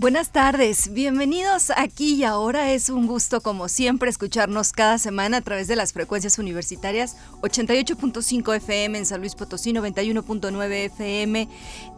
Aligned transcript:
Buenas 0.00 0.30
tardes, 0.30 0.94
bienvenidos 0.94 1.70
aquí 1.76 2.14
y 2.14 2.24
ahora. 2.24 2.72
Es 2.72 2.88
un 2.88 3.06
gusto, 3.06 3.42
como 3.42 3.68
siempre, 3.68 4.08
escucharnos 4.08 4.72
cada 4.72 4.96
semana 4.96 5.36
a 5.36 5.40
través 5.42 5.68
de 5.68 5.76
las 5.76 5.92
frecuencias 5.92 6.38
universitarias 6.38 7.18
88.5 7.42 8.56
FM 8.56 8.96
en 8.96 9.04
San 9.04 9.20
Luis 9.20 9.34
Potosí, 9.34 9.74
91.9 9.74 10.72
FM 10.86 11.48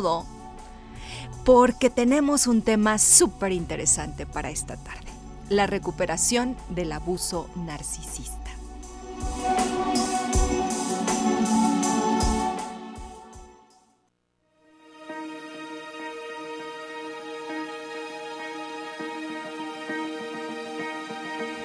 porque 1.45 1.91
tenemos 1.91 2.47
un 2.47 2.63
tema 2.63 2.99
súper 2.99 3.53
interesante 3.53 4.27
para 4.27 4.51
esta 4.51 4.77
tarde, 4.77 5.11
la 5.49 5.67
recuperación 5.67 6.57
del 6.69 6.93
abuso 6.93 7.49
narcisista. 7.57 8.37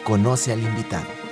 Conoce 0.04 0.52
al 0.52 0.62
invitado. 0.62 1.23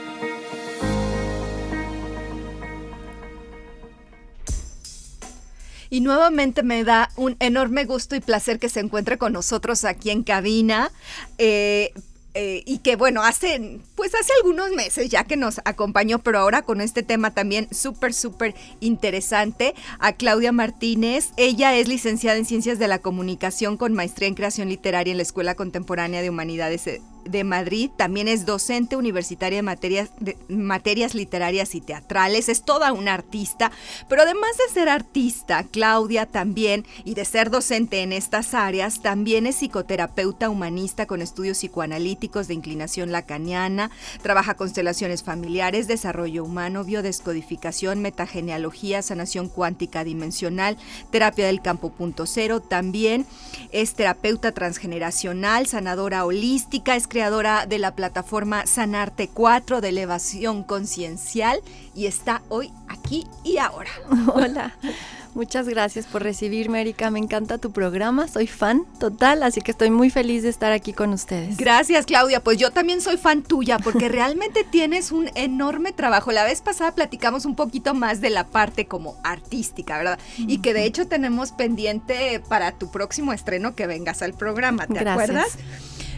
Y 5.92 6.00
nuevamente 6.00 6.64
me 6.64 6.84
da 6.84 7.12
un 7.18 7.36
enorme 7.40 7.84
gusto 7.84 8.16
y 8.16 8.22
placer 8.22 8.60
que 8.60 8.70
se 8.70 8.80
encuentre 8.80 9.18
con 9.18 9.34
nosotros 9.34 9.86
aquí 9.86 10.10
en 10.10 10.24
cabina. 10.24 10.90
Eh, 11.38 11.94
eh, 12.34 12.64
y 12.66 12.78
que 12.78 12.96
bueno, 12.96 13.24
hace, 13.24 13.80
pues 13.96 14.16
hace 14.16 14.32
algunos 14.38 14.72
meses 14.72 15.10
ya 15.10 15.26
que 15.26 15.36
nos 15.36 15.60
acompañó, 15.66 16.20
pero 16.20 16.40
ahora 16.40 16.62
con 16.62 16.80
este 16.80 17.04
tema 17.04 17.34
también 17.34 17.68
súper, 17.74 18.14
súper 18.14 18.56
interesante, 18.80 19.76
a 20.00 20.14
Claudia 20.14 20.54
Martínez. 20.54 21.32
Ella 21.36 21.76
es 21.76 21.90
licenciada 21.90 22.38
en 22.38 22.46
Ciencias 22.46 22.80
de 22.80 22.88
la 22.88 23.00
Comunicación 23.00 23.76
con 23.76 23.94
maestría 23.94 24.30
en 24.30 24.36
Creación 24.36 24.70
Literaria 24.70 25.12
en 25.12 25.18
la 25.18 25.24
Escuela 25.24 25.56
Contemporánea 25.56 26.22
de 26.22 26.30
Humanidades 26.30 26.88
eh, 26.88 27.02
de 27.26 27.44
Madrid, 27.44 27.90
también 27.96 28.28
es 28.28 28.46
docente 28.46 28.96
universitaria 28.96 29.58
de 29.58 29.64
materias, 29.64 30.10
materias 30.50 31.14
literarias 31.14 31.76
y 31.76 31.82
teatrales, 31.82 32.50
es 32.50 32.64
toda 32.64 32.94
una 32.94 33.14
artista, 33.14 33.72
pero 34.08 34.24
además 34.24 34.52
de 34.58 34.74
ser 34.74 34.90
artista, 34.90 35.64
Claudia 35.64 36.26
también, 36.26 36.86
y 37.06 37.14
de 37.14 37.26
ser 37.26 37.50
docente 37.50 38.02
en 38.02 38.14
estas 38.14 38.54
áreas, 38.54 39.02
también 39.02 39.46
es 39.46 39.58
psicoterapeuta 39.58 40.50
humanista 40.50 41.06
con 41.06 41.22
estudios 41.22 41.58
psicoanalíticos 41.58 42.48
de 42.48 42.54
inclinación 42.54 43.12
lacaniana, 43.12 43.92
trabaja 44.22 44.56
constelaciones 44.56 45.24
familiares, 45.24 45.88
desarrollo 45.88 46.44
humano, 46.44 46.84
biodescodificación, 46.84 48.02
metagenealogía, 48.02 49.02
sanación 49.02 49.50
cuántica 49.50 50.04
dimensional, 50.04 50.78
terapia 51.12 51.46
del 51.46 51.62
campo 51.62 51.92
punto 51.92 52.26
cero, 52.26 52.62
también 52.62 53.26
es 53.72 53.94
terapeuta 53.94 54.52
transgeneracional, 54.52 55.68
sanadora 55.68 56.26
holística, 56.26 56.96
es 56.96 57.08
creadora 57.12 57.66
de 57.66 57.78
la 57.78 57.94
plataforma 57.94 58.66
Sanarte 58.66 59.28
4 59.28 59.82
de 59.82 59.90
elevación 59.90 60.64
conciencial 60.64 61.60
y 61.94 62.06
está 62.06 62.42
hoy 62.48 62.72
aquí 62.88 63.28
y 63.44 63.58
ahora. 63.58 63.90
Hola. 64.34 64.74
Muchas 65.34 65.68
gracias 65.68 66.06
por 66.06 66.24
recibirme, 66.24 66.80
Erika. 66.80 67.12
Me 67.12 67.20
encanta 67.20 67.58
tu 67.58 67.72
programa. 67.72 68.30
Soy 68.30 68.48
fan 68.48 68.86
total, 68.98 69.44
así 69.44 69.60
que 69.60 69.72
estoy 69.72 69.90
muy 69.90 70.10
feliz 70.10 70.44
de 70.44 70.50
estar 70.50 70.72
aquí 70.72 70.94
con 70.94 71.12
ustedes. 71.12 71.58
Gracias, 71.58 72.06
Claudia. 72.06 72.42
Pues 72.42 72.58
yo 72.58 72.72
también 72.72 73.02
soy 73.02 73.18
fan 73.18 73.44
tuya 73.44 73.78
porque 73.78 74.08
realmente 74.10 74.64
tienes 74.64 75.12
un 75.12 75.30
enorme 75.36 75.92
trabajo. 75.92 76.32
La 76.32 76.46
vez 76.46 76.62
pasada 76.62 76.96
platicamos 76.96 77.46
un 77.46 77.56
poquito 77.56 77.94
más 77.94 78.22
de 78.22 78.30
la 78.30 78.48
parte 78.48 78.88
como 78.88 79.18
artística, 79.24 79.98
¿verdad? 79.98 80.20
Y 80.38 80.60
que 80.60 80.74
de 80.74 80.86
hecho 80.86 81.08
tenemos 81.08 81.52
pendiente 81.52 82.42
para 82.48 82.72
tu 82.72 82.90
próximo 82.90 83.34
estreno 83.34 83.76
que 83.76 83.88
vengas 83.88 84.22
al 84.22 84.34
programa, 84.34 84.88
¿te 84.88 84.94
gracias. 84.94 85.30
acuerdas? 85.30 85.58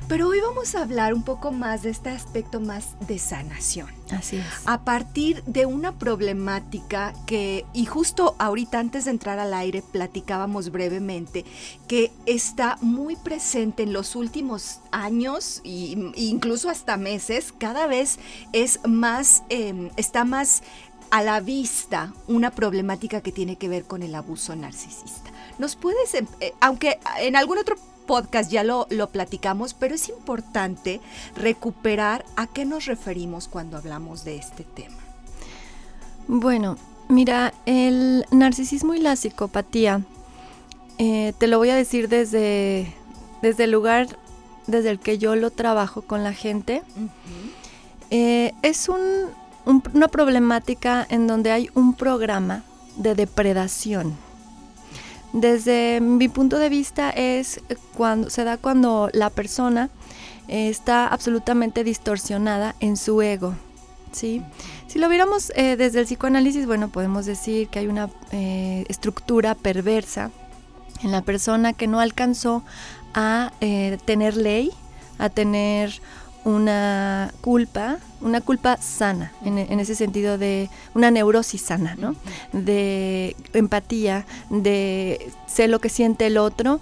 Pero 0.07 0.27
hoy 0.27 0.41
vamos 0.41 0.75
a 0.75 0.81
hablar 0.81 1.13
un 1.13 1.23
poco 1.23 1.51
más 1.51 1.83
de 1.83 1.89
este 1.89 2.09
aspecto 2.09 2.59
más 2.59 2.95
de 3.07 3.17
sanación. 3.17 3.87
Así 4.11 4.37
es. 4.37 4.45
A 4.65 4.83
partir 4.83 5.43
de 5.45 5.65
una 5.65 5.97
problemática 5.97 7.13
que, 7.25 7.65
y 7.73 7.85
justo 7.85 8.35
ahorita 8.37 8.79
antes 8.79 9.05
de 9.05 9.11
entrar 9.11 9.39
al 9.39 9.53
aire 9.53 9.81
platicábamos 9.81 10.71
brevemente, 10.71 11.45
que 11.87 12.11
está 12.25 12.77
muy 12.81 13.15
presente 13.15 13.83
en 13.83 13.93
los 13.93 14.15
últimos 14.15 14.81
años 14.91 15.61
e 15.63 15.95
incluso 16.15 16.69
hasta 16.69 16.97
meses, 16.97 17.53
cada 17.57 17.87
vez 17.87 18.19
es 18.51 18.79
más, 18.85 19.43
eh, 19.49 19.89
está 19.95 20.25
más 20.25 20.63
a 21.11 21.21
la 21.21 21.39
vista 21.39 22.13
una 22.27 22.51
problemática 22.51 23.21
que 23.21 23.31
tiene 23.31 23.55
que 23.55 23.69
ver 23.69 23.85
con 23.85 24.03
el 24.03 24.15
abuso 24.15 24.55
narcisista. 24.55 25.31
¿Nos 25.59 25.75
puedes, 25.75 26.13
eh, 26.15 26.25
aunque 26.59 26.99
en 27.19 27.35
algún 27.35 27.59
otro 27.59 27.75
podcast 28.05 28.51
ya 28.51 28.63
lo, 28.63 28.87
lo 28.89 29.09
platicamos, 29.09 29.73
pero 29.73 29.95
es 29.95 30.09
importante 30.09 31.01
recuperar 31.35 32.25
a 32.35 32.47
qué 32.47 32.65
nos 32.65 32.85
referimos 32.85 33.47
cuando 33.47 33.77
hablamos 33.77 34.23
de 34.23 34.37
este 34.37 34.63
tema. 34.63 34.97
Bueno, 36.27 36.77
mira, 37.09 37.53
el 37.65 38.25
narcisismo 38.31 38.93
y 38.93 38.99
la 38.99 39.15
psicopatía, 39.15 40.01
eh, 40.97 41.33
te 41.37 41.47
lo 41.47 41.57
voy 41.57 41.69
a 41.69 41.75
decir 41.75 42.09
desde, 42.09 42.93
desde 43.41 43.65
el 43.65 43.71
lugar 43.71 44.07
desde 44.67 44.91
el 44.91 44.99
que 44.99 45.17
yo 45.17 45.35
lo 45.35 45.51
trabajo 45.51 46.03
con 46.03 46.23
la 46.23 46.31
gente, 46.31 46.83
eh, 48.09 48.53
es 48.61 48.87
un 48.87 49.27
una 49.65 50.07
problemática 50.07 51.05
en 51.09 51.27
donde 51.27 51.51
hay 51.51 51.69
un 51.73 51.93
programa 51.93 52.63
de 52.97 53.15
depredación. 53.15 54.15
Desde 55.33 55.99
mi 55.99 56.29
punto 56.29 56.59
de 56.59 56.69
vista 56.69 57.09
es 57.09 57.59
cuando 57.95 58.29
se 58.29 58.43
da 58.43 58.57
cuando 58.57 59.09
la 59.13 59.29
persona 59.29 59.89
está 60.47 61.07
absolutamente 61.07 61.83
distorsionada 61.83 62.75
en 62.79 62.97
su 62.97 63.21
ego. 63.21 63.55
¿sí? 64.11 64.41
Si 64.87 64.99
lo 64.99 65.09
viéramos 65.09 65.51
eh, 65.55 65.75
desde 65.75 65.99
el 65.99 66.05
psicoanálisis, 66.05 66.65
bueno, 66.65 66.89
podemos 66.89 67.25
decir 67.25 67.67
que 67.67 67.79
hay 67.79 67.87
una 67.87 68.09
eh, 68.31 68.85
estructura 68.87 69.55
perversa 69.55 70.31
en 71.03 71.11
la 71.11 71.21
persona 71.21 71.73
que 71.73 71.87
no 71.87 71.99
alcanzó 71.99 72.63
a 73.13 73.51
eh, 73.59 73.97
tener 74.05 74.37
ley, 74.37 74.71
a 75.17 75.29
tener 75.29 75.99
una 76.45 77.33
culpa, 77.41 77.99
una 78.21 78.41
culpa 78.41 78.77
sana, 78.77 79.31
en, 79.43 79.57
ese 79.79 79.95
sentido 79.95 80.37
de 80.37 80.69
una 80.93 81.11
neurosis 81.11 81.61
sana, 81.61 81.95
¿no? 81.95 82.15
De 82.51 83.35
empatía, 83.53 84.25
de 84.49 85.31
sé 85.47 85.67
lo 85.67 85.79
que 85.79 85.89
siente 85.89 86.27
el 86.27 86.37
otro. 86.37 86.81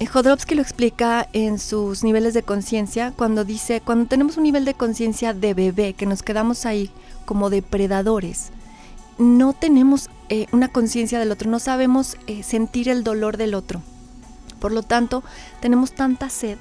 Eh, 0.00 0.06
Jodorowsky 0.06 0.54
lo 0.54 0.62
explica 0.62 1.28
en 1.32 1.58
sus 1.58 2.02
niveles 2.02 2.34
de 2.34 2.42
conciencia 2.42 3.12
cuando 3.16 3.44
dice, 3.44 3.80
cuando 3.80 4.06
tenemos 4.06 4.36
un 4.36 4.44
nivel 4.44 4.64
de 4.64 4.74
conciencia 4.74 5.34
de 5.34 5.54
bebé, 5.54 5.92
que 5.92 6.06
nos 6.06 6.22
quedamos 6.22 6.66
ahí 6.66 6.90
como 7.26 7.50
depredadores, 7.50 8.50
no 9.18 9.52
tenemos 9.52 10.08
eh, 10.30 10.46
una 10.52 10.68
conciencia 10.68 11.18
del 11.18 11.30
otro, 11.30 11.50
no 11.50 11.58
sabemos 11.58 12.16
eh, 12.26 12.42
sentir 12.42 12.88
el 12.88 13.04
dolor 13.04 13.36
del 13.36 13.54
otro. 13.54 13.82
Por 14.58 14.72
lo 14.72 14.82
tanto, 14.82 15.22
tenemos 15.60 15.92
tanta 15.92 16.30
sed 16.30 16.56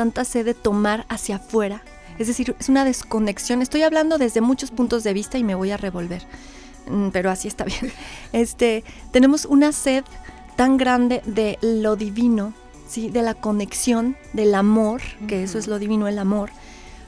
tanta 0.00 0.24
sed 0.24 0.46
de 0.46 0.54
tomar 0.54 1.04
hacia 1.10 1.36
afuera. 1.36 1.82
Es 2.18 2.26
decir, 2.26 2.56
es 2.58 2.70
una 2.70 2.86
desconexión. 2.86 3.60
Estoy 3.60 3.82
hablando 3.82 4.16
desde 4.16 4.40
muchos 4.40 4.70
puntos 4.70 5.04
de 5.04 5.12
vista 5.12 5.36
y 5.36 5.44
me 5.44 5.54
voy 5.54 5.72
a 5.72 5.76
revolver. 5.76 6.22
Mm, 6.88 7.10
pero 7.10 7.30
así 7.30 7.48
está 7.48 7.64
bien. 7.64 7.92
Este, 8.32 8.82
tenemos 9.10 9.44
una 9.44 9.72
sed 9.72 10.04
tan 10.56 10.78
grande 10.78 11.20
de 11.26 11.58
lo 11.60 11.96
divino, 11.96 12.54
¿sí? 12.88 13.10
de 13.10 13.20
la 13.20 13.34
conexión, 13.34 14.16
del 14.32 14.54
amor, 14.54 15.02
que 15.28 15.42
eso 15.42 15.58
es 15.58 15.66
lo 15.66 15.78
divino, 15.78 16.08
el 16.08 16.18
amor. 16.18 16.48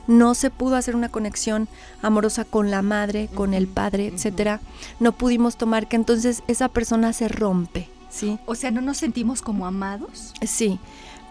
No 0.07 0.35
se 0.35 0.51
pudo 0.51 0.77
hacer 0.77 0.95
una 0.95 1.09
conexión 1.09 1.69
amorosa 2.03 2.45
con 2.45 2.71
la 2.71 2.83
madre, 2.83 3.31
con 3.35 3.55
el 3.55 3.69
padre, 3.69 4.09
etcétera. 4.09 4.61
No 5.01 5.13
pudimos 5.13 5.57
tomar 5.57 5.89
que 5.89 5.97
entonces 5.97 6.43
esa 6.47 6.69
persona 6.69 7.15
se 7.15 7.29
rompe, 7.29 7.89
¿sí? 8.11 8.39
O 8.45 8.55
sea, 8.55 8.71
¿no 8.71 8.83
nos 8.83 8.99
sentimos 8.99 9.41
como 9.41 9.67
amados? 9.67 10.35
Sí 10.43 10.79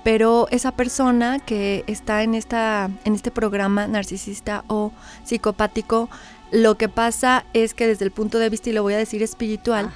pero 0.04 0.48
esa 0.52 0.72
persona 0.72 1.40
que 1.40 1.84
está 1.88 2.24
en, 2.24 2.34
esta, 2.36 2.90
en 3.04 3.16
este 3.16 3.32
programa 3.32 3.88
narcisista 3.88 4.64
o 4.68 4.92
psicopático, 5.24 6.10
lo 6.52 6.76
que 6.76 6.90
pasa 6.90 7.46
es 7.54 7.74
que 7.74 7.88
desde 7.88 8.06
el 8.06 8.12
punto 8.12 8.40
de 8.40 8.50
vista, 8.50 8.70
y 8.70 8.74
lo 8.74 8.84
voy 8.84 8.94
a 8.94 8.98
decir 8.98 9.24
espiritual, 9.24 9.92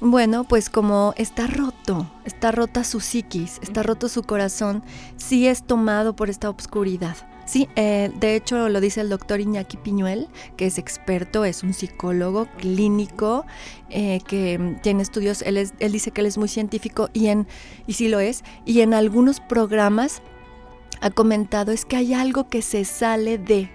bueno, 0.00 0.44
pues 0.44 0.70
como 0.70 1.14
está 1.16 1.46
roto, 1.46 2.10
está 2.24 2.50
rota 2.50 2.82
su 2.82 3.00
psiquis, 3.00 3.58
está 3.62 3.82
roto 3.82 4.08
su 4.08 4.22
corazón, 4.22 4.82
sí 5.16 5.46
es 5.46 5.62
tomado 5.64 6.16
por 6.16 6.30
esta 6.30 6.48
obscuridad. 6.48 7.16
Sí, 7.52 7.68
eh, 7.76 8.10
de 8.18 8.34
hecho 8.34 8.70
lo 8.70 8.80
dice 8.80 9.02
el 9.02 9.10
doctor 9.10 9.38
Iñaki 9.38 9.76
Piñuel, 9.76 10.26
que 10.56 10.64
es 10.64 10.78
experto, 10.78 11.44
es 11.44 11.62
un 11.62 11.74
psicólogo 11.74 12.46
clínico, 12.56 13.44
eh, 13.90 14.22
que 14.26 14.78
tiene 14.82 15.02
estudios, 15.02 15.42
él, 15.42 15.58
él 15.58 15.92
dice 15.92 16.12
que 16.12 16.22
él 16.22 16.28
es 16.28 16.38
muy 16.38 16.48
científico 16.48 17.10
y, 17.12 17.26
en, 17.26 17.46
y 17.86 17.92
sí 17.92 18.08
lo 18.08 18.20
es, 18.20 18.42
y 18.64 18.80
en 18.80 18.94
algunos 18.94 19.40
programas 19.40 20.22
ha 21.02 21.10
comentado 21.10 21.72
es 21.72 21.84
que 21.84 21.96
hay 21.96 22.14
algo 22.14 22.48
que 22.48 22.62
se 22.62 22.86
sale 22.86 23.36
de, 23.36 23.68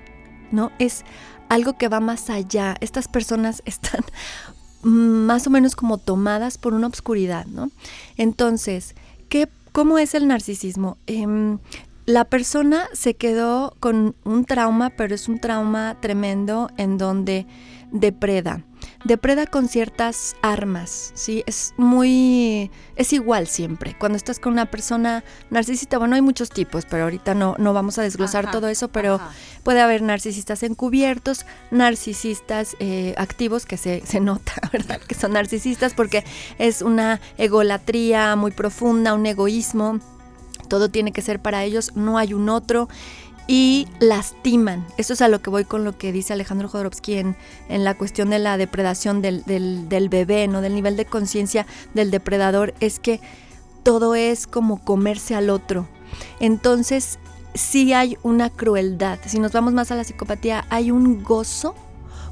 ¿no? 0.50 0.71
Es 0.79 1.03
algo 1.47 1.77
que 1.77 1.88
va 1.88 2.00
más 2.00 2.31
allá. 2.31 2.77
Estas 2.81 3.07
personas 3.07 3.62
están 3.65 4.01
más 4.81 5.45
o 5.45 5.51
menos 5.51 5.75
como 5.75 6.00
tomadas 6.00 6.57
por 6.57 6.74
una 6.74 6.88
obscuridad, 6.88 7.45
¿no? 7.45 7.69
Entonces, 8.18 8.95
¿qué, 9.29 9.47
¿cómo 9.71 10.00
es 10.00 10.15
el 10.15 10.27
narcisismo? 10.27 10.97
Em, 11.06 11.59
la 12.07 12.24
persona 12.24 12.88
se 12.94 13.15
quedó 13.15 13.75
con 13.81 14.15
un 14.24 14.45
trauma, 14.45 14.89
pero 14.92 15.13
es 15.13 15.27
un 15.27 15.39
trauma 15.39 15.98
tremendo 16.00 16.69
en 16.77 16.98
donde 16.98 17.45
depreda. 17.92 18.63
Depreda 19.04 19.45
con 19.45 19.68
ciertas 19.68 20.38
armas, 20.42 21.12
¿sí? 21.15 21.44
Es 21.48 21.74
muy... 21.75 22.71
es 22.95 23.12
igual 23.12 23.48
siempre. 23.48 23.94
Cuando 24.00 24.15
estás 24.15 24.39
con 24.39 24.54
una 24.54 24.68
persona 24.68 25.25
narcisista, 25.50 25.98
bueno, 25.98 26.15
hay 26.15 26.21
muchos 26.21 26.50
tipos, 26.50 26.86
pero 26.86 27.04
ahorita 27.04 27.36
no, 27.36 27.56
no 27.57 27.74
vamos 27.74 27.98
a 27.98 28.04
desglosar 28.04 28.51
todo 28.51 28.69
eso, 28.69 28.88
pero 28.88 29.19
puede 29.63 29.81
haber 29.81 30.01
narcisistas 30.01 30.63
encubiertos, 30.63 31.45
narcisistas 31.71 32.77
eh, 32.80 33.15
activos, 33.18 33.65
que 33.65 33.75
se, 33.75 34.01
se 34.06 34.21
nota, 34.21 34.53
¿verdad? 34.71 35.01
Que 35.01 35.13
son 35.13 35.33
narcisistas 35.33 35.94
porque 35.94 36.24
es 36.57 36.81
una 36.81 37.19
egolatría 37.38 38.38
muy 38.38 38.51
profunda, 38.51 39.13
un 39.13 39.25
egoísmo 39.25 40.00
todo 40.67 40.89
tiene 40.89 41.11
que 41.11 41.21
ser 41.21 41.41
para 41.41 41.63
ellos, 41.63 41.91
no 41.95 42.17
hay 42.17 42.33
un 42.33 42.49
otro 42.49 42.87
y 43.47 43.87
lastiman. 43.99 44.85
Eso 44.97 45.13
es 45.13 45.21
a 45.21 45.29
lo 45.29 45.41
que 45.41 45.49
voy 45.49 45.63
con 45.63 45.83
lo 45.83 45.97
que 45.97 46.11
dice 46.11 46.33
Alejandro 46.33 46.67
Jodorowsky 46.67 47.15
en, 47.15 47.35
en 47.69 47.83
la 47.83 47.97
cuestión 47.97 48.29
de 48.29 48.39
la 48.39 48.57
depredación 48.57 49.21
del, 49.21 49.43
del, 49.45 50.09
bebé, 50.09 50.47
¿no? 50.47 50.61
del 50.61 50.75
nivel 50.75 50.97
de 50.97 51.05
conciencia 51.05 51.65
del 51.93 52.11
depredador, 52.11 52.73
es 52.81 52.99
que 52.99 53.21
todo 53.83 54.15
es 54.15 54.47
como 54.47 54.83
comerse 54.83 55.33
al 55.33 55.49
otro. 55.49 55.87
Entonces, 56.39 57.19
sí 57.53 57.93
hay 57.93 58.17
una 58.21 58.49
crueldad. 58.49 59.19
Si 59.25 59.39
nos 59.39 59.53
vamos 59.53 59.73
más 59.73 59.91
a 59.91 59.95
la 59.95 60.03
psicopatía, 60.03 60.65
hay 60.69 60.91
un 60.91 61.23
gozo 61.23 61.73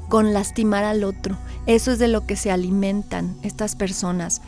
con 0.08 0.34
lastimar 0.34 0.84
al 0.84 1.02
otro. 1.02 1.36
Eso 1.66 1.92
es 1.92 1.98
de 1.98 2.08
lo 2.08 2.26
que 2.26 2.36
se 2.36 2.50
alimentan 2.50 3.36
estas 3.42 3.74
personas. 3.74 4.42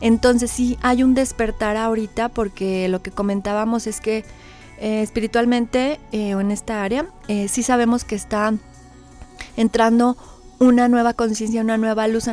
Entonces 0.00 0.50
sí, 0.50 0.78
hay 0.82 1.02
un 1.02 1.14
despertar 1.14 1.76
ahorita 1.76 2.28
porque 2.28 2.88
lo 2.88 3.02
que 3.02 3.10
comentábamos 3.10 3.86
es 3.86 4.00
que 4.00 4.24
eh, 4.78 5.02
espiritualmente 5.02 6.00
eh, 6.10 6.30
en 6.30 6.50
esta 6.50 6.82
área 6.82 7.06
eh, 7.28 7.48
sí 7.48 7.62
sabemos 7.62 8.04
que 8.04 8.14
está 8.14 8.54
entrando 9.56 10.16
una 10.58 10.88
nueva 10.88 11.14
conciencia, 11.14 11.62
una 11.62 11.78
nueva 11.78 12.06
luz, 12.06 12.28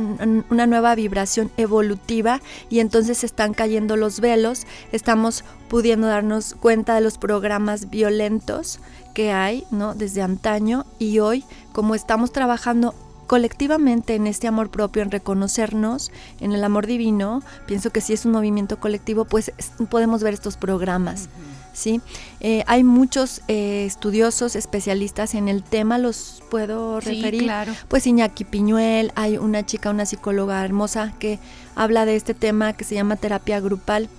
una 0.50 0.68
nueva 0.68 0.96
vibración 0.96 1.50
evolutiva 1.56 2.42
y 2.69 2.80
entonces 2.80 3.24
están 3.24 3.54
cayendo 3.54 3.96
los 3.96 4.19
velos, 4.19 4.68
estamos 4.92 5.46
pudiendo 5.69 6.08
darnos 6.08 6.56
cuenta 6.60 6.96
de 6.96 7.02
los 7.02 7.18
programas 7.18 7.90
violentos 7.90 8.80
que 9.14 9.31
hay, 9.31 9.64
¿no? 9.72 9.96
Desde 9.96 10.21
antaño 10.21 10.86
y 11.00 11.19
hoy, 11.19 11.45
como 11.71 11.95
estamos 11.95 12.33
trabajando 12.33 12.94
colectivamente 13.28 14.16
en 14.16 14.26
este 14.26 14.48
amor 14.48 14.72
propio, 14.72 15.04
en 15.04 15.12
reconocernos, 15.12 16.12
en 16.40 16.54
el 16.54 16.64
amor 16.64 16.88
divino, 16.88 17.44
pienso 17.66 17.92
que 17.92 18.02
si 18.02 18.14
es 18.14 18.26
un 18.26 18.31
movimiento 18.31 18.80
colectivo, 18.80 19.26
pues 19.26 19.52
podemos 19.90 20.24
ver 20.24 20.34
estos 20.34 20.57
programas. 20.57 21.30
¿sí? 21.74 22.02
Eh, 22.40 22.64
hay 22.66 22.84
muchos 22.84 23.42
eh, 23.48 23.86
estudiosos, 23.86 24.56
especialistas 24.56 25.36
en 25.36 25.48
el 25.48 25.64
tema, 25.64 26.00
los 26.00 26.42
puedo 26.50 27.00
referir. 27.00 27.44
claro. 27.44 27.74
Pues 27.88 28.07
Iñaki 28.07 28.46
Piñuel, 28.46 29.12
hay 29.16 29.38
una 29.38 29.66
chica, 29.66 29.92
una 29.92 30.06
psicóloga 30.06 30.66
hermosa 30.66 31.14
que 31.19 31.40
habla 31.76 32.06
de 32.06 32.16
este 32.16 32.34
tema 32.34 32.74
que 32.74 32.84
se 32.84 32.96
llama 32.96 33.16
terapia 33.16 33.60
grupal 33.60 34.10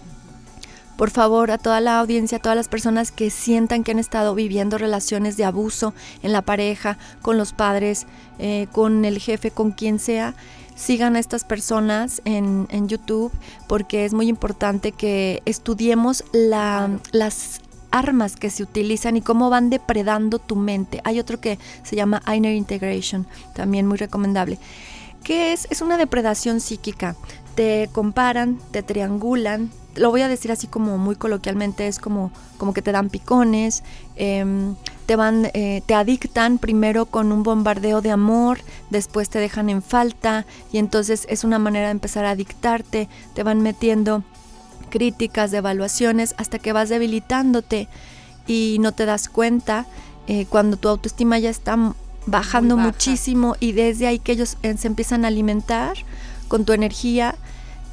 por 0.98 1.10
favor, 1.10 1.52
a 1.52 1.58
toda 1.58 1.80
la 1.80 2.00
audiencia, 2.00 2.38
a 2.38 2.42
todas 2.42 2.56
las 2.56 2.66
personas 2.66 3.12
que 3.12 3.30
sientan 3.30 3.84
que 3.84 3.92
han 3.92 4.00
estado 4.00 4.34
viviendo 4.34 4.78
relaciones 4.78 5.36
de 5.36 5.44
abuso 5.44 5.94
en 6.24 6.32
la 6.32 6.42
pareja, 6.42 6.98
con 7.22 7.38
los 7.38 7.52
padres, 7.52 8.08
eh, 8.40 8.66
con 8.72 9.04
el 9.04 9.20
jefe, 9.20 9.52
con 9.52 9.70
quien 9.70 10.00
sea, 10.00 10.34
sigan 10.74 11.14
a 11.14 11.20
estas 11.20 11.44
personas 11.44 12.20
en, 12.24 12.66
YouTube 12.88 13.30
porque 13.68 14.06
es 14.06 14.12
muy 14.12 14.26
importante 14.26 14.90
que 14.90 15.40
estudiemos 15.44 16.24
las 16.32 17.60
armas 17.92 18.34
que 18.34 18.50
se 18.50 18.64
utilizan 18.64 19.16
y 19.16 19.20
cómo 19.20 19.50
van 19.50 19.70
depredando 19.70 20.40
tu 20.40 20.56
mente. 20.56 21.00
Hay 21.04 21.20
otro 21.20 21.40
que 21.40 21.60
se 21.84 21.94
llama 21.94 22.22
Inner 22.26 22.56
Integration, 22.56 23.24
también 23.54 23.86
muy 23.86 23.98
recomendable. 23.98 24.58
¿Qué 25.22 25.52
es? 25.52 25.68
Es 25.70 25.80
una 25.80 25.96
depredación 25.96 26.60
psíquica. 26.60 27.14
Te 27.54 27.88
comparan, 27.92 28.58
te 28.72 28.82
triangulan, 28.82 29.70
lo 29.98 30.10
voy 30.10 30.22
a 30.22 30.28
decir 30.28 30.52
así 30.52 30.66
como 30.66 30.98
muy 30.98 31.16
coloquialmente, 31.16 31.86
es 31.86 31.98
como, 31.98 32.30
como 32.56 32.72
que 32.72 32.82
te 32.82 32.92
dan 32.92 33.10
picones, 33.10 33.82
em, 34.16 34.74
te 35.06 35.16
van, 35.16 35.50
eh, 35.54 35.82
te 35.86 35.94
adictan 35.94 36.58
primero 36.58 37.06
con 37.06 37.32
un 37.32 37.42
bombardeo 37.42 38.00
de 38.00 38.10
amor, 38.10 38.60
después 38.90 39.30
te 39.30 39.38
dejan 39.38 39.68
en 39.68 39.82
falta 39.82 40.46
y 40.72 40.78
entonces 40.78 41.26
es 41.28 41.44
una 41.44 41.58
manera 41.58 41.86
de 41.86 41.92
empezar 41.92 42.24
a 42.24 42.30
adictarte, 42.30 43.08
te 43.34 43.42
van 43.42 43.60
metiendo 43.62 44.22
críticas, 44.90 45.50
de 45.50 45.58
evaluaciones, 45.58 46.34
hasta 46.38 46.58
que 46.58 46.72
vas 46.72 46.88
debilitándote 46.88 47.88
y 48.46 48.78
no 48.80 48.92
te 48.92 49.04
das 49.04 49.28
cuenta 49.28 49.86
eh, 50.26 50.46
cuando 50.46 50.76
tu 50.76 50.88
autoestima 50.88 51.38
ya 51.38 51.50
está 51.50 51.94
bajando 52.26 52.76
muchísimo 52.76 53.56
y 53.60 53.72
desde 53.72 54.06
ahí 54.06 54.18
que 54.18 54.32
ellos 54.32 54.58
eh, 54.62 54.76
se 54.76 54.86
empiezan 54.86 55.24
a 55.24 55.28
alimentar 55.28 55.96
con 56.48 56.64
tu 56.64 56.72
energía 56.72 57.34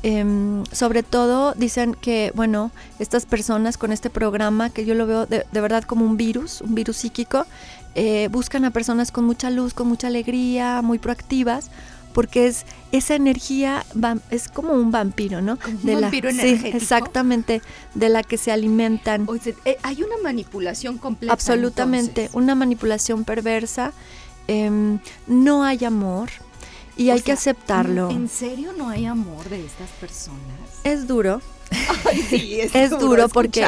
Em, 0.07 0.63
sobre 0.71 1.01
todo 1.01 1.55
dicen 1.55 1.95
que, 2.00 2.31
bueno, 2.35 2.69
estas 3.00 3.25
personas 3.25 3.75
con 3.75 3.91
este 3.91 4.12
programa, 4.12 4.69
que 4.69 4.85
yo 4.85 4.93
lo 4.93 5.07
veo 5.07 5.25
de, 5.25 5.43
verdad 5.51 5.83
como 5.83 6.05
un 6.05 6.15
virus, 6.15 6.62
un 6.62 6.75
virus 6.75 6.97
psíquico, 6.97 7.47
eh, 7.95 8.27
buscan 8.31 8.65
a 8.65 8.69
personas 8.69 9.12
con 9.12 9.25
mucha 9.25 9.50
luz, 9.50 9.74
con 9.74 9.88
mucha 9.88 10.05
alegría, 10.05 10.83
muy 10.83 11.00
proactivas, 11.00 11.71
porque 12.13 12.45
es 12.45 12.67
esa 12.91 13.15
energía 13.15 13.83
es 14.29 14.47
como 14.47 14.74
un 14.74 14.91
vampiro, 14.91 15.41
¿no? 15.41 15.57
un 15.83 16.01
vampiro 16.01 16.29
energético. 16.29 16.77
exactamente, 16.77 17.63
de 17.95 18.09
la 18.09 18.21
que 18.21 18.38
se 18.38 18.51
alimentan. 18.51 19.27
Eh, 19.65 19.77
hay 19.81 20.03
una 20.03 20.17
manipulación 20.21 21.00
completa. 21.00 21.33
Absolutamente, 21.33 22.29
una 22.33 22.53
manipulación 22.53 23.24
perversa. 23.24 23.91
Em, 24.47 25.00
no 25.25 25.63
hay 25.63 25.83
amor, 25.83 26.29
y 26.97 27.09
hay 27.09 27.21
que 27.21 27.31
aceptarlo. 27.31 28.09
¿En 28.09 28.29
serio 28.29 28.73
no 28.77 28.89
hay 28.89 29.05
amor 29.05 29.47
de 29.49 29.65
estas 29.65 29.89
personas? 29.91 30.39
Es 30.83 31.07
duro. 31.07 31.41
sí, 32.29 32.59
es, 32.61 32.91
duro, 32.91 33.27
porque 33.27 33.65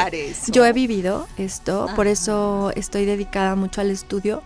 yo 0.48 0.66
he 0.66 0.72
vivido 0.72 1.28
esto, 1.38 1.88
por 1.96 2.06
eso 2.08 2.72
estoy 2.76 3.06
dedicada 3.06 3.56
mucho 3.56 3.82
al 3.82 3.90
estudio 3.90 4.44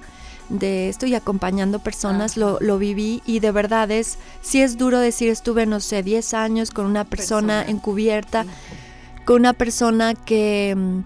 de 0.49 0.89
esto 0.89 1.05
y 1.05 1.15
acompañando 1.15 1.79
personas, 1.79 2.37
lo, 2.37 2.59
lo, 2.61 2.77
viví 2.77 3.21
y 3.25 3.39
de 3.39 3.51
verdad 3.51 3.91
es, 3.91 4.17
sí 4.41 4.61
es 4.61 4.77
duro 4.77 4.99
decir, 4.99 5.29
estuve, 5.29 5.65
no 5.65 5.79
sé, 5.79 6.01
10 6.01 6.33
años 6.33 6.71
con 6.71 6.85
una 6.85 7.03
persona, 7.03 7.63
encubierta, 7.63 8.45
con 9.25 9.41
una 9.41 9.53
persona 9.53 10.13
que 10.13 10.73
mm, 10.75 10.99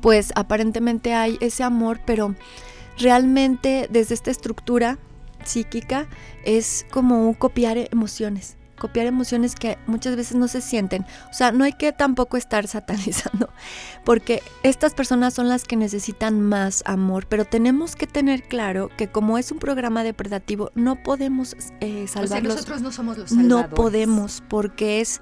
pues 0.00 0.32
aparentemente 0.34 1.14
hay 1.14 1.38
ese 1.40 1.62
amor, 1.62 2.00
pero 2.04 2.34
realmente 2.98 3.88
desde 3.90 4.14
esta 4.14 4.30
estructura 4.30 4.98
psíquica 5.46 6.06
es 6.44 6.86
como 6.90 7.32
copiar 7.38 7.78
emociones, 7.90 8.56
copiar 8.78 9.06
emociones 9.06 9.54
que 9.54 9.78
muchas 9.86 10.16
veces 10.16 10.36
no 10.36 10.48
se 10.48 10.60
sienten. 10.60 11.06
O 11.30 11.32
sea, 11.32 11.52
no 11.52 11.64
hay 11.64 11.72
que 11.72 11.92
tampoco 11.92 12.36
estar 12.36 12.66
satanizando, 12.68 13.48
porque 14.04 14.42
estas 14.62 14.94
personas 14.94 15.34
son 15.34 15.48
las 15.48 15.64
que 15.64 15.76
necesitan 15.76 16.40
más 16.40 16.82
amor, 16.86 17.26
pero 17.28 17.44
tenemos 17.44 17.96
que 17.96 18.06
tener 18.06 18.42
claro 18.42 18.90
que 18.96 19.08
como 19.08 19.38
es 19.38 19.50
un 19.52 19.58
programa 19.58 20.02
depredativo, 20.04 20.70
no 20.74 21.02
podemos 21.02 21.56
eh, 21.80 22.06
salvarlos. 22.08 22.54
nosotros 22.54 22.82
no 22.82 22.92
somos 22.92 23.18
los 23.18 23.30
salvadores. 23.30 23.70
No 23.70 23.74
podemos, 23.74 24.42
porque 24.48 25.00
es, 25.00 25.20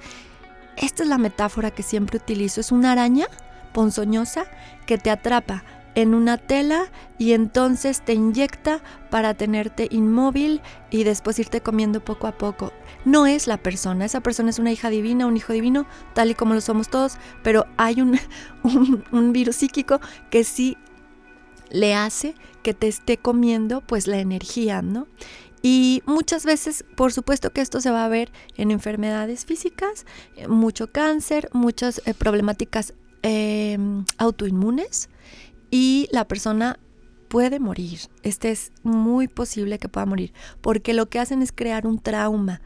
esta 0.76 1.02
es 1.02 1.08
la 1.08 1.18
metáfora 1.18 1.70
que 1.70 1.82
siempre 1.82 2.18
utilizo, 2.18 2.60
es 2.60 2.72
una 2.72 2.92
araña 2.92 3.26
ponzoñosa 3.72 4.44
que 4.86 4.98
te 4.98 5.10
atrapa 5.10 5.64
en 5.94 6.14
una 6.14 6.38
tela 6.38 6.90
y 7.18 7.32
entonces 7.32 8.02
te 8.04 8.14
inyecta 8.14 8.82
para 9.10 9.34
tenerte 9.34 9.88
inmóvil 9.90 10.60
y 10.90 11.04
después 11.04 11.38
irte 11.38 11.60
comiendo 11.60 12.04
poco 12.04 12.26
a 12.26 12.32
poco. 12.32 12.72
No 13.04 13.26
es 13.26 13.46
la 13.46 13.58
persona, 13.58 14.04
esa 14.04 14.20
persona 14.20 14.50
es 14.50 14.58
una 14.58 14.72
hija 14.72 14.90
divina, 14.90 15.26
un 15.26 15.36
hijo 15.36 15.52
divino, 15.52 15.86
tal 16.14 16.30
y 16.30 16.34
como 16.34 16.54
lo 16.54 16.60
somos 16.60 16.88
todos, 16.88 17.16
pero 17.42 17.66
hay 17.76 18.00
un, 18.00 18.18
un, 19.12 19.32
virus 19.32 19.56
psíquico 19.56 20.00
que 20.30 20.44
sí 20.44 20.76
le 21.70 21.94
hace 21.94 22.34
que 22.62 22.74
te 22.74 22.88
esté 22.88 23.16
comiendo 23.16 23.80
pues 23.80 24.06
la 24.06 24.18
energía, 24.18 24.82
¿no? 24.82 25.06
Y 25.62 26.02
muchas 26.06 26.44
veces, 26.44 26.84
por 26.96 27.12
supuesto 27.12 27.52
que 27.52 27.60
esto 27.60 27.80
se 27.80 27.90
va 27.90 28.04
a 28.04 28.08
ver 28.08 28.32
en 28.56 28.72
enfermedades 28.72 29.44
físicas, 29.44 30.06
eh, 30.36 30.48
mucho 30.48 30.90
cáncer, 30.90 31.48
muchas 31.52 32.02
eh, 32.04 32.14
problemáticas 32.14 32.94
em, 33.22 34.04
autoinmunes, 34.18 35.08
y 35.72 36.06
la 36.12 36.28
persona 36.28 36.78
puede 37.28 37.58
morir. 37.58 37.98
Este 38.22 38.50
es 38.50 38.70
muy 38.84 39.26
posible 39.26 39.78
que 39.78 39.88
pueda 39.88 40.06
morir, 40.06 40.32
porque 40.60 40.92
lo 40.92 41.08
que 41.08 41.18
hacen 41.18 41.42
es 41.42 41.50
crear 41.50 41.86
un 41.86 41.98
trauma, 41.98 42.60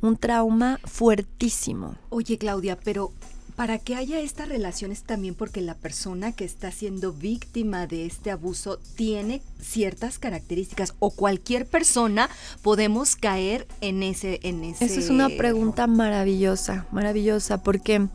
un 0.00 0.16
trauma 0.16 0.78
fuertísimo. 0.84 1.96
Oye, 2.10 2.38
Claudia, 2.38 2.78
pero 2.78 3.12
para 3.56 3.78
que 3.78 3.96
haya 3.96 4.20
estas 4.20 4.48
relaciones 4.48 5.02
también 5.02 5.34
porque 5.34 5.60
la 5.60 5.74
persona 5.74 6.32
que 6.32 6.44
está 6.44 6.70
siendo 6.70 7.12
víctima 7.12 7.86
de 7.88 8.06
este 8.06 8.30
abuso 8.30 8.78
tiene 8.96 9.42
ciertas 9.60 10.18
características 10.18 10.94
o 10.98 11.10
cualquier 11.10 11.66
persona 11.66 12.28
podemos 12.62 13.14
caer 13.14 13.66
en 13.80 14.02
ese 14.02 14.40
en 14.42 14.64
ese 14.64 14.86
Esa 14.86 14.98
es 14.98 15.08
una 15.08 15.28
pregunta 15.28 15.86
maravillosa, 15.86 16.86
maravillosa 16.90 17.62
porque 17.62 18.08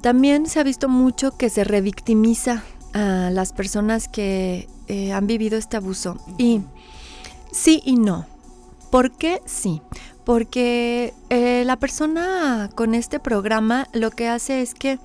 también 0.00 0.46
se 0.46 0.58
ha 0.58 0.62
visto 0.62 0.88
mucho 0.88 1.36
que 1.36 1.50
se 1.50 1.64
revictimiza 1.64 2.64
a 2.92 3.30
las 3.30 3.52
personas 3.52 4.08
que 4.08 4.68
eh, 4.88 5.12
han 5.12 5.26
vivido 5.26 5.58
este 5.58 5.76
abuso. 5.76 6.18
Y 6.38 6.62
sí 7.52 7.82
y 7.84 7.96
no. 7.96 8.26
¿Por 8.90 9.12
qué 9.12 9.40
sí? 9.46 9.82
Porque 10.24 11.14
eh, 11.28 11.62
la 11.64 11.76
persona 11.76 12.70
con 12.74 12.94
este 12.94 13.20
programa 13.20 13.88
lo 13.92 14.10
que 14.10 14.28
hace 14.28 14.62
es 14.62 14.74
que 14.74 14.98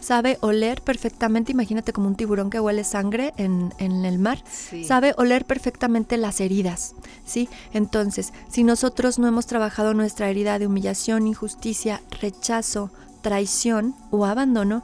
sabe 0.00 0.38
oler 0.40 0.82
perfectamente, 0.82 1.52
imagínate 1.52 1.92
como 1.92 2.08
un 2.08 2.16
tiburón 2.16 2.50
que 2.50 2.60
huele 2.60 2.84
sangre 2.84 3.32
en, 3.36 3.72
el 3.78 4.18
mar, 4.18 4.42
sabe 4.84 5.14
oler 5.16 5.44
perfectamente 5.44 6.16
las 6.16 6.40
heridas, 6.40 6.94
¿sí? 7.24 7.48
Entonces, 7.72 8.32
si 8.48 8.64
nosotros 8.64 9.18
no 9.18 9.28
hemos 9.28 9.46
trabajado 9.46 9.94
nuestra 9.94 10.28
herida 10.30 10.58
de 10.58 10.66
humillación, 10.66 11.26
injusticia, 11.26 12.00
rechazo, 12.20 12.90
traición 13.20 13.94
o 14.10 14.24
abandono, 14.24 14.82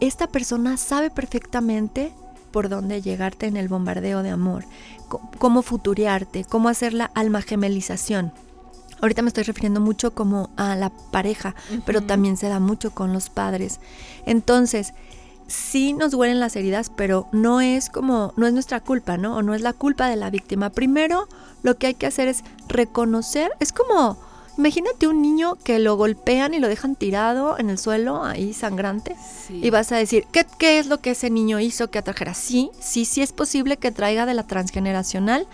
esta 0.00 0.26
persona 0.26 0.76
sabe 0.76 1.10
perfectamente 1.10 2.12
por 2.50 2.68
dónde 2.68 3.02
llegarte 3.02 3.46
en 3.46 3.56
el 3.56 3.68
bombardeo 3.68 4.22
de 4.22 4.30
amor, 4.30 4.64
cómo 5.38 5.62
futurearte, 5.62 6.44
cómo 6.44 6.68
hacer 6.68 6.94
la 6.94 7.10
alma 7.14 7.42
gemelización. 7.42 8.32
Ahorita 9.00 9.22
me 9.22 9.28
estoy 9.28 9.44
refiriendo 9.44 9.80
mucho 9.80 10.14
como 10.14 10.50
a 10.56 10.76
la 10.76 10.90
pareja, 11.10 11.54
pero 11.86 12.02
también 12.02 12.36
se 12.36 12.48
da 12.48 12.60
mucho 12.60 12.90
con 12.90 13.12
los 13.12 13.30
padres. 13.30 13.80
Entonces, 14.26 14.92
sí 15.46 15.94
nos 15.94 16.10
duelen 16.10 16.38
las 16.38 16.54
heridas, 16.56 16.90
pero 16.94 17.26
no 17.32 17.60
es 17.60 17.88
como, 17.88 18.34
no 18.36 18.46
es 18.46 18.52
nuestra 18.52 18.80
culpa, 18.80 19.16
¿no? 19.16 19.36
O 19.36 19.42
no 19.42 19.54
es 19.54 19.62
la 19.62 19.72
culpa 19.72 20.08
de 20.08 20.16
la 20.16 20.28
víctima. 20.28 20.70
Primero, 20.70 21.28
lo 21.62 21.78
que 21.78 21.86
hay 21.86 21.94
que 21.94 22.06
hacer 22.06 22.28
es 22.28 22.44
reconocer, 22.68 23.52
es 23.58 23.72
como 23.72 24.18
Imagínate 24.60 25.06
un 25.06 25.22
niño 25.22 25.56
que 25.64 25.78
lo 25.78 25.96
golpean 25.96 26.52
y 26.52 26.58
lo 26.58 26.68
dejan 26.68 26.94
tirado 26.94 27.58
en 27.58 27.70
el 27.70 27.78
suelo, 27.78 28.22
ahí 28.22 28.52
sangrante, 28.52 29.16
y 29.48 29.70
vas 29.70 29.90
a 29.90 29.96
decir, 29.96 30.26
¿qué, 30.30 30.44
¿qué, 30.58 30.78
es 30.78 30.86
lo 30.86 31.00
que 31.00 31.12
ese 31.12 31.30
niño 31.30 31.60
hizo 31.60 31.90
que 31.90 31.98
atrajera? 31.98 32.34
Sí, 32.34 32.70
sí, 32.78 33.06
sí 33.06 33.22
es 33.22 33.32
posible 33.32 33.78
que 33.78 33.90
traiga 33.90 34.26
de 34.26 34.34
la 34.34 34.42
transgeneracional 34.42 35.46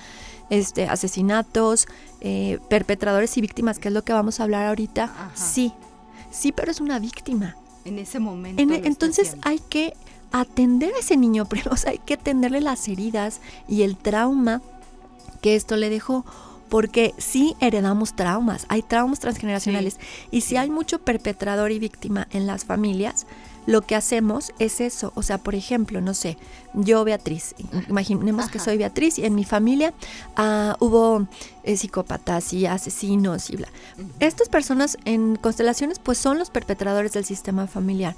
este, 0.51 0.89
asesinatos, 0.89 1.87
eh, 2.21 2.59
perpetradores 2.69 3.37
y 3.37 3.41
víctimas, 3.41 3.79
que 3.79 3.89
es 3.89 3.95
lo 3.95 4.03
que 4.03 4.13
vamos 4.13 4.41
a 4.41 4.43
hablar 4.43 4.67
ahorita. 4.67 5.31
Sí, 5.35 5.73
sí, 6.33 6.51
pero 6.51 6.73
es 6.73 6.81
una 6.81 6.99
víctima. 6.99 7.57
En 7.85 8.01
ese 8.01 8.19
momento. 8.19 8.61
E, 8.61 8.87
entonces 8.87 9.37
hay 9.43 9.61
que 9.61 9.95
atender 10.33 10.93
a 10.95 10.99
ese 10.99 11.17
niño 11.17 11.45
primero, 11.49 11.73
o 11.73 11.77
sea, 11.77 11.93
hay 11.93 11.99
que 11.99 12.15
atenderle 12.15 12.61
las 12.61 12.89
heridas 12.89 13.41
y 13.69 13.83
el 13.83 13.97
trauma 13.97 14.63
que 15.41 15.55
esto 15.55 15.77
le 15.77 15.91
dejó 15.91 16.25
porque 16.69 17.15
sí 17.19 17.55
heredamos 17.61 18.15
traumas, 18.15 18.67
hay 18.69 18.83
traumas 18.83 19.21
transgeneracionales 19.21 19.99
y 20.31 20.43
si 20.43 20.57
hay 20.57 20.71
mucho 20.71 21.01
perpetrador 21.01 21.73
y 21.73 21.79
víctima 21.79 22.29
en 22.31 22.47
las 22.47 22.65
familias, 22.65 23.27
lo 23.67 23.83
que 23.83 23.97
hacemos 23.97 24.53
es 24.61 24.81
eso, 24.81 25.13
o 25.17 25.23
sea, 25.23 25.39
por 25.39 25.57
ejemplo, 25.57 26.01
no 26.01 26.15
sé, 26.15 26.39
yo 26.73 27.05
Beatriz, 27.05 27.55
imaginemos 27.89 28.49
que 28.49 28.61
soy 28.61 28.79
Beatriz 28.79 29.19
y 29.19 29.27
en 29.27 29.35
mi 29.35 29.45
familia 29.45 29.93
ah, 30.37 30.77
hubo 30.79 31.27
eh, 31.65 31.77
psicópatas 31.77 32.53
y 32.53 32.67
asesinos 32.67 33.51
y 33.51 33.57
bla. 33.57 33.69
Estas 34.21 34.49
personas 34.49 34.97
en 35.05 35.35
constelaciones 35.35 35.99
pues 35.99 36.17
son 36.17 36.39
los 36.39 36.51
perpetradores 36.51 37.13
del 37.13 37.25
sistema 37.25 37.67
familiar. 37.67 38.15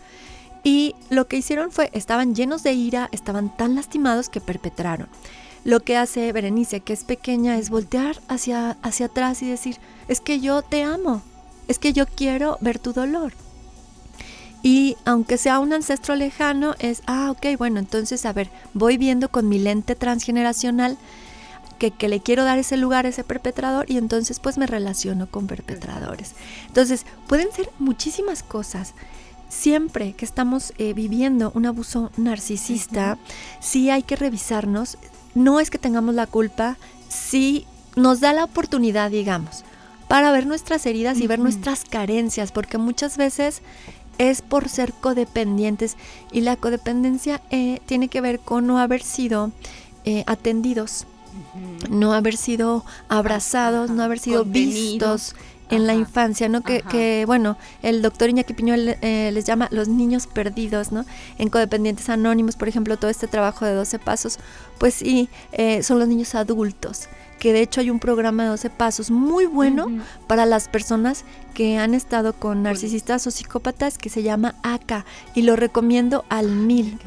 Y 0.65 0.95
lo 1.09 1.29
que 1.29 1.37
hicieron 1.37 1.71
fue, 1.71 1.89
estaban 1.95 2.35
llenos 2.35 2.63
de 2.63 2.73
ira, 2.73 3.09
estaban 3.13 3.57
tan 3.57 3.75
lastimados 3.75 4.29
que 4.29 4.41
perpetraron. 4.41 5.09
Lo 5.65 5.81
que 5.81 5.97
hace 5.97 6.33
Berenice, 6.33 6.81
que 6.81 6.93
es 6.93 7.05
pequeña, 7.05 7.59
es 7.59 7.71
voltear 7.71 8.21
hacia, 8.29 8.79
hacia 8.83 9.07
atrás 9.07 9.43
y 9.43 9.49
decir, 9.49 9.77
es 10.09 10.21
que 10.21 10.41
yo 10.41 10.63
te 10.63 10.83
amo, 10.83 11.23
es 11.67 11.79
que 11.79 11.93
yo 11.93 12.07
quiero 12.07 12.59
ver 12.61 12.79
tu 12.79 12.93
dolor. 12.93 13.33
Y 14.63 14.97
aunque 15.05 15.39
sea 15.39 15.61
un 15.61 15.73
ancestro 15.73 16.17
lejano, 16.17 16.75
es, 16.79 17.03
ah, 17.07 17.31
ok, 17.31 17.59
bueno, 17.59 17.79
entonces, 17.79 18.27
a 18.27 18.33
ver, 18.33 18.51
voy 18.75 18.97
viendo 18.97 19.29
con 19.29 19.49
mi 19.49 19.59
lente 19.59 19.95
transgeneracional 19.95 20.99
que, 21.79 21.93
que, 21.93 22.09
le 22.09 22.21
quiero 22.21 22.45
dar 22.45 22.59
ese 22.59 22.77
lugar 22.77 23.07
a 23.07 23.11
ese 23.11 23.23
perpetrador 23.23 23.89
y 23.89 23.99
entonces 23.99 24.41
pues 24.41 24.59
me 24.59 24.67
relaciono 24.67 25.31
con 25.31 25.47
perpetradores. 25.47 26.35
Entonces, 26.67 27.07
pueden 27.29 27.53
ser 27.53 27.71
muchísimas 27.79 28.43
cosas. 28.43 28.95
Siempre 29.49 30.13
que 30.13 30.25
estamos 30.25 30.75
eh, 30.77 30.93
viviendo 30.93 31.53
un 31.55 31.65
abuso 31.65 32.11
narcisista, 32.17 33.17
sí 33.61 33.91
hay 33.91 34.03
que 34.03 34.17
revisarnos 34.17 34.99
no 35.35 35.61
es 35.61 35.71
que 35.71 35.79
tengamos 35.79 36.15
la 36.15 36.27
culpa, 36.27 36.77
sí 37.09 37.67
nos 37.97 38.21
da 38.21 38.33
la 38.33 38.45
oportunidad, 38.45 39.11
digamos, 39.11 39.65
para 40.09 40.33
ver 40.33 40.47
nuestras 40.47 40.87
heridas 40.87 41.21
y 41.21 41.27
ver 41.27 41.39
nuestras 41.39 41.85
carencias, 41.85 42.53
porque 42.53 42.79
muchas 42.79 43.17
veces 43.17 43.63
es 44.19 44.43
por 44.43 44.69
ser 44.69 44.93
codependientes 44.93 45.97
y 46.33 46.41
la 46.41 46.57
codependencia 46.57 47.41
eh, 47.51 47.81
tiene 47.87 48.09
que 48.09 48.21
ver 48.21 48.41
con 48.41 48.67
no 48.67 48.79
haber 48.79 49.03
sido 49.03 49.53
eh, 50.05 50.25
atendidos, 50.27 51.07
no 51.89 52.13
haber 52.13 52.37
sido 52.37 52.85
abrazados, 53.09 53.91
no 53.91 54.03
haber 54.03 54.19
sido 54.19 54.45
vistos 54.45 55.35
en 55.71 55.87
la 55.87 55.95
infancia, 55.95 56.49
¿no? 56.49 56.63
Que, 56.63 56.83
que, 56.83 57.25
bueno, 57.27 57.57
el 57.83 58.03
doctor 58.03 58.29
Iñaki 58.31 58.55
Piñuel 58.55 58.97
eh, 59.01 59.31
les 59.33 59.45
llama 59.45 59.69
los 59.71 59.89
niños 59.89 60.27
perdidos, 60.27 60.93
¿no? 60.93 61.05
En 61.39 61.49
Codependientes 61.51 62.09
Anónimos, 62.09 62.57
por 62.57 62.69
ejemplo, 62.69 62.97
todo 62.97 63.11
este 63.11 63.27
trabajo 63.27 63.65
de 63.65 63.75
12 63.75 63.99
pasos, 63.99 64.39
pues 64.79 64.95
sí, 64.95 65.29
eh, 65.53 65.83
son 65.83 65.99
los 65.99 66.09
niños 66.09 66.35
adultos 66.35 67.09
que 67.39 67.53
de 67.53 67.63
hecho 67.63 67.81
hay 67.81 67.91
un 67.91 67.99
programa 67.99 68.45
de 68.45 68.51
12 68.51 68.71
pasos 68.71 69.11
muy 69.11 69.47
bueno 69.47 69.89
para 70.27 70.47
las 70.47 70.69
personas 70.69 71.25
que 71.59 71.77
han 71.77 71.93
estado 71.95 72.35
con 72.35 72.63
narcisistas 72.63 73.27
o 73.27 73.33
psicópatas 73.33 73.99
que 73.99 74.11
se 74.11 74.23
llama 74.23 74.55
ACA 74.63 75.05
y 75.35 75.43
lo 75.43 75.57
recomiendo 75.57 76.25
al 76.29 76.51
mil. 76.51 76.99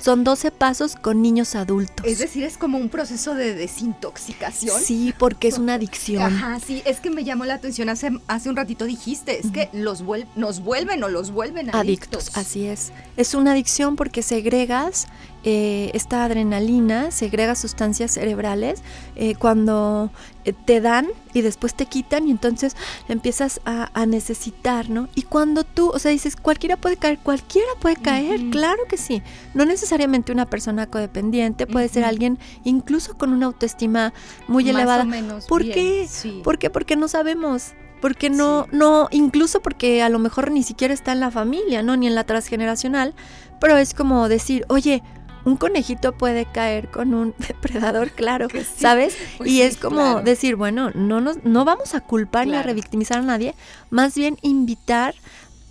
Son 0.00 0.22
12 0.22 0.52
pasos 0.52 0.94
con 0.94 1.20
niños 1.20 1.56
adultos. 1.56 2.06
Es 2.06 2.18
decir, 2.18 2.44
es 2.44 2.56
como 2.56 2.78
un 2.78 2.90
proceso 2.90 3.34
de 3.34 3.54
desintoxicación. 3.54 4.80
Sí, 4.80 5.12
porque 5.18 5.48
es 5.48 5.58
una 5.58 5.74
adicción. 5.78 6.22
Ajá, 6.22 6.60
sí, 6.60 6.80
es 6.84 7.00
que 7.00 7.10
me 7.10 7.24
llamó 7.24 7.44
la 7.44 7.54
atención 7.54 7.88
hace, 7.88 8.12
hace 8.28 8.48
un 8.48 8.54
ratito 8.54 8.84
dijiste, 8.84 9.40
es 9.40 9.50
que 9.50 9.68
los 9.72 10.04
nos 10.36 10.60
vuelven 10.60 11.02
o 11.02 11.08
los 11.08 11.32
vuelven 11.32 11.70
adictos. 11.74 12.28
adictos. 12.28 12.36
Así 12.36 12.66
es. 12.66 12.92
Es 13.16 13.34
una 13.34 13.50
adicción 13.50 13.96
porque 13.96 14.22
segregas 14.22 15.08
eh, 15.44 15.90
esta 15.94 16.24
adrenalina, 16.24 17.12
segrega 17.12 17.54
sustancias 17.54 18.10
cerebrales 18.10 18.82
eh, 19.14 19.36
cuando 19.36 20.10
eh, 20.44 20.52
te 20.52 20.80
dan 20.80 21.06
y 21.32 21.42
después 21.42 21.74
te 21.74 21.86
quitan 21.86 22.26
y 22.26 22.32
entonces 22.32 22.76
empiezas 23.08 23.60
a, 23.64 23.88
necesitar, 24.06 24.90
¿no? 24.90 25.08
Y 25.14 25.22
cuando 25.22 25.62
tú, 25.62 25.90
o 25.90 25.98
sea, 26.00 26.10
dices, 26.10 26.34
cualquiera 26.34 26.76
puede 26.76 26.96
caer, 26.96 27.18
cualquiera 27.18 27.68
puede 27.80 27.96
caer, 27.96 28.50
claro 28.50 28.82
que 28.88 28.96
sí. 28.96 29.22
No 29.54 29.64
necesariamente 29.64 30.32
una 30.32 30.46
persona 30.46 30.86
codependiente, 30.86 31.66
puede 31.66 31.88
ser 31.88 32.04
alguien 32.04 32.38
incluso 32.64 33.16
con 33.16 33.32
una 33.32 33.46
autoestima 33.46 34.12
muy 34.48 34.68
elevada. 34.68 35.06
¿Por 35.48 35.62
qué? 35.62 36.08
¿Por 36.42 36.58
qué? 36.58 36.68
Porque 36.68 36.96
no 36.96 37.06
sabemos. 37.06 37.74
Porque 38.00 38.30
no, 38.30 38.66
no, 38.70 39.08
incluso 39.10 39.60
porque 39.60 40.02
a 40.02 40.08
lo 40.08 40.18
mejor 40.18 40.50
ni 40.52 40.62
siquiera 40.62 40.94
está 40.94 41.12
en 41.12 41.20
la 41.20 41.30
familia, 41.30 41.82
¿no? 41.82 41.96
Ni 41.96 42.06
en 42.06 42.14
la 42.14 42.24
transgeneracional, 42.24 43.14
pero 43.60 43.76
es 43.76 43.92
como 43.92 44.28
decir, 44.28 44.64
oye, 44.68 45.02
un 45.48 45.56
conejito 45.56 46.12
puede 46.12 46.46
caer 46.46 46.90
con 46.90 47.14
un 47.14 47.34
depredador, 47.48 48.10
claro, 48.10 48.48
¿sabes? 48.76 49.16
Pues 49.38 49.50
y 49.50 49.62
es 49.62 49.76
como 49.76 50.20
decir, 50.20 50.56
bueno, 50.56 50.90
no, 50.94 51.20
nos, 51.20 51.44
no 51.44 51.64
vamos 51.64 51.94
a 51.94 52.00
culpar 52.00 52.46
ni 52.46 52.54
a 52.54 52.62
revictimizar 52.62 53.18
a 53.18 53.22
nadie, 53.22 53.54
más 53.90 54.14
bien 54.14 54.36
invitar 54.42 55.14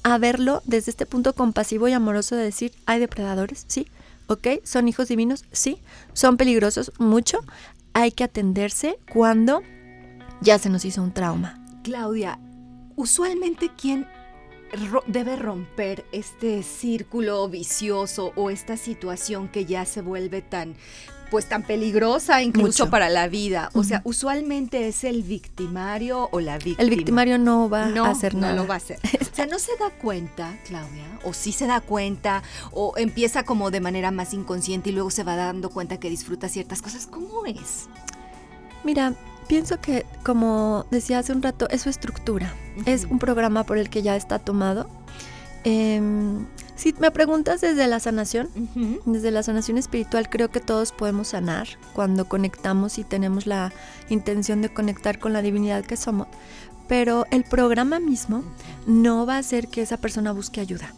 a 0.03 0.17
verlo 0.17 0.61
desde 0.65 0.91
este 0.91 1.05
punto 1.05 1.33
compasivo 1.33 1.87
y 1.87 1.93
amoroso 1.93 2.35
de 2.35 2.43
decir, 2.43 2.73
hay 2.85 2.99
depredadores, 2.99 3.65
sí, 3.67 3.87
ok, 4.27 4.47
son 4.63 4.87
hijos 4.87 5.07
divinos, 5.07 5.45
sí, 5.51 5.81
son 6.13 6.37
peligrosos, 6.37 6.91
mucho, 6.97 7.39
hay 7.93 8.11
que 8.11 8.23
atenderse 8.23 8.97
cuando 9.11 9.61
ya 10.41 10.59
se 10.59 10.69
nos 10.69 10.85
hizo 10.85 11.01
un 11.01 11.13
trauma. 11.13 11.63
Claudia, 11.83 12.39
usualmente 12.95 13.71
quién 13.79 14.07
debe 15.07 15.35
romper 15.35 16.05
este 16.11 16.63
círculo 16.63 17.47
vicioso 17.49 18.33
o 18.35 18.49
esta 18.49 18.77
situación 18.77 19.47
que 19.47 19.65
ya 19.65 19.85
se 19.85 20.01
vuelve 20.01 20.41
tan 20.41 20.75
pues 21.29 21.49
tan 21.49 21.63
peligrosa 21.63 22.41
incluso 22.41 22.89
para 22.89 23.09
la 23.09 23.27
vida. 23.27 23.69
O 23.73 23.83
sea, 23.83 24.01
usualmente 24.05 24.87
es 24.87 25.03
el 25.03 25.23
victimario 25.23 26.29
o 26.31 26.39
la 26.39 26.57
víctima. 26.57 26.83
El 26.83 26.89
victimario 26.89 27.37
no 27.37 27.69
va 27.69 27.83
a 27.83 28.09
hacer 28.09 28.35
nada. 28.35 28.53
No 28.53 28.61
lo 28.61 28.67
va 28.67 28.75
a 28.75 28.77
hacer. 28.77 28.99
O 29.21 29.35
sea, 29.37 29.45
no 29.45 29.59
se 29.59 29.75
da 29.77 29.89
cuenta, 29.89 30.57
Claudia, 30.65 31.19
o 31.23 31.33
sí 31.33 31.51
se 31.51 31.67
da 31.67 31.81
cuenta, 31.81 32.43
o 32.71 32.93
empieza 32.97 33.43
como 33.43 33.71
de 33.71 33.81
manera 33.81 34.09
más 34.09 34.33
inconsciente 34.33 34.89
y 34.89 34.93
luego 34.93 35.11
se 35.11 35.23
va 35.23 35.35
dando 35.35 35.69
cuenta 35.69 35.99
que 35.99 36.09
disfruta 36.09 36.49
ciertas 36.49 36.81
cosas. 36.81 37.07
¿Cómo 37.07 37.45
es? 37.45 37.87
Mira, 38.83 39.13
Pienso 39.47 39.79
que, 39.79 40.05
como 40.23 40.85
decía 40.91 41.19
hace 41.19 41.31
un 41.31 41.41
rato, 41.41 41.69
es 41.69 41.81
su 41.81 41.89
estructura. 41.89 42.53
Es 42.85 43.05
un 43.05 43.17
programa 43.17 43.63
por 43.63 43.77
el 43.77 43.89
que 43.89 44.01
ya 44.01 44.15
está 44.15 44.39
tomado. 44.39 44.89
Em, 45.63 46.45
si 46.75 46.93
me 46.99 47.11
preguntas 47.11 47.61
desde 47.61 47.87
la 47.87 47.99
sanación, 47.99 48.49
desde 49.05 49.31
la 49.31 49.43
sanación 49.43 49.77
espiritual, 49.77 50.29
creo 50.29 50.49
que 50.49 50.59
todos 50.59 50.91
podemos 50.91 51.29
sanar 51.29 51.67
cuando 51.93 52.25
conectamos 52.25 52.99
y 52.99 53.03
tenemos 53.03 53.47
la 53.47 53.73
intención 54.09 54.61
de 54.61 54.69
conectar 54.69 55.17
con 55.17 55.33
la 55.33 55.41
divinidad 55.41 55.83
que 55.83 55.97
somos. 55.97 56.27
Pero 56.87 57.25
el 57.31 57.43
programa 57.43 57.99
mismo 57.99 58.43
no 58.85 59.25
va 59.25 59.35
a 59.35 59.39
hacer 59.39 59.69
que 59.69 59.81
esa 59.81 59.97
persona 59.97 60.31
busque 60.33 60.61
ayuda. 60.61 60.93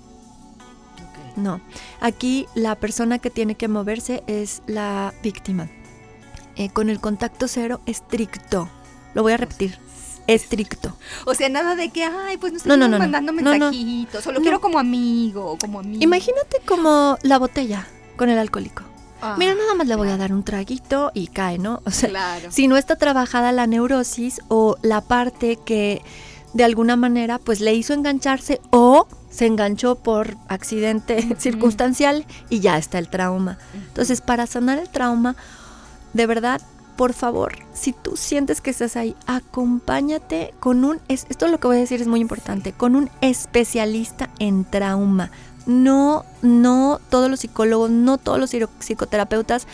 No, 1.36 1.62
aquí 2.02 2.48
la 2.56 2.76
persona 2.76 3.20
que 3.20 3.30
tiene 3.30 3.56
que 3.56 3.68
moverse 3.68 4.24
es 4.28 4.62
la 4.68 5.14
víctima. 5.24 5.70
Eh, 6.60 6.70
con 6.70 6.90
el 6.90 7.00
contacto 7.00 7.48
cero 7.48 7.80
estricto. 7.86 8.68
Lo 9.14 9.24
voy 9.24 9.32
a 9.32 9.38
repetir. 9.38 9.80
Estricto. 10.28 10.94
O 11.26 11.34
sea, 11.34 11.48
nada 11.48 11.74
de 11.76 11.90
que, 11.90 12.04
ay, 12.04 12.36
pues 12.36 12.52
no 12.52 12.58
estoy 12.58 12.78
mandando 12.78 13.32
mensajitos, 13.32 14.22
solo 14.22 14.42
quiero 14.42 14.60
como 14.60 14.78
amigo, 14.78 15.58
como 15.58 15.80
amigo. 15.80 16.04
Imagínate 16.04 16.58
como 16.66 17.18
la 17.24 17.40
botella 17.40 17.88
con 18.18 18.28
el 18.28 18.38
alcohólico. 18.38 18.84
Ah, 19.22 19.38
Mira, 19.40 19.56
nada 19.56 19.74
más 19.74 19.88
le 19.88 19.96
voy 19.96 20.10
a 20.10 20.18
dar 20.18 20.34
un 20.34 20.44
traguito 20.44 21.12
y 21.14 21.28
cae, 21.28 21.60
¿no? 21.60 21.82
O 21.86 21.92
sea, 21.92 22.42
si 22.50 22.68
no 22.68 22.76
está 22.76 22.98
trabajada 22.98 23.54
la 23.54 23.66
neurosis 23.66 24.42
o 24.50 24.78
la 24.82 25.00
parte 25.00 25.58
que 25.66 26.02
de 26.54 26.64
alguna 26.66 26.98
manera 26.98 27.40
pues 27.40 27.62
le 27.62 27.74
hizo 27.74 27.94
engancharse 27.94 28.60
o 28.72 29.08
se 29.30 29.46
enganchó 29.46 29.96
por 29.96 30.36
accidente 30.50 31.36
circunstancial 31.40 32.26
y 32.50 32.60
ya 32.60 32.78
está 32.78 33.00
el 33.00 33.10
trauma. 33.10 33.58
Entonces, 33.74 34.20
para 34.20 34.46
sanar 34.46 34.78
el 34.78 34.90
trauma, 34.90 35.38
de 36.14 36.26
verdad, 36.26 36.62
por 36.96 37.14
favor, 37.14 37.56
si 37.74 37.94
tú 37.94 38.18
sientes 38.18 38.60
que 38.60 38.72
estás 38.72 38.98
ahí, 38.98 39.16
acompáñate 39.26 40.54
con 40.60 40.84
un, 40.84 41.00
esto 41.08 41.46
es 41.46 41.52
lo 41.52 41.60
que 41.60 41.68
voy 41.68 41.78
a 41.78 41.80
decir 41.80 42.02
es 42.02 42.08
muy 42.08 42.20
importante, 42.20 42.74
con 42.74 42.96
un 42.96 43.10
especialista 43.22 44.30
en 44.40 44.66
trauma. 44.66 45.32
No, 45.66 46.26
no 46.42 47.00
todos 47.10 47.30
los 47.30 47.40
psicólogos, 47.40 47.90
no 47.90 48.18
todos 48.18 48.38
los 48.40 48.50
psicoterapeutas 48.80 49.66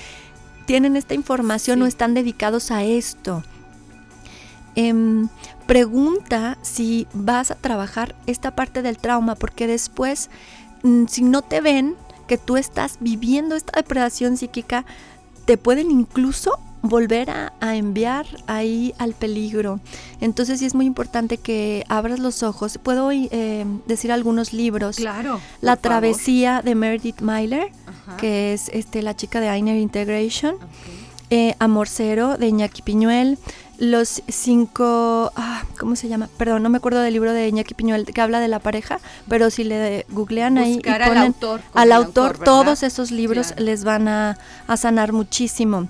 tienen 0.65 0.95
esta 0.95 1.13
información 1.13 1.82
o 1.82 1.86
están 1.88 2.13
dedicados 2.13 2.69
a 2.69 2.84
esto. 2.84 3.43
Em, 4.76 5.30
pregunta 5.67 6.58
si 6.62 7.08
vas 7.13 7.50
a 7.50 7.56
trabajar 7.56 8.13
esta 8.28 8.52
parte 8.52 8.82
del 8.82 8.98
trauma, 8.98 9.36
porque 9.36 9.67
después, 9.67 10.30
mm, 10.84 11.06
si 11.08 11.24
no 11.24 11.41
te 11.41 11.62
ven 11.62 11.95
que 12.28 12.38
tú 12.38 12.58
estás 12.58 12.98
viviendo 13.00 13.56
esta 13.56 13.80
depredación 13.80 14.38
psíquica, 14.38 14.86
te 15.46 15.58
pueden 15.58 15.92
incluso 15.92 16.60
volver 16.82 17.30
a, 17.30 17.52
enviar 17.76 18.26
ahí 18.48 18.94
al 18.98 19.14
peligro. 19.14 19.80
Entonces 20.22 20.60
sí 20.60 20.66
es 20.66 20.76
muy 20.76 20.86
importante 20.86 21.38
que 21.38 21.84
abras 21.90 22.20
los 22.20 22.44
ojos. 22.44 22.78
Puedo 22.82 23.12
eh, 23.12 23.66
decir 23.88 24.12
algunos 24.12 24.54
libros. 24.54 24.98
Claro. 24.98 25.40
La 25.62 25.78
travesía 25.78 26.62
de 26.64 26.76
Meredith 26.76 27.22
Myler, 27.22 27.72
que 28.18 28.54
es 28.54 28.70
este, 28.70 29.02
la 29.02 29.16
chica 29.16 29.40
de 29.40 29.48
Einer 29.48 29.78
Integration. 29.78 30.56
Eh, 31.32 31.56
Amor 31.58 31.88
Cero 31.88 32.38
de 32.38 32.48
Iñaki 32.48 32.84
Piñuel 32.84 33.40
los 33.78 34.22
cinco, 34.28 35.32
ah, 35.36 35.64
¿cómo 35.80 35.96
se 35.96 36.08
llama? 36.08 36.30
Perdón, 36.38 36.64
no 36.64 36.70
me 36.70 36.78
acuerdo 36.78 37.02
del 37.02 37.14
libro 37.14 37.34
de 37.34 37.48
Iñaki 37.48 37.74
Piñuel 37.74 38.06
que 38.06 38.22
habla 38.22 38.40
de 38.40 38.48
la 38.48 38.60
pareja, 38.60 39.00
pero 39.28 39.50
si 39.50 39.64
le 39.64 40.06
googlean 40.10 40.58
ahí 40.58 40.80
y 40.80 40.82
ponen 40.82 41.02
al 41.04 41.18
autor, 41.18 41.62
al 41.74 41.92
autor 41.92 42.38
todos 42.38 42.84
esos 42.84 43.12
libros 43.12 43.54
les 43.58 43.84
van 43.84 44.08
a, 44.08 44.38
sanar 44.78 45.14
muchísimo 45.14 45.88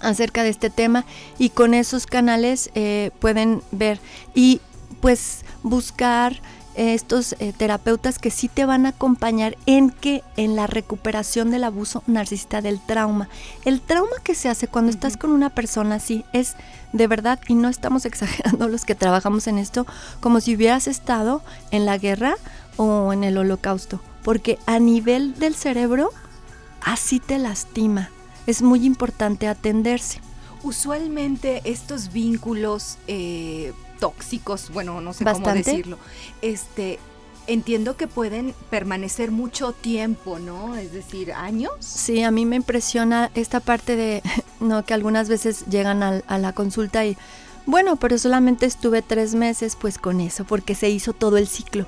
acerca 0.00 0.42
de 0.42 0.50
este 0.50 0.70
tema 0.70 1.04
y 1.38 1.50
con 1.50 1.74
esos 1.74 2.06
canales 2.06 2.70
eh, 2.74 3.10
pueden 3.20 3.62
ver. 3.70 4.00
Y 4.34 4.60
pues 5.00 5.44
buscar 5.62 6.40
estos 6.74 7.34
eh, 7.38 7.52
terapeutas 7.56 8.18
que 8.18 8.30
sí 8.30 8.48
te 8.48 8.64
van 8.64 8.86
a 8.86 8.90
acompañar 8.90 9.56
en 9.66 9.90
que 9.90 10.22
en 10.36 10.56
la 10.56 10.66
recuperación 10.66 11.50
del 11.50 11.64
abuso 11.64 12.02
narcisista 12.06 12.62
del 12.62 12.80
trauma. 12.80 13.28
El 13.64 13.80
trauma 13.80 14.16
que 14.22 14.34
se 14.34 14.48
hace 14.48 14.68
cuando 14.68 14.90
estás 14.90 15.16
con 15.16 15.30
una 15.30 15.50
persona 15.50 15.96
así 15.96 16.24
es 16.32 16.56
de 16.92 17.06
verdad 17.06 17.40
y 17.48 17.54
no 17.54 17.68
estamos 17.68 18.04
exagerando 18.06 18.68
los 18.68 18.84
que 18.84 18.94
trabajamos 18.94 19.46
en 19.46 19.58
esto 19.58 19.86
como 20.20 20.40
si 20.40 20.56
hubieras 20.56 20.86
estado 20.86 21.42
en 21.70 21.86
la 21.86 21.98
guerra 21.98 22.36
o 22.76 23.12
en 23.12 23.24
el 23.24 23.36
holocausto, 23.36 24.00
porque 24.22 24.58
a 24.66 24.78
nivel 24.78 25.38
del 25.38 25.54
cerebro 25.54 26.10
así 26.80 27.20
te 27.20 27.38
lastima. 27.38 28.10
Es 28.46 28.62
muy 28.62 28.84
importante 28.84 29.46
atenderse. 29.46 30.20
Usualmente 30.64 31.60
estos 31.64 32.12
vínculos 32.12 32.98
eh, 33.06 33.72
tóxicos, 34.02 34.70
bueno, 34.70 35.00
no 35.00 35.12
sé 35.12 35.24
cómo 35.24 35.54
decirlo, 35.54 35.96
este, 36.42 36.98
entiendo 37.46 37.96
que 37.96 38.08
pueden 38.08 38.52
permanecer 38.68 39.30
mucho 39.30 39.70
tiempo, 39.70 40.40
¿no? 40.40 40.74
Es 40.74 40.92
decir, 40.92 41.32
años. 41.32 41.70
Sí, 41.78 42.24
a 42.24 42.32
mí 42.32 42.44
me 42.44 42.56
impresiona 42.56 43.30
esta 43.36 43.60
parte 43.60 43.94
de, 43.94 44.20
no, 44.60 44.84
que 44.84 44.92
algunas 44.92 45.28
veces 45.28 45.66
llegan 45.66 46.02
a, 46.02 46.38
la 46.38 46.52
consulta 46.52 47.06
y, 47.06 47.16
bueno, 47.64 47.94
pero 47.94 48.18
solamente 48.18 48.66
estuve 48.66 49.02
tres 49.02 49.36
meses, 49.36 49.76
pues 49.76 49.98
con 49.98 50.20
eso, 50.20 50.44
porque 50.44 50.74
se 50.74 50.90
hizo 50.90 51.12
todo 51.12 51.36
el 51.36 51.46
ciclo. 51.46 51.86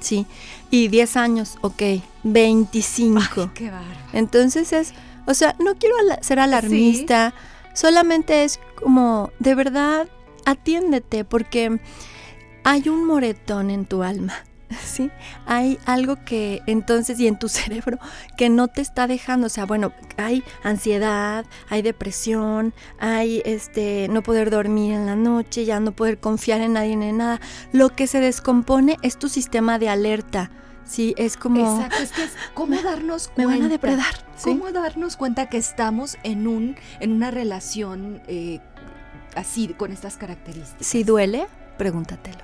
Sí, 0.00 0.26
y 0.72 0.88
10 0.88 1.16
años, 1.18 1.56
ok, 1.60 1.82
25. 2.24 3.20
Ay, 3.42 3.50
qué 3.54 3.72
Entonces 4.12 4.72
es, 4.72 4.92
o 5.24 5.34
sea, 5.34 5.54
no 5.60 5.76
quiero 5.76 5.94
ser 6.20 6.40
alarmista, 6.40 7.32
solamente 7.74 8.42
es 8.42 8.58
como, 8.74 9.30
de 9.38 9.54
verdad, 9.54 10.08
atiéndete 10.46 11.26
porque 11.26 11.78
hay 12.64 12.88
un 12.88 13.04
moretón 13.04 13.70
en 13.70 13.84
tu 13.84 14.02
alma. 14.02 14.32
¿sí? 14.84 15.10
Hay 15.46 15.78
algo 15.86 16.16
que 16.24 16.60
entonces 16.66 17.20
y 17.20 17.26
en 17.28 17.38
tu 17.38 17.48
cerebro 17.50 17.98
que 18.36 18.48
no 18.48 18.68
te 18.68 18.80
está 18.80 19.06
dejando, 19.06 19.46
o 19.46 19.50
sea, 19.50 19.64
bueno, 19.64 19.92
hay 20.16 20.42
ansiedad, 20.62 21.44
hay 21.68 21.82
depresión, 21.82 22.74
hay 22.98 23.42
este 23.44 24.08
no 24.08 24.22
poder 24.22 24.50
dormir 24.50 24.94
en 24.94 25.06
la 25.06 25.16
noche, 25.16 25.64
ya 25.64 25.80
no 25.80 25.92
poder 25.92 26.18
confiar 26.18 26.60
en 26.60 26.74
nadie 26.74 26.96
ni 26.96 27.10
en 27.10 27.18
nada. 27.18 27.40
Lo 27.72 27.90
que 27.90 28.06
se 28.06 28.20
descompone 28.20 28.96
es 29.02 29.18
tu 29.18 29.28
sistema 29.28 29.78
de 29.78 29.88
alerta. 29.88 30.50
Sí, 30.84 31.14
es 31.16 31.36
como 31.36 31.78
Exacto, 31.82 32.02
es 32.02 32.12
que 32.12 32.22
es 32.24 32.30
cómo 32.54 32.80
darnos 32.80 33.30
me 33.36 33.44
cuenta. 33.44 33.58
van 33.58 33.66
a 33.66 33.68
depredar. 33.68 34.14
¿sí? 34.36 34.50
¿Cómo 34.50 34.70
darnos 34.70 35.16
cuenta 35.16 35.48
que 35.48 35.56
estamos 35.58 36.16
en 36.22 36.46
un 36.46 36.76
en 37.00 37.12
una 37.12 37.32
relación 37.32 38.22
eh, 38.28 38.60
así 39.36 39.68
con 39.68 39.92
estas 39.92 40.16
características? 40.16 40.86
Si 40.86 41.04
duele, 41.04 41.46
pregúntatelo. 41.78 42.38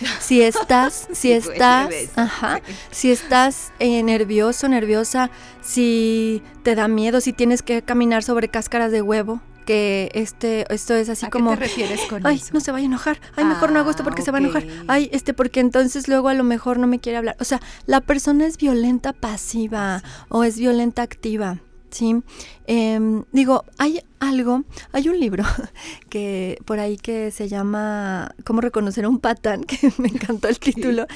Si 0.20 0.42
estás, 0.42 1.08
si 1.12 1.32
estás, 1.32 1.88
ajá, 2.16 2.60
si 2.90 3.10
estás 3.10 3.72
eh, 3.78 4.02
nervioso, 4.02 4.68
nerviosa, 4.68 5.30
si 5.62 6.42
te 6.64 6.74
da 6.74 6.86
miedo, 6.86 7.20
si 7.22 7.32
tienes 7.32 7.62
que 7.62 7.80
caminar 7.80 8.22
sobre 8.22 8.48
cáscaras 8.48 8.92
de 8.92 9.00
huevo, 9.00 9.40
que 9.64 10.10
este, 10.12 10.66
esto 10.72 10.94
es 10.94 11.08
así 11.08 11.24
¿A 11.26 11.30
como, 11.30 11.50
qué 11.52 11.56
te 11.56 11.62
refieres 11.64 12.00
con 12.10 12.26
ay, 12.26 12.36
eso? 12.36 12.50
no 12.52 12.60
se 12.60 12.72
vaya 12.72 12.84
a 12.84 12.86
enojar, 12.86 13.20
ay, 13.36 13.44
mejor 13.46 13.72
no 13.72 13.78
hago 13.80 13.90
esto 13.90 14.02
Ah, 14.02 14.04
porque 14.04 14.20
se 14.22 14.30
va 14.30 14.38
a 14.38 14.40
enojar, 14.42 14.64
ok. 14.64 14.70
ay, 14.88 15.08
este, 15.12 15.32
porque 15.32 15.60
entonces 15.60 16.08
luego 16.08 16.28
a 16.28 16.34
lo 16.34 16.44
mejor 16.44 16.78
no 16.78 16.86
me 16.86 17.00
quiere 17.00 17.16
hablar. 17.18 17.36
O 17.40 17.44
sea, 17.44 17.60
la 17.86 18.00
persona 18.02 18.46
es 18.46 18.58
violenta 18.58 19.12
pasiva 19.14 20.02
o 20.28 20.44
es 20.44 20.58
violenta 20.58 21.02
activa. 21.02 21.58
Sí, 21.96 22.22
Em, 22.68 23.24
digo, 23.30 23.64
hay 23.78 24.02
algo, 24.18 24.64
hay 24.90 25.08
un 25.08 25.20
libro 25.20 25.44
que 26.10 26.58
por 26.64 26.80
ahí 26.80 26.96
que 26.96 27.30
se 27.30 27.48
llama 27.48 28.34
¿Cómo 28.44 28.60
reconocer 28.60 29.04
a 29.04 29.08
un 29.08 29.20
patán? 29.20 29.62
que 29.64 29.92
me 29.98 30.08
encantó 30.08 30.48
el 30.48 30.58
título. 30.58 31.06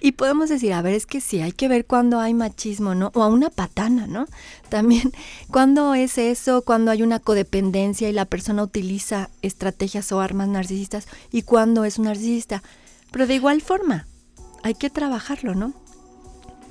Y 0.00 0.12
podemos 0.12 0.48
decir, 0.48 0.72
a 0.72 0.82
ver, 0.82 0.94
es 0.94 1.06
que 1.06 1.20
sí, 1.20 1.40
hay 1.40 1.50
que 1.50 1.66
ver 1.66 1.84
cuando 1.84 2.20
hay 2.20 2.32
machismo, 2.32 2.94
¿no? 2.94 3.10
O 3.14 3.24
a 3.24 3.28
una 3.28 3.50
patana, 3.50 4.06
¿no? 4.06 4.26
También, 4.68 5.12
cuando 5.50 5.94
es 5.94 6.16
eso, 6.16 6.62
cuando 6.62 6.92
hay 6.92 7.02
una 7.02 7.18
codependencia 7.18 8.08
y 8.08 8.12
la 8.12 8.24
persona 8.24 8.62
utiliza 8.62 9.30
estrategias 9.42 10.12
o 10.12 10.20
armas 10.20 10.48
narcisistas 10.48 11.08
y 11.32 11.42
cuando 11.42 11.84
es 11.84 11.98
un 11.98 12.04
narcisista. 12.04 12.62
Pero 13.10 13.26
de 13.26 13.34
igual 13.34 13.62
forma, 13.62 14.06
hay 14.62 14.74
que 14.74 14.90
trabajarlo, 14.90 15.56
¿no? 15.56 15.74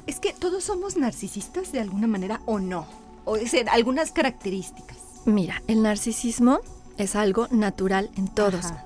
Es 0.08 0.22
que 0.22 0.32
todos 0.32 0.64
somos 0.64 0.96
narcisistas 0.96 1.74
de 1.74 1.82
alguna 1.82 2.08
manera 2.08 2.42
o 2.46 2.60
no. 2.60 3.09
O 3.30 3.38
algunas 3.72 4.12
características. 4.12 4.98
Mira, 5.26 5.62
el 5.68 5.84
narcisismo 5.84 6.60
es 6.98 7.16
algo 7.16 7.48
natural 7.52 8.10
en 8.18 8.28
todos. 8.28 8.66
Ajá. 8.66 8.86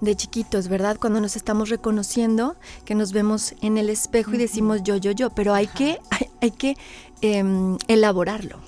de 0.00 0.16
chiquitos, 0.16 0.68
¿verdad? 0.68 0.96
Cuando 0.98 1.20
nos 1.20 1.36
estamos 1.36 1.68
reconociendo, 1.68 2.56
que 2.86 2.94
nos 2.94 3.12
vemos 3.12 3.54
en 3.60 3.76
el 3.76 3.90
espejo 3.90 4.32
y 4.32 4.38
decimos 4.38 4.82
yo, 4.82 4.96
yo, 4.96 5.12
yo, 5.12 5.28
pero 5.28 5.52
hay 5.52 5.66
Ajá. 5.66 5.74
que, 5.74 6.00
hay, 6.10 6.26
hay 6.40 6.50
que 6.50 6.76
em, 7.20 7.76
elaborarlo. 7.86 8.58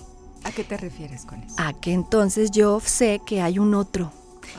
¿A 0.44 0.52
qué 0.52 0.62
te 0.62 0.76
refieres 0.76 1.24
con 1.24 1.42
eso? 1.42 1.54
A 1.56 1.72
que 1.72 1.92
entonces 1.92 2.50
yo 2.50 2.80
sé 2.80 3.20
que 3.24 3.40
hay 3.40 3.58
un 3.58 3.74
otro 3.74 4.12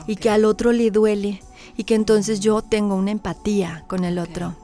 y 0.08 0.16
que 0.16 0.30
al 0.30 0.44
otro 0.44 0.72
le 0.72 0.90
duele 0.90 1.40
y 1.76 1.84
que 1.84 1.94
entonces 1.94 2.40
yo 2.40 2.60
tengo 2.60 2.96
una 2.96 3.12
empatía 3.12 3.84
con 3.86 4.04
el 4.04 4.18
otro. 4.18 4.56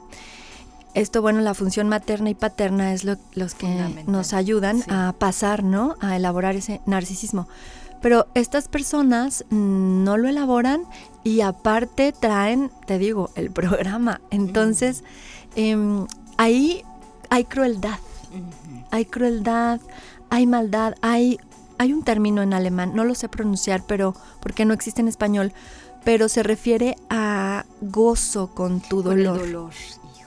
Esto, 0.95 1.23
bueno, 1.23 1.41
la 1.41 1.55
función 1.55 1.89
materna 1.89 2.31
y 2.31 2.35
paterna 2.35 2.93
es 2.93 3.05
lo, 3.05 3.17
los 3.35 3.55
que 3.55 3.69
nos 4.07 4.33
ayudan 4.33 4.79
sí. 4.79 4.85
a 4.89 5.15
pasar, 5.17 5.63
¿no? 5.63 5.97
A 6.01 6.17
elaborar 6.17 6.57
ese 6.57 6.81
narcisismo. 6.87 7.47
Pero 8.01 8.27
estas 8.35 8.69
personas 8.69 9.45
mm, 9.51 10.05
no 10.05 10.17
lo 10.17 10.29
elaboran 10.29 10.83
y 11.23 11.43
aparte 11.43 12.13
traen, 12.13 12.71
te 12.87 12.99
digo, 12.99 13.31
el 13.35 13.51
programa. 13.53 14.21
Entonces, 14.31 15.05
em, 15.55 16.07
ahí 16.37 16.83
hay 17.29 17.45
crueldad, 17.45 17.99
hay 18.91 19.05
crueldad, 19.05 19.81
hay 20.31 20.47
maldad, 20.47 20.95
hay, 21.03 21.39
hay 21.79 21.93
un 21.93 22.03
término 22.03 22.43
en 22.43 22.55
alemán, 22.55 22.93
no 22.95 23.05
lo 23.05 23.15
sé 23.15 23.29
pronunciar, 23.29 23.83
pero 23.87 24.15
porque 24.41 24.65
no 24.65 24.75
existe 24.75 25.01
en 25.01 25.09
español, 25.09 25.53
pero 26.05 26.29
se 26.29 26.43
refiere 26.43 26.97
a 27.11 27.67
gozo 27.81 28.49
con 28.49 28.81
tu 28.81 29.03
Con 29.03 29.19
el 29.19 29.25
dolor. 29.25 29.73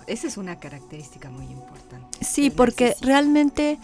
Esa 0.08 0.28
es 0.28 0.38
una 0.38 0.58
característica 0.60 1.30
muy 1.30 1.46
importante. 1.46 2.18
Sí, 2.22 2.50
porque 2.50 2.96
realmente 3.02 3.80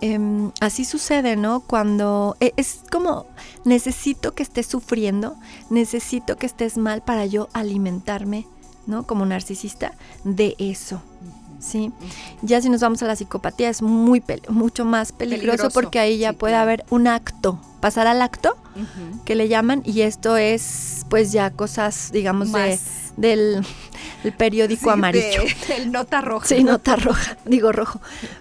em, 0.00 0.50
así 0.60 0.84
sucede, 0.84 1.36
¿no? 1.36 1.60
Cuando 1.60 2.36
e- 2.40 2.52
es 2.56 2.80
como 2.90 3.26
necesito 3.64 4.34
que 4.34 4.42
estés 4.42 4.66
sufriendo, 4.66 5.36
necesito 5.70 6.36
que 6.36 6.46
estés 6.46 6.76
mal 6.76 7.02
para 7.02 7.26
yo 7.26 7.48
alimentarme, 7.52 8.46
¿no? 8.86 9.06
Como 9.06 9.24
narcisista 9.26 9.92
de 10.24 10.54
eso. 10.58 11.02
¿sí? 11.58 11.90
Ya 12.42 12.60
si 12.60 12.68
nos 12.68 12.80
vamos 12.82 13.02
a 13.02 13.06
la 13.06 13.16
psicopatía 13.16 13.70
es 13.70 13.80
muy 13.82 14.22
mucho 14.48 14.84
más 14.84 15.12
peligroso, 15.12 15.46
Peligroso, 15.56 15.70
porque 15.74 15.98
ahí 15.98 16.18
ya 16.18 16.30
sí, 16.32 16.36
puede 16.36 16.52
claro. 16.52 16.62
haber 16.62 16.84
un 16.90 17.06
acto, 17.06 17.58
pasar 17.80 18.06
al 18.06 18.20
acto 18.22 18.56
que 19.24 19.34
le 19.34 19.48
llaman 19.48 19.80
y 19.84 20.02
esto 20.02 20.36
es 20.36 21.06
pues 21.08 21.32
ya 21.32 21.50
cosas 21.50 22.10
digamos 22.12 22.52
de. 22.52 22.78
Del, 23.16 23.64
del 24.22 24.32
periódico 24.32 24.84
Sí, 24.84 24.90
amarillo. 24.90 25.42
de- 25.68 25.76
el 25.76 25.92
nota 25.92 26.20
roja. 26.20 26.46
Sí, 26.46 26.62
nota 26.64 26.96
roja, 26.96 27.36
digo 27.44 27.72
rojo. 27.72 28.00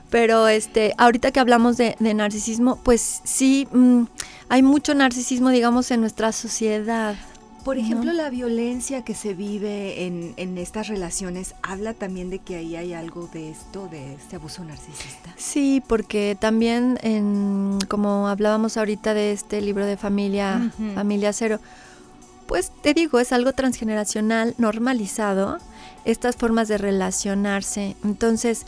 Pero 0.09 0.47
este, 0.47 0.93
ahorita 0.97 1.31
que 1.31 1.39
hablamos 1.39 1.77
de, 1.77 1.95
de 1.99 2.13
narcisismo, 2.13 2.77
pues 2.83 3.21
sí, 3.23 3.67
mm, 3.71 4.03
hay 4.49 4.61
mucho 4.63 4.93
narcisismo, 4.93 5.49
digamos, 5.49 5.91
en 5.91 6.01
nuestra 6.01 6.31
sociedad. 6.31 7.15
Por 7.63 7.79
ejemplo, 7.79 8.11
¿no? 8.11 8.13
la 8.13 8.29
violencia 8.29 9.03
que 9.03 9.15
se 9.15 9.33
vive 9.33 10.05
en, 10.05 10.35
en 10.37 10.55
estas 10.59 10.87
relaciones 10.87 11.55
habla 11.63 11.95
también 11.95 12.29
de 12.29 12.37
que 12.37 12.57
ahí 12.57 12.75
hay 12.75 12.93
algo 12.93 13.27
de 13.33 13.49
esto, 13.49 13.87
de 13.87 14.13
este 14.13 14.35
abuso 14.35 14.63
narcisista. 14.63 15.33
Sí, 15.35 15.81
porque 15.87 16.37
también, 16.39 16.99
en, 17.01 17.79
como 17.87 18.27
hablábamos 18.27 18.77
ahorita 18.77 19.15
de 19.15 19.31
este 19.31 19.61
libro 19.61 19.87
de 19.87 19.97
familia. 19.97 20.71
Familia 20.93 21.33
Cero, 21.33 21.59
pues 22.47 22.71
te 22.81 22.93
digo, 22.93 23.19
es 23.19 23.31
algo 23.31 23.53
transgeneracional, 23.53 24.55
normalizado, 24.57 25.57
estas 26.05 26.35
formas 26.35 26.67
de 26.67 26.77
relacionarse. 26.77 27.95
Entonces, 28.03 28.65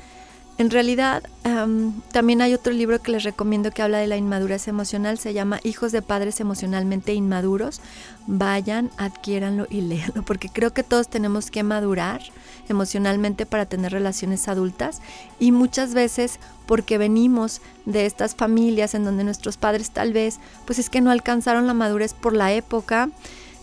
en 0.57 0.71
realidad, 0.71 1.23
am, 1.43 2.01
también 2.11 2.41
hay 2.41 2.55
otro 2.55 2.73
libro 2.73 2.99
que 2.99 3.11
les 3.11 3.23
recomiendo 3.23 3.69
que 3.69 3.83
habla 3.83 3.99
de 3.99 4.07
la 4.07 4.17
inmadurez 4.17 4.67
emocional, 4.67 5.19
se 5.19 5.33
llama 5.33 5.59
Hijos 5.63 5.91
de 5.91 6.01
Padres 6.01 6.39
Emocionalmente 6.39 7.13
Inmaduros. 7.13 7.79
Vayan, 8.25 8.89
adquiéranlo 8.97 9.67
y 9.69 9.81
léanlo, 9.81 10.23
porque 10.23 10.49
creo 10.49 10.73
que 10.73 10.81
todos 10.81 11.09
tenemos 11.09 11.51
que 11.51 11.61
madurar 11.61 12.21
emocionalmente 12.69 13.45
para 13.45 13.67
tener 13.67 13.91
relaciones 13.91 14.47
adultas 14.47 14.99
y 15.39 15.51
muchas 15.51 15.93
veces 15.93 16.39
porque 16.65 16.97
venimos 16.97 17.61
de 17.85 18.05
estas 18.05 18.35
familias 18.35 18.93
en 18.93 19.05
donde 19.05 19.23
nuestros 19.23 19.57
padres 19.57 19.91
tal 19.91 20.11
vez, 20.11 20.39
pues 20.65 20.79
es 20.79 20.89
que 20.89 21.01
no 21.01 21.11
alcanzaron 21.11 21.67
la 21.67 21.73
madurez 21.73 22.13
por 22.13 22.33
la 22.33 22.51
época, 22.51 23.09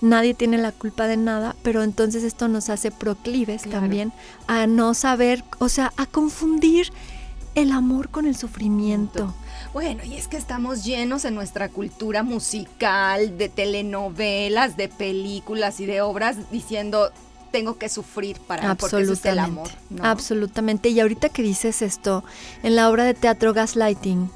nadie 0.04 0.34
tiene 0.34 0.58
la 0.58 0.70
culpa 0.72 1.06
de 1.06 1.16
nada, 1.16 1.56
pero 1.62 1.82
entonces 1.82 2.22
esto 2.22 2.46
nos 2.48 2.68
hace 2.68 2.90
proclives 2.90 3.62
Claro. 3.62 3.80
también 3.80 4.12
a 4.46 4.66
no 4.66 4.94
saber, 4.94 5.42
o 5.58 5.68
sea, 5.68 5.92
a 5.96 6.06
confundir 6.06 6.92
el 7.54 7.72
amor 7.72 8.08
con 8.10 8.26
el 8.26 8.36
sufrimiento. 8.36 9.34
Bueno, 9.72 10.04
y 10.04 10.14
es 10.14 10.28
que 10.28 10.36
estamos 10.36 10.84
llenos 10.84 11.24
en 11.24 11.34
nuestra 11.34 11.68
cultura 11.68 12.22
musical, 12.22 13.38
de 13.38 13.48
telenovelas, 13.48 14.76
de 14.76 14.88
películas 14.88 15.80
y 15.80 15.86
de 15.86 16.00
obras 16.00 16.36
diciendo 16.50 17.10
tengo 17.50 17.78
que 17.78 17.88
sufrir 17.88 18.40
para 18.40 18.74
porque 18.74 19.02
eso 19.02 19.12
es 19.12 19.24
el 19.24 19.38
amor. 19.38 19.68
Absolutamente. 19.68 20.02
¿no? 20.02 20.04
Absolutamente. 20.04 20.88
Y 20.88 20.98
ahorita 20.98 21.28
que 21.28 21.42
dices 21.42 21.82
esto, 21.82 22.24
en 22.64 22.74
la 22.74 22.90
obra 22.90 23.04
de 23.04 23.14
teatro 23.14 23.52
Gaslighting. 23.52 24.28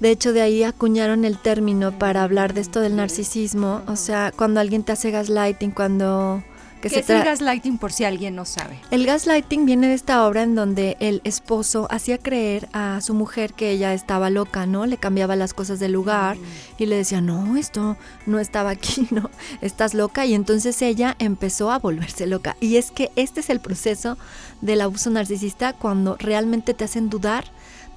De 0.00 0.10
hecho 0.10 0.32
de 0.32 0.42
ahí 0.42 0.62
acuñaron 0.62 1.24
el 1.24 1.38
término 1.38 1.98
para 1.98 2.22
hablar 2.22 2.54
de 2.54 2.60
esto 2.60 2.80
del 2.80 2.96
narcisismo, 2.96 3.82
o 3.86 3.96
sea, 3.96 4.32
cuando 4.36 4.60
alguien 4.60 4.82
te 4.82 4.92
hace 4.92 5.10
gaslighting, 5.10 5.70
cuando 5.70 6.42
que 6.80 6.90
¿Qué 6.90 6.96
se 6.96 7.00
es 7.00 7.10
el 7.10 7.24
gaslighting 7.24 7.78
por 7.78 7.90
si 7.90 8.04
alguien 8.04 8.36
no 8.36 8.44
sabe? 8.44 8.78
El 8.90 9.06
gaslighting 9.06 9.64
viene 9.64 9.88
de 9.88 9.94
esta 9.94 10.26
obra 10.26 10.42
en 10.42 10.54
donde 10.54 10.96
el 11.00 11.22
esposo 11.24 11.88
hacía 11.90 12.18
creer 12.18 12.68
a 12.74 13.00
su 13.00 13.14
mujer 13.14 13.54
que 13.54 13.70
ella 13.70 13.94
estaba 13.94 14.28
loca, 14.28 14.66
¿no? 14.66 14.84
Le 14.84 14.98
cambiaba 14.98 15.36
las 15.36 15.54
cosas 15.54 15.80
del 15.80 15.92
lugar 15.92 16.36
y 16.76 16.84
le 16.84 16.96
decía, 16.96 17.22
no, 17.22 17.56
esto 17.56 17.96
no 18.26 18.38
estaba 18.38 18.70
aquí, 18.70 19.08
no, 19.10 19.30
estás 19.62 19.94
loca. 19.94 20.26
Y 20.26 20.34
entonces 20.34 20.80
ella 20.82 21.16
empezó 21.18 21.70
a 21.70 21.78
volverse 21.78 22.26
loca. 22.26 22.56
Y 22.60 22.76
es 22.76 22.90
que 22.90 23.10
este 23.16 23.40
es 23.40 23.48
el 23.48 23.60
proceso 23.60 24.18
del 24.60 24.82
abuso 24.82 25.08
narcisista 25.08 25.72
cuando 25.72 26.16
realmente 26.18 26.74
te 26.74 26.84
hacen 26.84 27.08
dudar 27.08 27.44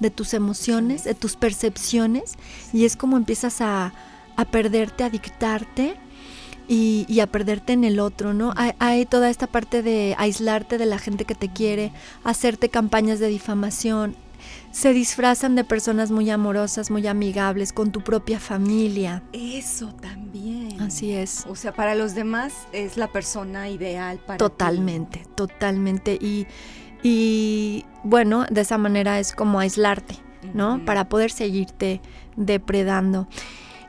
de 0.00 0.10
tus 0.10 0.34
emociones, 0.34 1.04
de 1.04 1.14
tus 1.14 1.36
percepciones, 1.36 2.34
y 2.72 2.84
es 2.84 2.96
como 2.96 3.16
empiezas 3.16 3.60
a, 3.60 3.92
a 4.36 4.44
perderte, 4.46 5.04
a 5.04 5.10
dictarte 5.10 5.96
y, 6.66 7.04
y 7.08 7.20
a 7.20 7.26
perderte 7.26 7.74
en 7.74 7.84
el 7.84 8.00
otro, 8.00 8.34
¿no? 8.34 8.52
Hay, 8.56 8.72
hay 8.78 9.06
toda 9.06 9.30
esta 9.30 9.46
parte 9.46 9.82
de 9.82 10.14
aislarte 10.18 10.78
de 10.78 10.86
la 10.86 10.98
gente 10.98 11.24
que 11.24 11.34
te 11.34 11.52
quiere, 11.52 11.92
hacerte 12.24 12.68
campañas 12.68 13.20
de 13.20 13.28
difamación. 13.28 14.16
Se 14.70 14.92
disfrazan 14.92 15.54
de 15.54 15.64
personas 15.64 16.10
muy 16.10 16.30
amorosas, 16.30 16.90
muy 16.90 17.06
amigables, 17.06 17.72
con 17.72 17.92
tu 17.92 18.02
propia 18.02 18.40
familia. 18.40 19.22
Eso 19.32 19.92
también. 20.00 20.80
Así 20.80 21.12
es. 21.12 21.44
O 21.48 21.56
sea, 21.56 21.72
para 21.74 21.94
los 21.94 22.14
demás 22.14 22.52
es 22.72 22.96
la 22.96 23.08
persona 23.08 23.68
ideal 23.68 24.18
para 24.18 24.38
Totalmente, 24.38 25.26
totalmente. 25.34 26.14
Y, 26.14 26.46
y 27.02 27.84
bueno, 28.04 28.46
de 28.50 28.60
esa 28.60 28.78
manera 28.78 29.18
es 29.18 29.34
como 29.34 29.60
aislarte, 29.60 30.16
¿no? 30.54 30.84
Para 30.84 31.08
poder 31.08 31.30
seguirte 31.30 32.00
depredando. 32.36 33.28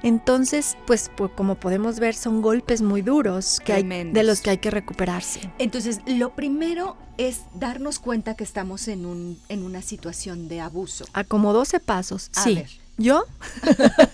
Entonces, 0.03 0.77
pues, 0.87 1.11
pues, 1.15 1.31
como 1.35 1.55
podemos 1.55 1.99
ver, 1.99 2.15
son 2.15 2.41
golpes 2.41 2.81
muy 2.81 3.01
duros 3.03 3.59
que 3.63 3.73
hay, 3.73 3.83
de 3.83 4.23
los 4.23 4.41
que 4.41 4.49
hay 4.49 4.57
que 4.57 4.71
recuperarse. 4.71 5.51
Entonces, 5.59 5.99
lo 6.07 6.33
primero 6.35 6.97
es 7.17 7.41
darnos 7.53 7.99
cuenta 7.99 8.35
que 8.35 8.43
estamos 8.43 8.87
en, 8.87 9.05
un, 9.05 9.37
en 9.47 9.63
una 9.63 9.81
situación 9.83 10.47
de 10.47 10.59
abuso. 10.59 11.05
A 11.13 11.23
como 11.23 11.53
12 11.53 11.79
pasos, 11.79 12.29
sí. 12.31 12.63
Yo 12.97 13.23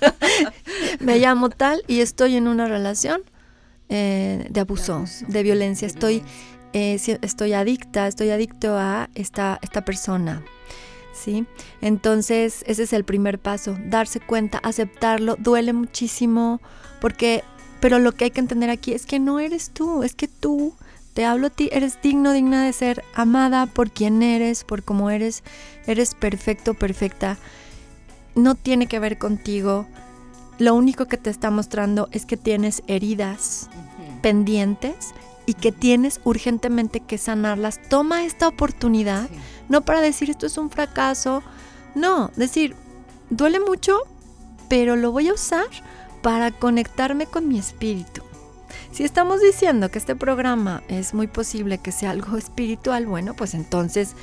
me 1.00 1.20
llamo 1.20 1.50
tal 1.50 1.84
y 1.88 2.00
estoy 2.00 2.36
en 2.36 2.48
una 2.48 2.68
relación 2.68 3.22
eh, 3.90 4.48
de, 4.50 4.60
abuso, 4.60 5.06
de 5.28 5.44
violencia. 5.44 5.86
Estoy, 5.86 6.24
eh, 6.78 7.20
estoy 7.22 7.54
adicta, 7.54 8.08
estoy 8.08 8.30
adicto 8.30 8.78
a 8.78 9.10
esta, 9.16 9.60
esta 9.62 9.84
persona. 9.84 10.44
¿sí? 11.14 11.46
Entonces, 11.82 12.64
ese 12.68 12.84
es 12.84 12.94
el 12.94 13.04
primer 13.04 13.40
paso, 13.40 13.76
darse 13.86 14.20
cuenta, 14.20 14.60
aceptarlo, 14.60 15.36
duele 15.40 15.74
muchísimo, 15.74 16.62
porque, 17.02 17.44
pero 17.80 17.98
lo 18.00 18.12
que 18.12 18.26
hay 18.26 18.32
que 18.32 18.42
entender 18.42 18.70
aquí 18.70 18.94
es 18.94 19.06
que 19.06 19.20
no 19.20 19.40
eres 19.40 19.72
tú, 19.72 20.04
es 20.04 20.14
que 20.14 20.28
tú, 20.28 20.76
te 21.14 21.26
hablo 21.26 21.48
a 21.48 21.50
ti, 21.50 21.70
eres 21.72 22.00
digno, 22.02 22.32
digna 22.32 22.64
de 22.64 22.74
ser 22.74 23.04
amada 23.16 23.66
por 23.66 23.90
quien 23.90 24.22
eres, 24.22 24.64
por 24.64 24.84
cómo 24.84 25.10
eres, 25.10 25.44
eres 25.88 26.14
perfecto, 26.14 26.76
perfecta, 26.76 27.38
no 28.36 28.54
tiene 28.54 28.86
que 28.86 29.00
ver 29.00 29.18
contigo, 29.18 29.88
lo 30.60 30.76
único 30.76 31.06
que 31.06 31.18
te 31.18 31.32
está 31.32 31.50
mostrando 31.50 32.08
es 32.12 32.26
que 32.26 32.38
tienes 32.38 32.84
heridas 32.88 33.70
pendientes 34.22 35.14
y 35.48 35.54
que 35.54 35.72
tienes 35.72 36.20
urgentemente 36.26 37.00
que 37.00 37.18
sanarlas. 37.18 37.80
Toma 37.90 38.26
esta 38.26 38.48
oportunidad, 38.48 39.30
no 39.70 39.82
para 39.82 40.02
decir 40.02 40.30
esto 40.30 40.46
es 40.46 40.58
un 40.60 40.70
fracaso, 40.70 41.42
no, 41.96 42.30
decir, 42.36 42.76
duele 43.32 43.60
mucho, 43.60 43.98
pero 44.70 44.96
lo 44.96 45.12
voy 45.12 45.30
a 45.30 45.34
usar 45.34 45.66
para 46.22 46.52
conectarme 46.52 47.26
con 47.26 47.48
mi 47.48 47.58
espíritu. 47.58 48.22
Si 48.92 49.04
estamos 49.04 49.42
diciendo 49.42 49.90
que 49.90 50.00
este 50.00 50.16
programa 50.16 50.84
es 50.90 51.14
muy 51.14 51.28
posible 51.28 51.78
que 51.78 51.94
sea 51.94 52.12
algo 52.12 52.38
espiritual, 52.38 53.06
bueno, 53.08 53.34
pues 53.34 53.54
entonces 53.54 54.16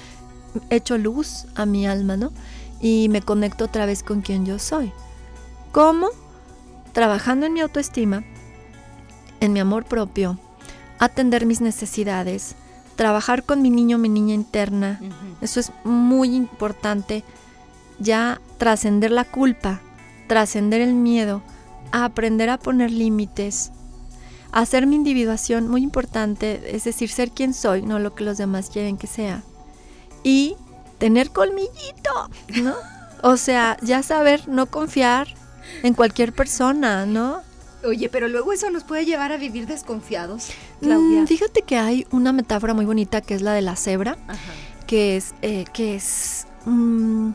echo 0.68 0.98
luz 0.98 1.46
a 1.54 1.64
mi 1.64 1.86
alma, 1.86 2.18
¿no? 2.18 2.32
Y 2.80 3.08
me 3.08 3.22
conecto 3.22 3.64
otra 3.64 3.86
vez 3.86 4.02
con 4.02 4.20
quien 4.20 4.44
yo 4.44 4.58
soy. 4.58 4.92
¿Cómo? 5.72 6.08
Trabajando 6.92 7.46
en 7.46 7.54
mi 7.54 7.60
autoestima, 7.60 8.24
en 9.40 9.54
mi 9.54 9.60
amor 9.60 9.86
propio, 9.86 10.38
atender 10.98 11.46
mis 11.46 11.60
necesidades, 11.60 12.54
trabajar 12.96 13.42
con 13.42 13.62
mi 13.62 13.70
niño, 13.70 13.98
mi 13.98 14.08
niña 14.08 14.34
interna. 14.34 15.00
Eso 15.40 15.60
es 15.60 15.72
muy 15.84 16.34
importante. 16.34 17.24
Ya 17.98 18.40
trascender 18.58 19.10
la 19.10 19.24
culpa, 19.24 19.80
trascender 20.26 20.80
el 20.80 20.94
miedo, 20.94 21.42
aprender 21.92 22.50
a 22.50 22.58
poner 22.58 22.90
límites, 22.90 23.70
hacer 24.52 24.86
mi 24.86 24.96
individuación 24.96 25.68
muy 25.68 25.82
importante, 25.82 26.76
es 26.76 26.84
decir, 26.84 27.10
ser 27.10 27.30
quien 27.30 27.54
soy, 27.54 27.82
no 27.82 27.98
lo 27.98 28.14
que 28.14 28.24
los 28.24 28.38
demás 28.38 28.70
quieren 28.70 28.96
que 28.96 29.06
sea. 29.06 29.42
Y 30.22 30.56
tener 30.98 31.30
colmillito, 31.30 32.30
¿no? 32.62 32.74
O 33.22 33.36
sea, 33.36 33.76
ya 33.82 34.02
saber 34.02 34.48
no 34.48 34.66
confiar 34.66 35.28
en 35.82 35.94
cualquier 35.94 36.32
persona, 36.32 37.06
¿no? 37.06 37.42
Oye, 37.84 38.08
pero 38.08 38.28
luego 38.28 38.52
eso 38.52 38.70
nos 38.70 38.84
puede 38.84 39.04
llevar 39.04 39.32
a 39.32 39.36
vivir 39.36 39.66
desconfiados, 39.66 40.50
Claudia. 40.80 41.22
Mm, 41.22 41.26
fíjate 41.26 41.62
que 41.62 41.76
hay 41.76 42.06
una 42.10 42.32
metáfora 42.32 42.74
muy 42.74 42.84
bonita 42.84 43.20
que 43.20 43.34
es 43.34 43.42
la 43.42 43.52
de 43.52 43.62
la 43.62 43.76
cebra, 43.76 44.16
que 44.86 45.16
es, 45.16 45.34
eh, 45.42 45.64
que 45.72 45.94
es 45.94 46.46
mm, 46.64 47.30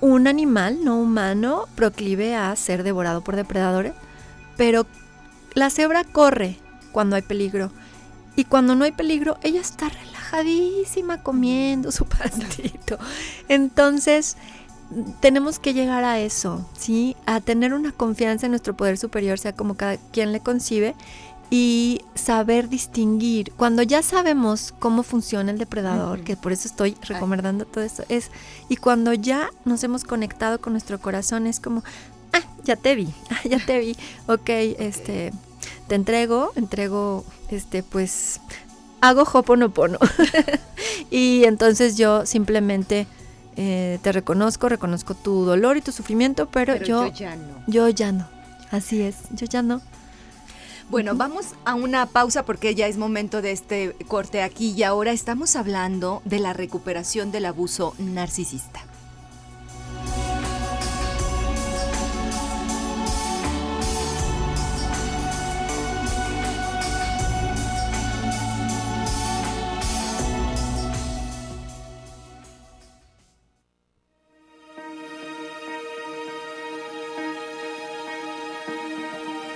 un 0.00 0.26
animal 0.26 0.84
no 0.84 0.98
humano 0.98 1.66
proclive 1.74 2.34
a 2.34 2.54
ser 2.56 2.82
devorado 2.82 3.22
por 3.22 3.36
depredadores, 3.36 3.94
pero 4.56 4.86
la 5.54 5.70
cebra 5.70 6.04
corre 6.04 6.58
cuando 6.92 7.16
hay 7.16 7.22
peligro 7.22 7.70
y 8.36 8.44
cuando 8.44 8.74
no 8.74 8.84
hay 8.84 8.92
peligro 8.92 9.38
ella 9.42 9.60
está 9.60 9.88
relajadísima 9.88 11.22
comiendo 11.22 11.92
su 11.92 12.04
pastito. 12.06 12.98
Entonces, 13.48 14.36
tenemos 15.20 15.58
que 15.58 15.74
llegar 15.74 16.04
a 16.04 16.18
eso, 16.18 16.66
¿sí? 16.78 17.16
A 17.26 17.40
tener 17.40 17.74
una 17.74 17.92
confianza 17.92 18.46
en 18.46 18.52
nuestro 18.52 18.76
poder 18.76 18.98
superior, 18.98 19.38
sea 19.38 19.54
como 19.54 19.74
cada 19.74 19.96
quien 20.12 20.32
le 20.32 20.40
concibe, 20.40 20.94
y 21.50 22.00
saber 22.14 22.70
distinguir. 22.70 23.52
Cuando 23.58 23.82
ya 23.82 24.02
sabemos 24.02 24.72
cómo 24.78 25.02
funciona 25.02 25.50
el 25.50 25.58
depredador, 25.58 26.22
que 26.22 26.34
por 26.34 26.50
eso 26.50 26.66
estoy 26.66 26.96
recomendando 27.02 27.66
todo 27.66 27.84
esto, 27.84 28.04
es, 28.08 28.30
y 28.70 28.76
cuando 28.76 29.12
ya 29.12 29.50
nos 29.66 29.84
hemos 29.84 30.04
conectado 30.04 30.60
con 30.60 30.72
nuestro 30.72 30.98
corazón, 30.98 31.46
es 31.46 31.60
como, 31.60 31.84
ah, 32.32 32.40
ya 32.64 32.76
te 32.76 32.94
vi, 32.94 33.08
ah, 33.30 33.40
ya 33.44 33.58
te 33.58 33.78
vi, 33.78 33.96
ok, 34.28 34.48
este, 34.48 35.30
te 35.88 35.94
entrego, 35.94 36.52
entrego, 36.56 37.24
este, 37.50 37.82
pues, 37.82 38.40
hago 39.02 39.24
hoponopono. 39.30 39.98
y 41.10 41.44
entonces 41.44 41.98
yo 41.98 42.24
simplemente 42.24 43.06
eh, 43.56 43.98
te 44.02 44.12
reconozco, 44.12 44.68
reconozco 44.68 45.14
tu 45.14 45.44
dolor 45.44 45.76
y 45.76 45.80
tu 45.80 45.92
sufrimiento, 45.92 46.48
pero, 46.48 46.76
yo, 46.76 47.06
yo 47.06 47.12
ya 47.12 47.36
no. 47.36 47.64
Yo 47.66 47.88
ya 47.88 48.12
no. 48.12 48.26
Así 48.70 49.02
es, 49.02 49.16
yo 49.30 49.46
ya 49.46 49.62
no. 49.62 49.80
Bueno, 50.90 51.14
vamos 51.14 51.54
a 51.64 51.74
una 51.74 52.06
pausa 52.06 52.44
porque 52.44 52.74
ya 52.74 52.86
es 52.86 52.98
momento 52.98 53.40
de 53.40 53.52
este 53.52 53.94
corte 54.08 54.42
aquí 54.42 54.72
y 54.76 54.82
ahora 54.82 55.12
estamos 55.12 55.56
hablando 55.56 56.20
de 56.24 56.38
la 56.38 56.52
recuperación 56.52 57.32
del 57.32 57.46
abuso 57.46 57.94
narcisista. 57.98 58.80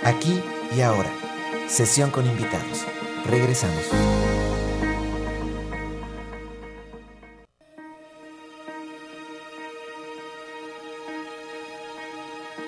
Aquí 0.07 0.41
y 0.73 0.79
ahora. 0.79 1.11
Sesión 1.67 2.11
con 2.11 2.25
invitados. 2.25 2.85
Regresamos. 3.25 3.83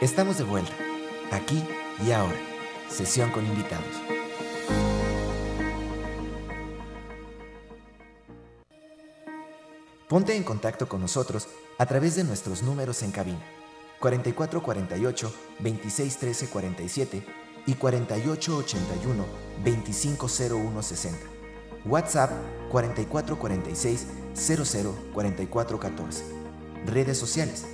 Estamos 0.01 0.37
de 0.37 0.43
vuelta. 0.43 0.73
Aquí 1.31 1.63
y 2.05 2.11
ahora. 2.11 2.35
Sesión 2.89 3.31
con 3.31 3.45
invitados. 3.45 3.85
Ponte 10.09 10.35
en 10.35 10.43
contacto 10.43 10.89
con 10.89 10.99
nosotros 10.99 11.47
a 11.77 11.85
través 11.85 12.17
de 12.17 12.25
nuestros 12.25 12.63
números 12.63 13.01
en 13.01 13.11
cabina 13.11 13.58
4448 13.99 15.31
2613 15.59 16.47
47 16.49 17.23
y 17.65 17.73
4881 17.75 19.25
250160. 19.63 21.17
WhatsApp 21.85 22.31
4446 22.71 24.07
004414. 24.33 26.23
Redes 26.85 27.17
sociales: 27.17 27.65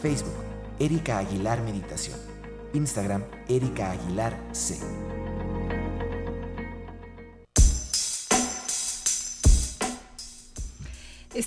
Facebook 0.00 0.34
Erika 0.78 1.18
Aguilar 1.18 1.62
Meditación. 1.62 2.18
Instagram 2.74 3.24
Erika 3.48 3.90
Aguilar 3.90 4.38
C. 4.52 4.78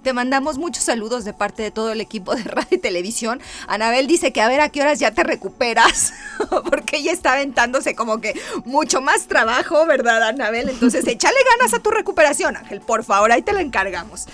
te 0.05 0.13
mandamos 0.13 0.59
muchos 0.59 0.85
saludos 0.85 1.25
de 1.25 1.33
parte 1.33 1.65
de 1.65 1.71
todo 1.73 1.91
el 1.91 2.01
equipo 2.01 2.37
de 2.37 2.45
radio 2.45 2.69
y 2.71 2.79
televisión. 2.79 3.41
Anabel 3.67 4.07
dice 4.07 4.33
que 4.33 4.41
a 4.41 4.49
ver 4.49 4.61
a 4.61 4.69
qué 4.69 4.83
horas 4.83 5.01
ya 5.01 5.11
te 5.11 5.25
recuperas, 5.25 6.13
porque 6.71 6.99
ella 6.99 7.11
está 7.11 7.33
aventándose 7.33 7.97
como 7.97 8.21
que 8.21 8.39
mucho 8.65 9.01
más 9.01 9.27
trabajo, 9.27 9.85
¿verdad, 9.87 10.23
Anabel? 10.23 10.69
Entonces, 10.69 11.07
échale 11.09 11.37
ganas 11.59 11.75
a 11.75 11.81
tu 11.81 11.91
recuperación, 11.91 12.57
Ángel, 12.57 12.81
por 12.83 13.03
favor, 13.03 13.33
ahí 13.33 13.43
te 13.43 13.53
la 13.53 13.63
encargamos. 13.63 14.27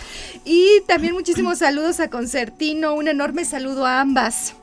Y 0.45 0.83
también 0.87 1.15
muchísimos 1.15 1.59
saludos 1.59 2.01
a 2.01 2.11
Concertino, 2.11 2.95
un 2.95 3.09
enorme 3.09 3.45
saludo 3.45 3.87
a 3.87 4.01
ambas. 4.01 4.55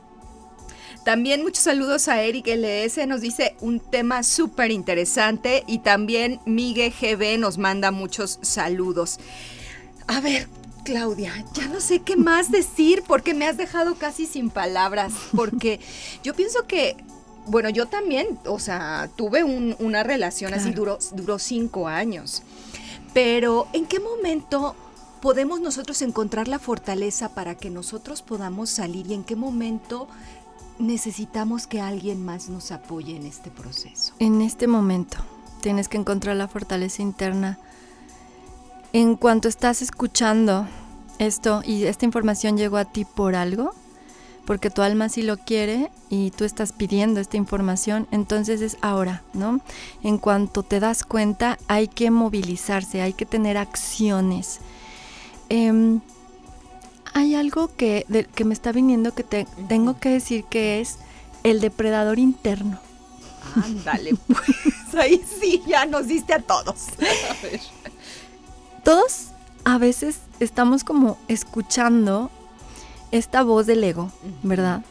También 1.05 1.41
muchos 1.41 1.63
saludos 1.63 2.09
a 2.09 2.21
Eric 2.21 2.47
LS, 2.47 3.07
nos 3.07 3.21
dice 3.21 3.55
un 3.61 3.79
tema 3.79 4.23
súper 4.23 4.71
interesante 4.71 5.63
y 5.65 5.79
también 5.79 6.41
Miguel 6.45 6.91
GB 6.91 7.39
nos 7.39 7.57
manda 7.57 7.91
muchos 7.91 8.39
saludos. 8.41 9.17
A 10.07 10.19
ver, 10.19 10.49
Claudia, 10.87 11.33
ya 11.53 11.67
no 11.67 11.81
sé 11.81 11.99
qué 11.99 12.15
más 12.15 12.49
decir 12.49 13.03
porque 13.05 13.33
me 13.33 13.45
has 13.45 13.57
dejado 13.57 13.95
casi 13.95 14.25
sin 14.25 14.49
palabras, 14.49 15.11
porque 15.35 15.81
yo 16.23 16.33
pienso 16.33 16.65
que, 16.65 16.95
bueno, 17.45 17.69
yo 17.69 17.87
también, 17.87 18.39
o 18.45 18.57
sea, 18.57 19.09
tuve 19.17 19.43
una 19.43 20.03
relación 20.03 20.53
así, 20.53 20.71
duró, 20.71 20.97
duró 21.11 21.39
cinco 21.39 21.89
años, 21.89 22.41
pero 23.13 23.67
¿en 23.73 23.85
qué 23.85 23.99
momento 23.99 24.77
podemos 25.21 25.59
nosotros 25.59 26.01
encontrar 26.01 26.47
la 26.47 26.57
fortaleza 26.57 27.35
para 27.35 27.55
que 27.55 27.69
nosotros 27.69 28.21
podamos 28.21 28.69
salir 28.69 29.07
y 29.07 29.13
en 29.13 29.25
qué 29.25 29.35
momento 29.35 30.07
necesitamos 30.79 31.67
que 31.67 31.81
alguien 31.81 32.23
más 32.23 32.47
nos 32.47 32.71
apoye 32.71 33.17
en 33.17 33.25
este 33.25 33.51
proceso? 33.51 34.13
En 34.19 34.41
este 34.41 34.67
momento 34.67 35.17
tienes 35.59 35.89
que 35.89 35.97
encontrar 35.97 36.37
la 36.37 36.47
fortaleza 36.47 37.01
interna 37.01 37.59
en 38.93 39.15
cuanto 39.15 39.47
estás 39.47 39.81
escuchando 39.81 40.67
esto 41.19 41.61
y 41.65 41.83
esta 41.85 42.05
información 42.05 42.57
llegó 42.57 42.77
a 42.77 42.85
ti 42.85 43.05
por 43.05 43.35
algo, 43.35 43.73
porque 44.45 44.69
tu 44.69 44.81
alma 44.81 45.09
sí 45.09 45.23
lo 45.23 45.37
quiere 45.37 45.91
y 46.09 46.31
tú 46.31 46.45
estás 46.45 46.71
pidiendo 46.71 47.19
esta 47.19 47.37
información, 47.37 48.07
entonces 48.11 48.61
es 48.61 48.77
ahora, 48.81 49.23
¿no? 49.33 49.59
En 50.03 50.17
cuanto 50.17 50.63
te 50.63 50.79
das 50.79 51.03
cuenta, 51.03 51.57
hay 51.67 51.87
que 51.87 52.11
movilizarse, 52.11 53.01
hay 53.01 53.13
que 53.13 53.25
tener 53.25 53.57
acciones. 53.57 54.59
Em, 55.49 55.99
hay 57.13 57.35
algo 57.35 57.69
que, 57.75 58.05
que 58.33 58.45
me 58.45 58.53
está 58.53 58.71
viniendo 58.71 59.13
que 59.13 59.23
te, 59.23 59.47
tengo 59.67 59.99
que 59.99 60.09
decir 60.09 60.45
que 60.45 60.79
es 60.79 60.97
el 61.43 61.59
depredador 61.59 62.19
interno. 62.19 62.79
Ándale, 63.55 64.15
pues 64.27 64.95
ahí 64.95 65.21
sí, 65.39 65.61
ya 65.67 65.85
nos 65.85 66.07
diste 66.07 66.33
a 66.33 66.39
todos. 66.39 66.87
A 67.29 67.43
ver 67.43 67.76
todos 68.83 69.29
a 69.63 69.77
veces 69.77 70.19
estamos 70.39 70.83
como 70.83 71.17
escuchando 71.27 72.31
esta 73.11 73.43
voz 73.43 73.65
del 73.65 73.83
ego, 73.83 74.11
¿verdad? 74.43 74.83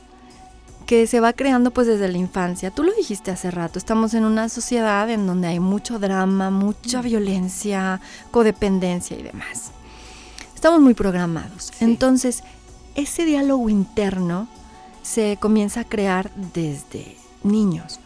Que 0.87 1.07
se 1.07 1.21
va 1.21 1.33
creando 1.33 1.71
pues 1.71 1.87
desde 1.87 2.09
la 2.09 2.19
infancia. 2.19 2.71
Tú 2.71 2.83
lo 2.83 2.93
dijiste 2.93 3.31
hace 3.31 3.51
rato, 3.51 3.79
estamos 3.79 4.15
en 4.15 4.25
una 4.25 4.49
sociedad 4.49 5.09
en 5.11 5.27
donde 5.27 5.49
hay 5.49 5.61
mucho 5.61 5.99
drama, 5.99 6.51
mucha 6.51 7.03
violencia, 7.03 8.01
codependencia 8.31 9.19
y 9.19 9.23
demás. 9.23 9.73
Estamos 10.55 10.81
muy 10.81 10.95
programados. 10.95 11.73
Entonces, 11.81 12.43
ese 12.95 13.25
diálogo 13.25 13.69
interno 13.69 14.49
se 15.03 15.39
comienza 15.41 15.81
a 15.81 15.85
crear 15.85 16.31
desde 16.35 17.17
niños. 17.43 18.01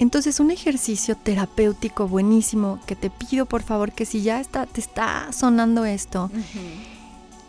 Entonces 0.00 0.40
un 0.40 0.50
ejercicio 0.50 1.14
terapéutico 1.14 2.08
buenísimo 2.08 2.80
que 2.86 2.96
te 2.96 3.10
pido 3.10 3.44
por 3.44 3.62
favor 3.62 3.92
que 3.92 4.06
si 4.06 4.22
ya 4.22 4.40
está, 4.40 4.64
te 4.64 4.80
está 4.80 5.30
sonando 5.30 5.84
esto, 5.84 6.30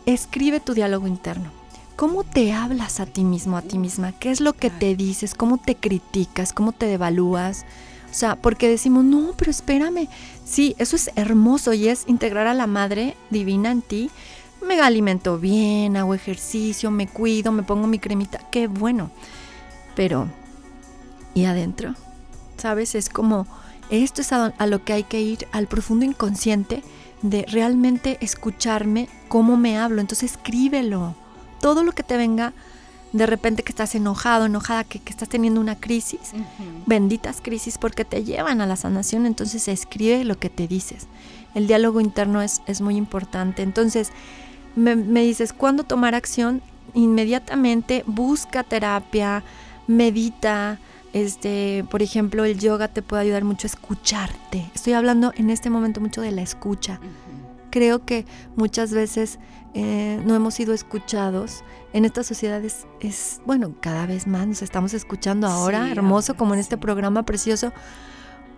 escribe 0.06 0.60
tu 0.60 0.74
diálogo 0.74 1.08
interno. 1.08 1.50
¿Cómo 1.96 2.26
te 2.26 2.52
hablas 2.52 3.00
a 3.00 3.06
ti 3.06 3.24
mismo, 3.24 3.56
a 3.56 3.62
ti 3.62 3.78
misma? 3.78 4.12
¿Qué 4.12 4.32
es 4.32 4.42
lo 4.42 4.52
que 4.52 4.70
te 4.70 4.98
dices? 4.98 5.34
¿Cómo 5.34 5.60
te 5.60 5.76
criticas? 5.76 6.52
¿Cómo 6.52 6.74
te 6.74 6.88
devalúas? 6.88 7.64
O 8.12 8.14
sea, 8.14 8.36
porque 8.36 8.68
decimos, 8.68 9.06
no, 9.06 9.34
pero 9.38 9.50
espérame. 9.50 10.10
Sí, 10.44 10.76
eso 10.78 10.98
es 10.98 11.10
hermoso 11.16 11.72
y 11.72 11.88
es 11.88 12.04
integrar 12.08 12.48
a 12.48 12.54
la 12.54 12.68
madre 12.68 13.16
divina 13.30 13.72
en 13.72 13.82
ti. 13.82 14.10
Me 14.68 14.82
alimento 14.82 15.40
bien, 15.40 15.96
hago 15.96 16.14
ejercicio, 16.16 16.92
me 16.92 17.08
cuido, 17.08 17.54
me 17.54 17.64
pongo 17.64 17.88
mi 17.88 18.00
cremita. 18.00 18.40
Qué 18.52 18.68
bueno. 18.68 19.10
Pero, 19.96 20.28
¿y 21.34 21.46
adentro? 21.46 21.96
¿Sabes? 22.62 22.96
Es 22.96 23.10
como, 23.10 23.48
esto 23.90 24.22
es 24.22 24.32
a, 24.32 24.54
lo 24.68 24.84
que 24.84 24.94
hay 24.94 25.04
que 25.04 25.20
ir, 25.20 25.48
al 25.52 25.68
profundo 25.68 26.06
inconsciente 26.06 26.84
de 27.22 27.46
realmente 27.48 28.18
escucharme 28.22 29.10
cómo 29.28 29.58
me 29.58 29.78
hablo. 29.78 30.00
Entonces 30.00 30.32
escríbelo. 30.32 31.16
Todo 31.60 31.84
lo 31.84 31.92
que 31.92 32.04
te 32.04 32.18
venga 32.18 32.54
de 33.14 33.26
repente 33.26 33.64
que 33.64 33.72
estás 33.72 33.94
enojado, 33.96 34.46
enojada, 34.46 34.84
que, 34.86 35.02
estás 35.06 35.28
teniendo 35.28 35.60
una 35.60 35.76
crisis, 35.76 36.32
benditas 36.86 37.42
crisis 37.42 37.78
porque 37.78 38.06
te 38.06 38.24
llevan 38.24 38.62
a 38.62 38.66
la 38.66 38.78
sanación, 38.78 39.26
entonces 39.26 39.68
escribe 39.68 40.24
lo 40.24 40.40
que 40.40 40.50
te 40.50 40.68
dices. 40.68 41.08
El 41.54 41.68
diálogo 41.68 42.00
interno 42.00 42.42
es, 42.42 42.62
es 42.68 42.80
muy 42.80 42.96
importante. 42.96 43.62
Entonces, 43.64 44.12
me, 44.76 44.96
me 44.96 45.24
dices, 45.24 45.52
¿cuándo 45.52 45.84
tomar 45.84 46.16
acción? 46.16 46.62
Inmediatamente 46.94 48.04
busca 48.08 48.64
terapia, 48.64 49.44
medita, 49.88 50.80
este, 51.14 51.86
por 51.90 52.02
ejemplo, 52.02 52.46
el 52.46 52.60
yoga 52.60 52.88
te 52.88 53.02
puede 53.02 53.24
ayudar 53.24 53.44
mucho 53.44 53.68
a 53.68 53.70
escucharte. 53.70 54.70
Estoy 54.74 54.94
hablando 54.94 55.34
en 55.36 55.50
este 55.50 55.70
momento 55.70 56.02
mucho 56.02 56.22
de 56.22 56.32
la 56.32 56.42
escucha. 56.42 57.00
Creo 57.70 58.06
que 58.06 58.26
muchas 58.56 58.94
veces 58.94 59.40
eh, 59.74 60.22
no 60.26 60.36
hemos 60.36 60.54
sido 60.54 60.74
escuchados. 60.74 61.64
En 61.94 62.06
estas 62.06 62.28
sociedades 62.28 62.86
es, 63.00 63.42
bueno, 63.46 63.74
cada 63.80 64.06
vez 64.06 64.28
más 64.28 64.48
nos 64.48 64.62
estamos 64.62 64.94
escuchando 64.94 65.48
ahora, 65.48 65.90
hermoso, 65.92 66.36
como 66.36 66.54
en 66.54 66.60
este 66.60 66.78
programa 66.78 67.24
precioso 67.24 67.74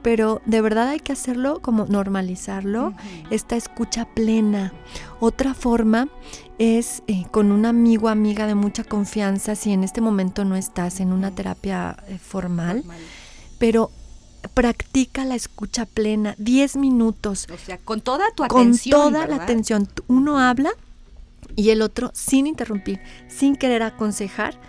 pero 0.03 0.41
de 0.45 0.61
verdad 0.61 0.89
hay 0.89 0.99
que 0.99 1.13
hacerlo 1.13 1.61
como 1.61 1.85
normalizarlo, 1.85 2.93
esta 3.31 3.55
escucha 3.55 4.05
plena. 4.05 4.73
Otra 5.19 5.53
forma 5.55 6.09
es 6.59 7.03
eh, 7.07 7.25
con 7.31 7.51
un 7.51 7.65
amigo, 7.65 8.09
amiga 8.09 8.47
de 8.47 8.55
mucha 8.55 8.83
confianza, 8.83 9.55
si 9.55 9.71
en 9.71 9.83
este 9.83 10.01
momento 10.01 10.45
no 10.45 10.55
estás 10.55 10.99
en 10.99 11.11
una 11.11 11.31
terapia 11.31 11.97
eh, 12.07 12.17
formal, 12.17 12.83
pero 13.57 13.91
practica 14.53 15.25
la 15.25 15.35
escucha 15.35 15.85
plena, 15.85 16.35
10 16.37 16.77
minutos. 16.77 17.47
O 17.51 17.57
sea, 17.57 17.77
con 17.77 18.01
toda 18.01 18.25
tu 18.35 18.43
atención. 18.43 19.01
Con 19.01 19.13
toda 19.13 19.27
la 19.27 19.35
atención. 19.43 19.87
Uno 20.07 20.39
habla 20.39 20.71
y 21.55 21.69
el 21.69 21.81
otro 21.81 22.11
sin 22.13 22.47
interrumpir, 22.47 22.99
sin 23.27 23.55
querer 23.55 23.83
aconsejar 23.83 24.59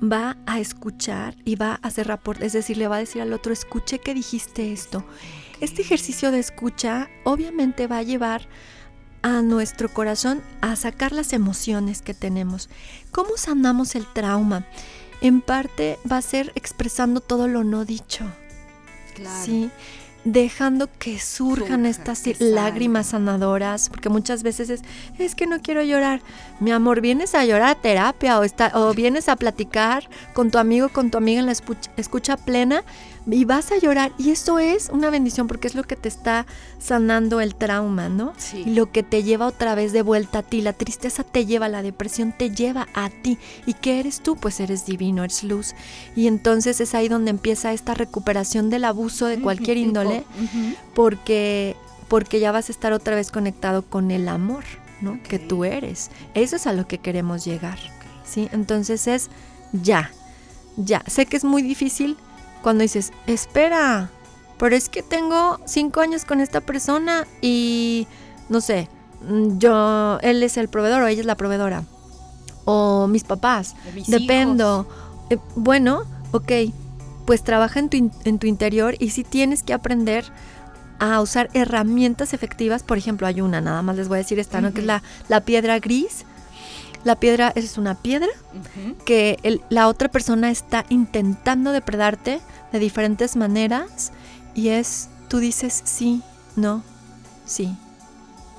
va 0.00 0.36
a 0.46 0.60
escuchar 0.60 1.34
y 1.44 1.56
va 1.56 1.72
a 1.72 1.88
hacer 1.88 2.06
rapport, 2.06 2.40
es 2.42 2.52
decir, 2.52 2.76
le 2.76 2.88
va 2.88 2.96
a 2.96 3.00
decir 3.00 3.20
al 3.20 3.32
otro, 3.32 3.52
escuché 3.52 3.98
que 3.98 4.14
dijiste 4.14 4.72
esto. 4.72 5.04
Este 5.60 5.82
ejercicio 5.82 6.30
de 6.30 6.38
escucha 6.38 7.08
obviamente 7.24 7.86
va 7.86 7.98
a 7.98 8.02
llevar 8.02 8.48
a 9.22 9.42
nuestro 9.42 9.88
corazón 9.88 10.42
a 10.60 10.76
sacar 10.76 11.12
las 11.12 11.32
emociones 11.32 12.02
que 12.02 12.14
tenemos. 12.14 12.68
¿Cómo 13.10 13.36
sanamos 13.36 13.94
el 13.94 14.06
trauma? 14.06 14.66
En 15.20 15.40
parte 15.40 15.98
va 16.10 16.18
a 16.18 16.22
ser 16.22 16.52
expresando 16.54 17.20
todo 17.20 17.48
lo 17.48 17.64
no 17.64 17.84
dicho. 17.84 18.24
Claro. 19.14 19.44
Sí 19.44 19.70
dejando 20.24 20.88
que 20.98 21.18
surjan 21.18 21.86
estas 21.86 22.22
lágrimas 22.40 23.08
sanadoras, 23.08 23.88
porque 23.88 24.08
muchas 24.08 24.42
veces 24.42 24.68
es, 24.70 24.82
es 25.18 25.34
que 25.34 25.46
no 25.46 25.60
quiero 25.60 25.82
llorar. 25.82 26.20
Mi 26.60 26.70
amor, 26.70 27.00
vienes 27.00 27.34
a 27.34 27.44
llorar 27.44 27.70
a 27.70 27.74
terapia 27.80 28.38
o, 28.38 28.44
está, 28.44 28.72
o 28.74 28.92
vienes 28.94 29.28
a 29.28 29.36
platicar 29.36 30.08
con 30.34 30.50
tu 30.50 30.58
amigo, 30.58 30.88
con 30.88 31.10
tu 31.10 31.18
amiga 31.18 31.40
en 31.40 31.46
la 31.46 31.54
escucha 31.96 32.36
plena 32.36 32.84
y 33.30 33.44
vas 33.44 33.72
a 33.72 33.78
llorar. 33.78 34.12
Y 34.18 34.30
eso 34.30 34.58
es 34.58 34.88
una 34.90 35.10
bendición 35.10 35.46
porque 35.46 35.68
es 35.68 35.74
lo 35.74 35.84
que 35.84 35.96
te 35.96 36.08
está 36.08 36.46
sanando 36.78 37.40
el 37.40 37.54
trauma, 37.54 38.08
¿no? 38.08 38.32
Y 38.54 38.70
lo 38.74 38.90
que 38.90 39.02
te 39.02 39.22
lleva 39.22 39.46
otra 39.46 39.74
vez 39.74 39.92
de 39.92 40.02
vuelta 40.02 40.40
a 40.40 40.42
ti. 40.42 40.60
La 40.62 40.72
tristeza 40.72 41.24
te 41.24 41.46
lleva, 41.46 41.68
la 41.68 41.82
depresión 41.82 42.32
te 42.36 42.50
lleva 42.50 42.88
a 42.94 43.10
ti. 43.10 43.38
¿Y 43.66 43.74
qué 43.74 44.00
eres 44.00 44.20
tú? 44.20 44.36
Pues 44.36 44.60
eres 44.60 44.86
divino, 44.86 45.24
eres 45.24 45.44
luz. 45.44 45.74
Y 46.16 46.26
entonces 46.26 46.80
es 46.80 46.94
ahí 46.94 47.08
donde 47.08 47.30
empieza 47.30 47.72
esta 47.72 47.94
recuperación 47.94 48.70
del 48.70 48.84
abuso 48.84 49.26
de 49.26 49.40
cualquier 49.40 49.76
índole, 49.76 50.24
porque, 50.94 51.76
porque 52.08 52.40
ya 52.40 52.52
vas 52.52 52.68
a 52.68 52.72
estar 52.72 52.92
otra 52.92 53.14
vez 53.14 53.30
conectado 53.30 53.82
con 53.82 54.10
el 54.10 54.28
amor, 54.28 54.64
¿no? 55.00 55.20
Que 55.22 55.38
tú 55.38 55.64
eres. 55.64 56.10
Eso 56.34 56.56
es 56.56 56.66
a 56.66 56.72
lo 56.72 56.86
que 56.86 56.98
queremos 56.98 57.44
llegar. 57.44 57.78
¿Sí? 58.24 58.48
Entonces 58.52 59.06
es 59.06 59.30
ya. 59.72 60.10
Ya, 60.76 61.02
sé 61.08 61.26
que 61.26 61.36
es 61.36 61.42
muy 61.42 61.62
difícil, 61.62 62.16
cuando 62.62 62.82
dices, 62.82 63.12
espera, 63.26 64.10
pero 64.58 64.74
es 64.74 64.88
que 64.88 65.02
tengo 65.02 65.60
cinco 65.66 66.00
años 66.00 66.24
con 66.24 66.40
esta 66.40 66.60
persona 66.60 67.26
y 67.40 68.06
no 68.48 68.60
sé, 68.60 68.88
mm, 69.28 69.58
yo, 69.58 70.18
él 70.22 70.42
es 70.42 70.56
el 70.56 70.68
proveedor 70.68 71.02
o 71.02 71.06
ella 71.06 71.20
es 71.20 71.26
la 71.26 71.36
proveedora. 71.36 71.84
O 72.64 73.06
mis 73.06 73.24
papás. 73.24 73.76
Dependo. 74.08 74.86
Eh, 75.30 75.38
bueno, 75.56 76.02
ok, 76.32 76.52
pues 77.24 77.42
trabaja 77.42 77.80
en 77.80 77.88
tu, 77.88 78.10
en 78.24 78.38
tu 78.38 78.46
interior 78.46 78.94
y 78.98 79.10
si 79.10 79.24
tienes 79.24 79.62
que 79.62 79.72
aprender 79.72 80.24
a 80.98 81.20
usar 81.20 81.48
herramientas 81.54 82.34
efectivas. 82.34 82.82
Por 82.82 82.98
ejemplo, 82.98 83.26
hay 83.26 83.40
una, 83.40 83.60
nada 83.60 83.82
más 83.82 83.96
les 83.96 84.08
voy 84.08 84.16
a 84.16 84.18
decir 84.18 84.38
esta, 84.38 84.60
¿no? 84.60 84.72
Que 84.72 84.80
es 84.80 84.86
la, 84.86 85.02
la 85.28 85.40
piedra 85.42 85.78
gris. 85.78 86.24
La 87.04 87.16
piedra 87.16 87.52
es 87.54 87.78
una 87.78 87.94
piedra 87.94 88.28
que 89.04 89.60
la 89.68 89.88
otra 89.88 90.08
persona 90.08 90.50
está 90.50 90.84
intentando 90.88 91.72
depredarte 91.72 92.40
de 92.72 92.78
diferentes 92.78 93.36
maneras 93.36 94.12
y 94.54 94.68
es, 94.68 95.08
tú 95.28 95.38
dices 95.38 95.80
sí, 95.84 96.22
no, 96.56 96.82
sí, 97.46 97.76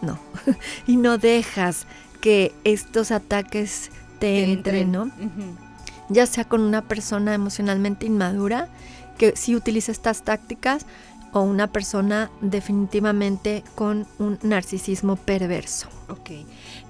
no. 0.01 0.17
y 0.87 0.95
no 0.95 1.17
dejas 1.17 1.85
que 2.21 2.53
estos 2.63 3.11
ataques 3.11 3.91
te, 4.19 4.51
entren, 4.51 4.91
¿no? 4.91 5.11
Ya 6.09 6.25
sea 6.25 6.45
con 6.45 6.61
una 6.61 6.81
persona 6.81 7.33
emocionalmente 7.33 8.05
inmadura 8.05 8.67
que 9.17 9.35
sí 9.35 9.55
utiliza 9.55 9.91
estas 9.91 10.23
tácticas 10.23 10.85
o 11.33 11.41
una 11.41 11.67
persona 11.67 12.29
definitivamente 12.41 13.63
con 13.75 14.07
un 14.17 14.39
narcisismo 14.41 15.15
perverso. 15.15 15.87
Ok. 16.09 16.31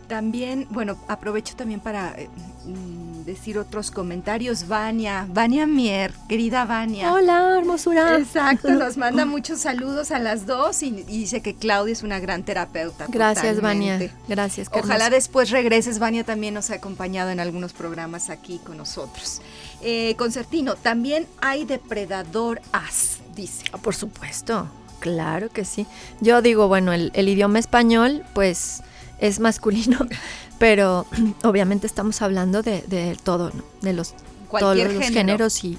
También, 0.07 0.65
bueno, 0.71 0.97
aprovecho 1.07 1.55
también 1.55 1.79
para 1.79 2.19
eh, 2.19 2.29
mm, 2.65 3.25
decir 3.25 3.59
otros 3.59 3.91
comentarios. 3.91 4.67
Vania, 4.67 5.27
Vania 5.29 5.67
Mier, 5.67 6.13
querida 6.27 6.65
Vania. 6.65 7.13
Hola, 7.13 7.59
hermosura. 7.59 8.17
Exacto, 8.17 8.71
nos 8.71 8.97
manda 8.97 9.25
muchos 9.25 9.59
saludos 9.59 10.09
a 10.09 10.17
las 10.17 10.47
dos 10.47 10.81
y, 10.81 10.89
dice 10.89 11.41
que 11.41 11.53
Claudia 11.53 11.93
es 11.93 12.01
una 12.01 12.19
gran 12.19 12.41
terapeuta. 12.41 13.05
Gracias, 13.07 13.61
Vania. 13.61 14.11
Gracias. 14.27 14.67
Ojalá 14.73 15.11
después 15.11 15.51
regreses. 15.51 15.99
Vania 15.99 16.23
también 16.23 16.55
nos 16.55 16.71
ha 16.71 16.75
acompañado 16.75 17.29
en 17.29 17.39
algunos 17.39 17.73
programas 17.73 18.31
aquí 18.31 18.59
con 18.65 18.77
nosotros. 18.77 19.43
Eh, 19.81 20.15
Concertino, 20.17 20.75
también 20.75 21.25
hay 21.41 21.65
depredador 21.65 22.61
as, 22.71 23.19
dice. 23.35 23.65
Ah, 23.71 23.77
por 23.77 23.95
supuesto, 23.95 24.67
claro 24.99 25.49
que 25.49 25.65
sí. 25.65 25.85
Yo 26.19 26.41
digo, 26.41 26.67
bueno, 26.67 26.91
el, 26.93 27.11
el 27.13 27.29
idioma 27.29 27.59
español, 27.59 28.23
pues 28.33 28.81
es 29.19 29.39
masculino, 29.39 29.99
pero 30.59 31.05
obviamente 31.43 31.87
estamos 31.87 32.21
hablando 32.21 32.61
de, 32.61 33.17
todo, 33.23 33.51
de 33.81 33.93
los, 33.93 34.15
todos 34.51 34.77
los 34.77 35.09
géneros 35.09 35.63
y, 35.63 35.77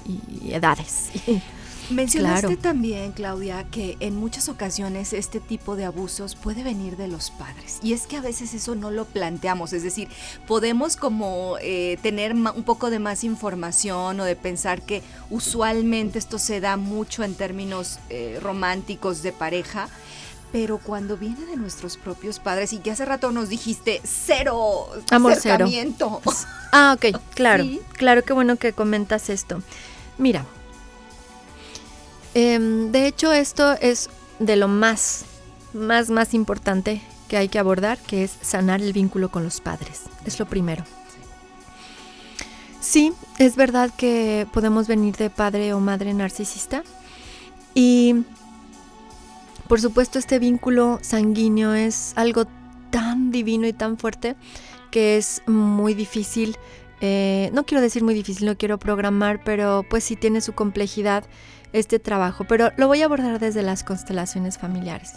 edades. 0.51 1.09
Mencionaste 1.91 2.57
también, 2.57 3.11
Claudia, 3.11 3.65
que 3.69 3.97
en 3.99 4.15
muchas 4.15 4.49
ocasiones 4.49 5.13
este 5.13 5.39
tipo 5.39 5.75
de 5.75 5.85
abusos 5.85 6.35
puede 6.35 6.63
venir 6.63 6.97
de 6.97 7.07
los 7.07 7.31
padres. 7.31 7.79
Y 7.83 7.93
es 7.93 8.07
que 8.07 8.17
a 8.17 8.21
veces 8.21 8.53
eso 8.53 8.75
no 8.75 8.91
lo 8.91 9.05
planteamos. 9.05 9.73
Es 9.73 9.83
decir, 9.83 10.07
podemos 10.47 10.95
como 10.95 11.57
eh, 11.61 11.97
tener 12.01 12.33
un 12.33 12.63
poco 12.63 12.89
de 12.89 12.99
más 12.99 13.23
información 13.23 14.19
o 14.19 14.23
de 14.23 14.35
pensar 14.35 14.81
que 14.81 15.01
usualmente 15.29 16.19
esto 16.19 16.39
se 16.39 16.61
da 16.61 16.77
mucho 16.77 17.23
en 17.23 17.35
términos 17.35 17.99
eh, 18.09 18.39
románticos 18.41 19.21
de 19.21 19.31
pareja 19.31 19.89
pero 20.51 20.79
cuando 20.79 21.15
viene 21.15 21.45
de 21.45 21.55
nuestros 21.55 21.95
propios 21.95 22.39
padres 22.39 22.73
y 22.73 22.79
que 22.79 22.91
hace 22.91 23.05
rato 23.05 23.31
nos 23.31 23.47
dijiste 23.47 24.01
cero 24.03 24.87
Amor 25.09 25.31
acercamiento. 25.31 26.19
Cero. 26.23 26.35
Ah, 26.73 26.95
ok, 26.97 27.17
claro, 27.33 27.63
claro 27.93 28.23
que 28.23 28.33
bueno 28.33 28.57
que 28.57 28.73
comentas 28.73 29.29
esto. 29.29 29.61
Mira, 30.17 30.45
em, 32.33 32.91
de 32.91 33.07
hecho 33.07 33.33
esto 33.33 33.73
es 33.73 34.09
de 34.39 34.55
lo 34.55 34.67
más, 34.67 35.25
más, 35.73 36.09
más 36.09 36.33
importante 36.33 37.01
que 37.27 37.37
hay 37.37 37.47
que 37.47 37.59
abordar, 37.59 37.97
que 37.99 38.23
es 38.23 38.31
sanar 38.41 38.81
el 38.81 38.93
vínculo 38.93 39.29
con 39.29 39.43
los 39.43 39.61
padres. 39.61 40.01
Es 40.25 40.39
lo 40.39 40.45
primero. 40.45 40.83
Sí, 42.79 43.13
es 43.37 43.55
verdad 43.55 43.91
que 43.95 44.47
podemos 44.51 44.87
venir 44.87 45.15
de 45.15 45.29
padre 45.29 45.73
o 45.73 45.79
madre 45.79 46.13
narcisista 46.13 46.83
y 47.73 48.25
por 49.71 49.79
supuesto, 49.79 50.19
este 50.19 50.37
vínculo 50.37 50.99
sanguíneo 51.01 51.73
es 51.73 52.11
algo 52.17 52.43
tan 52.89 53.31
divino 53.31 53.65
y 53.65 53.71
tan 53.71 53.97
fuerte 53.97 54.35
que 54.91 55.15
es 55.15 55.41
muy 55.47 55.93
difícil, 55.93 56.57
eh, 57.01 57.49
no 57.53 57.65
quiero 57.65 57.81
decir 57.81 58.03
muy 58.03 58.13
difícil, 58.13 58.45
no 58.45 58.57
quiero 58.57 58.77
programar, 58.77 59.43
pero 59.43 59.83
pues 59.89 60.03
sí 60.03 60.15
tiene 60.15 60.39
su 60.39 60.53
complejidad 60.53 61.25
este 61.73 61.99
trabajo, 61.99 62.45
pero 62.47 62.71
lo 62.77 62.87
voy 62.87 63.01
a 63.01 63.05
abordar 63.05 63.39
desde 63.39 63.63
las 63.63 63.83
constelaciones 63.83 64.57
familiares. 64.57 65.13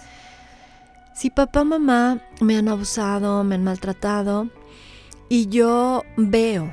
Si 1.15 1.31
papá 1.31 1.63
mamá 1.65 2.21
me 2.41 2.57
han 2.57 2.69
abusado, 2.69 3.45
me 3.45 3.55
han 3.55 3.65
maltratado 3.65 4.49
y 5.29 5.47
yo 5.47 6.03
veo 6.17 6.73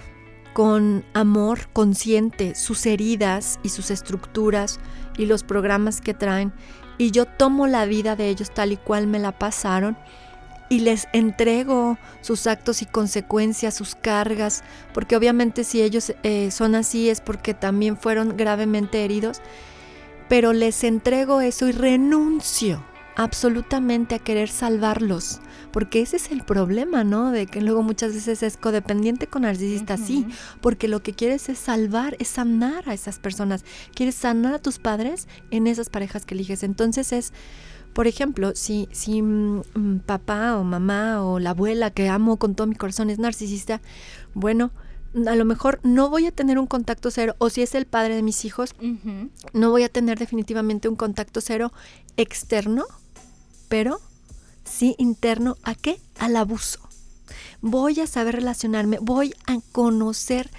con 0.53 1.05
amor 1.13 1.69
consciente 1.73 2.55
sus 2.55 2.85
heridas 2.85 3.59
y 3.63 3.69
sus 3.69 3.91
estructuras 3.91 4.79
y 5.17 5.25
los 5.25 5.43
programas 5.43 6.01
que 6.01 6.13
traen 6.13 6.53
y 6.97 7.11
yo 7.11 7.25
tomo 7.25 7.67
la 7.67 7.85
vida 7.85 8.15
de 8.15 8.29
ellos 8.29 8.51
tal 8.51 8.71
y 8.71 8.77
cual 8.77 9.07
me 9.07 9.19
la 9.19 9.37
pasaron 9.37 9.97
y 10.71 10.79
les 10.79 11.09
entrego 11.11 11.97
sus 12.21 12.47
actos 12.47 12.81
y 12.81 12.85
consecuencias, 12.85 13.75
sus 13.75 13.93
cargas, 13.93 14.63
porque 14.93 15.17
obviamente 15.17 15.65
si 15.65 15.81
ellos 15.81 16.13
eh, 16.23 16.49
son 16.49 16.75
así 16.75 17.09
es 17.09 17.19
porque 17.19 17.53
también 17.53 17.97
fueron 17.97 18.37
gravemente 18.37 19.03
heridos, 19.03 19.41
pero 20.29 20.53
les 20.53 20.85
entrego 20.85 21.41
eso 21.41 21.67
y 21.67 21.73
renuncio 21.73 22.85
absolutamente 23.17 24.15
a 24.15 24.19
querer 24.19 24.47
salvarlos, 24.47 25.41
porque 25.73 26.01
ese 26.01 26.15
es 26.15 26.31
el 26.31 26.45
problema, 26.45 27.03
¿no? 27.03 27.31
De 27.31 27.47
que 27.47 27.59
luego 27.59 27.83
muchas 27.83 28.13
veces 28.13 28.41
es 28.41 28.55
codependiente 28.55 29.27
con 29.27 29.41
narcisista, 29.41 29.97
sí, 29.97 30.25
porque 30.61 30.87
lo 30.87 31.03
que 31.03 31.11
quieres 31.11 31.49
es 31.49 31.59
salvar, 31.59 32.15
es 32.19 32.29
sanar 32.29 32.87
a 32.87 32.93
esas 32.93 33.19
personas, 33.19 33.65
quieres 33.93 34.15
sanar 34.15 34.53
a 34.53 34.59
tus 34.59 34.79
padres 34.79 35.27
en 35.49 35.67
esas 35.67 35.89
parejas 35.89 36.25
que 36.25 36.33
eliges. 36.33 36.63
Entonces 36.63 37.11
es, 37.11 37.33
por 37.93 38.07
ejemplo, 38.07 38.53
si, 38.55 38.87
si 38.91 39.21
mm, 39.21 39.61
mm, 39.73 39.99
papá 40.05 40.57
o 40.57 40.63
mamá 40.63 41.23
o 41.23 41.39
la 41.39 41.51
abuela 41.51 41.91
que 41.91 42.09
amo 42.09 42.37
con 42.37 42.55
todo 42.55 42.67
mi 42.67 42.75
corazón 42.75 43.09
es 43.09 43.19
narcisista, 43.19 43.81
bueno, 44.33 44.71
a 45.27 45.35
lo 45.35 45.45
mejor 45.45 45.79
no 45.83 46.09
voy 46.09 46.25
a 46.25 46.31
tener 46.31 46.57
un 46.57 46.67
contacto 46.67 47.11
cero, 47.11 47.35
o 47.37 47.49
si 47.49 47.61
es 47.61 47.75
el 47.75 47.85
padre 47.85 48.15
de 48.15 48.23
mis 48.23 48.45
hijos, 48.45 48.75
no 49.53 49.69
voy 49.69 49.83
a 49.83 49.89
tener 49.89 50.17
definitivamente 50.17 50.87
un 50.87 50.95
contacto 50.95 51.41
cero 51.41 51.73
externo 52.15 52.85
pero 53.71 54.01
sí 54.65 54.95
interno 54.97 55.55
a 55.63 55.75
qué? 55.75 56.01
Al 56.19 56.35
abuso. 56.35 56.81
Voy 57.61 58.01
a 58.01 58.05
saber 58.05 58.35
relacionarme, 58.35 58.97
voy 58.99 59.33
a 59.47 59.59
conocer 59.71 60.51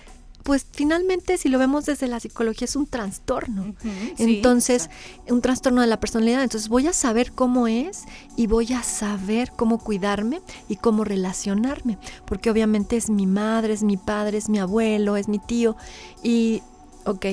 pues 0.43 0.67
finalmente 0.71 1.39
si 1.39 1.49
lo 1.49 1.59
vemos 1.59 1.87
desde 1.87 2.07
la 2.09 2.21
psicología 2.21 2.65
es 2.65 2.77
un 2.77 2.87
trastorno. 2.87 3.75
entonces, 4.19 4.91
un 5.29 5.41
trastorno 5.41 5.81
de 5.81 5.87
la 5.87 6.01
personalidad. 6.01 6.43
Entonces 6.43 6.69
voy 6.69 6.87
a 6.87 6.93
saber 6.93 7.33
cómo 7.33 7.67
es 7.67 8.05
y 8.37 8.47
voy 8.47 8.73
a 8.73 8.83
saber 8.83 9.53
cómo 9.57 9.79
cuidarme 9.79 10.41
y 10.69 10.77
cómo 10.77 11.05
relacionarme. 11.05 11.99
Porque 12.27 12.51
obviamente 12.51 12.97
es 12.97 13.11
mi 13.11 13.27
madre, 13.27 13.73
es 13.73 13.83
mi 13.83 13.97
padre, 13.97 14.39
es 14.39 14.49
mi 14.49 14.59
abuelo, 14.59 15.17
es 15.17 15.29
mi 15.29 15.39
tío. 15.39 15.77
Y, 16.23 16.63
ok, 17.05 17.27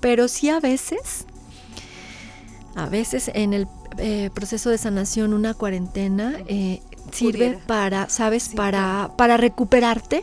pero 0.00 0.28
sí 0.28 0.48
a 0.48 0.60
veces, 0.60 1.26
a 2.74 2.86
veces 2.86 3.30
en 3.34 3.52
el 3.52 3.68
eh, 3.98 4.30
proceso 4.32 4.70
de 4.70 4.78
sanación, 4.78 5.34
una 5.34 5.54
cuarentena, 5.54 6.38
eh, 6.46 6.80
sirve 7.12 7.58
para, 7.66 8.08
¿sabes? 8.08 8.50
para, 8.50 9.10
para 9.16 9.36
recuperarte. 9.36 10.22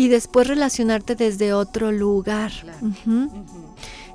Y 0.00 0.08
después 0.08 0.46
relacionarte 0.46 1.14
desde 1.14 1.52
otro 1.52 1.92
lugar. 1.92 2.52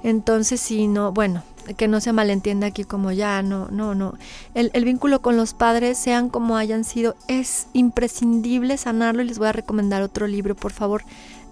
Entonces, 0.02 0.60
si 0.60 0.88
no, 0.88 1.12
bueno, 1.12 1.44
que 1.78 1.88
no 1.88 2.02
se 2.02 2.12
malentienda 2.12 2.66
aquí 2.66 2.86
como 2.86 3.12
ya, 3.12 3.44
no, 3.44 3.68
no, 3.70 3.94
no. 3.94 4.18
El, 4.56 4.72
el, 4.74 4.84
vínculo 4.84 5.22
con 5.22 5.38
los 5.38 5.54
padres, 5.54 6.00
sean 6.00 6.30
como 6.30 6.58
hayan 6.58 6.86
sido, 6.86 7.16
es 7.28 7.68
imprescindible 7.74 8.78
sanarlo 8.78 9.22
y 9.22 9.28
les 9.28 9.38
voy 9.38 9.46
a 9.46 9.52
recomendar 9.52 10.02
otro 10.02 10.26
libro, 10.26 10.56
por 10.56 10.72
favor, 10.72 11.04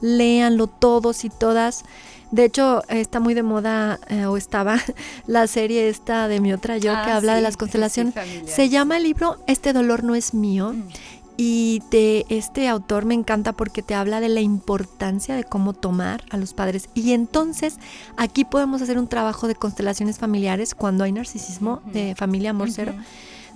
léanlo 0.01 0.65
todos 0.65 1.25
y 1.25 1.29
todas. 1.29 1.83
De 2.31 2.45
hecho, 2.45 2.81
está 2.89 3.19
muy 3.19 3.35
de 3.35 3.43
moda, 3.43 3.99
eh, 4.07 4.25
o 4.25 4.37
estaba, 4.37 4.79
la 5.27 5.45
serie 5.45 5.89
esta 5.89 6.27
de 6.27 6.39
mi 6.39 6.51
otra 6.51 6.79
yo, 6.79 6.91
que 6.91 7.11
ah, 7.11 7.17
habla 7.17 7.35
de 7.35 7.41
las 7.41 7.57
constelaciones. 7.57 8.15
Se 8.47 8.69
llama 8.69 8.97
el 8.97 9.03
libro 9.03 9.37
Este 9.45 9.73
dolor 9.73 10.03
no 10.03 10.15
es 10.15 10.33
mío. 10.33 10.73
Mm. 10.73 10.87
Y 11.35 11.81
de 11.89 12.25
este 12.29 12.67
autor 12.67 13.05
me 13.05 13.15
encanta 13.15 13.53
porque 13.53 13.81
te 13.81 13.95
habla 13.95 14.19
de 14.19 14.29
la 14.29 14.41
importancia 14.41 15.35
de 15.35 15.43
cómo 15.43 15.73
tomar 15.73 16.23
a 16.29 16.37
los 16.37 16.53
padres. 16.53 16.89
Y 16.93 17.13
entonces 17.13 17.77
aquí 18.17 18.45
podemos 18.45 18.81
hacer 18.81 18.99
un 18.99 19.07
trabajo 19.07 19.47
de 19.47 19.55
constelaciones 19.55 20.19
familiares 20.19 20.75
cuando 20.75 21.03
hay 21.03 21.11
narcisismo 21.11 21.81
de 21.85 22.13
familia 22.15 22.51
amor 22.51 22.71
cero, 22.71 22.93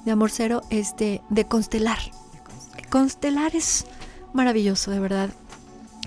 de 0.05 0.11
amor 0.11 0.31
cero, 0.31 0.63
este, 0.69 1.21
de 1.29 1.45
constelar. 1.45 1.99
Constelar 2.89 3.55
es 3.55 3.85
maravilloso, 4.33 4.89
de 4.89 4.99
verdad. 4.99 5.29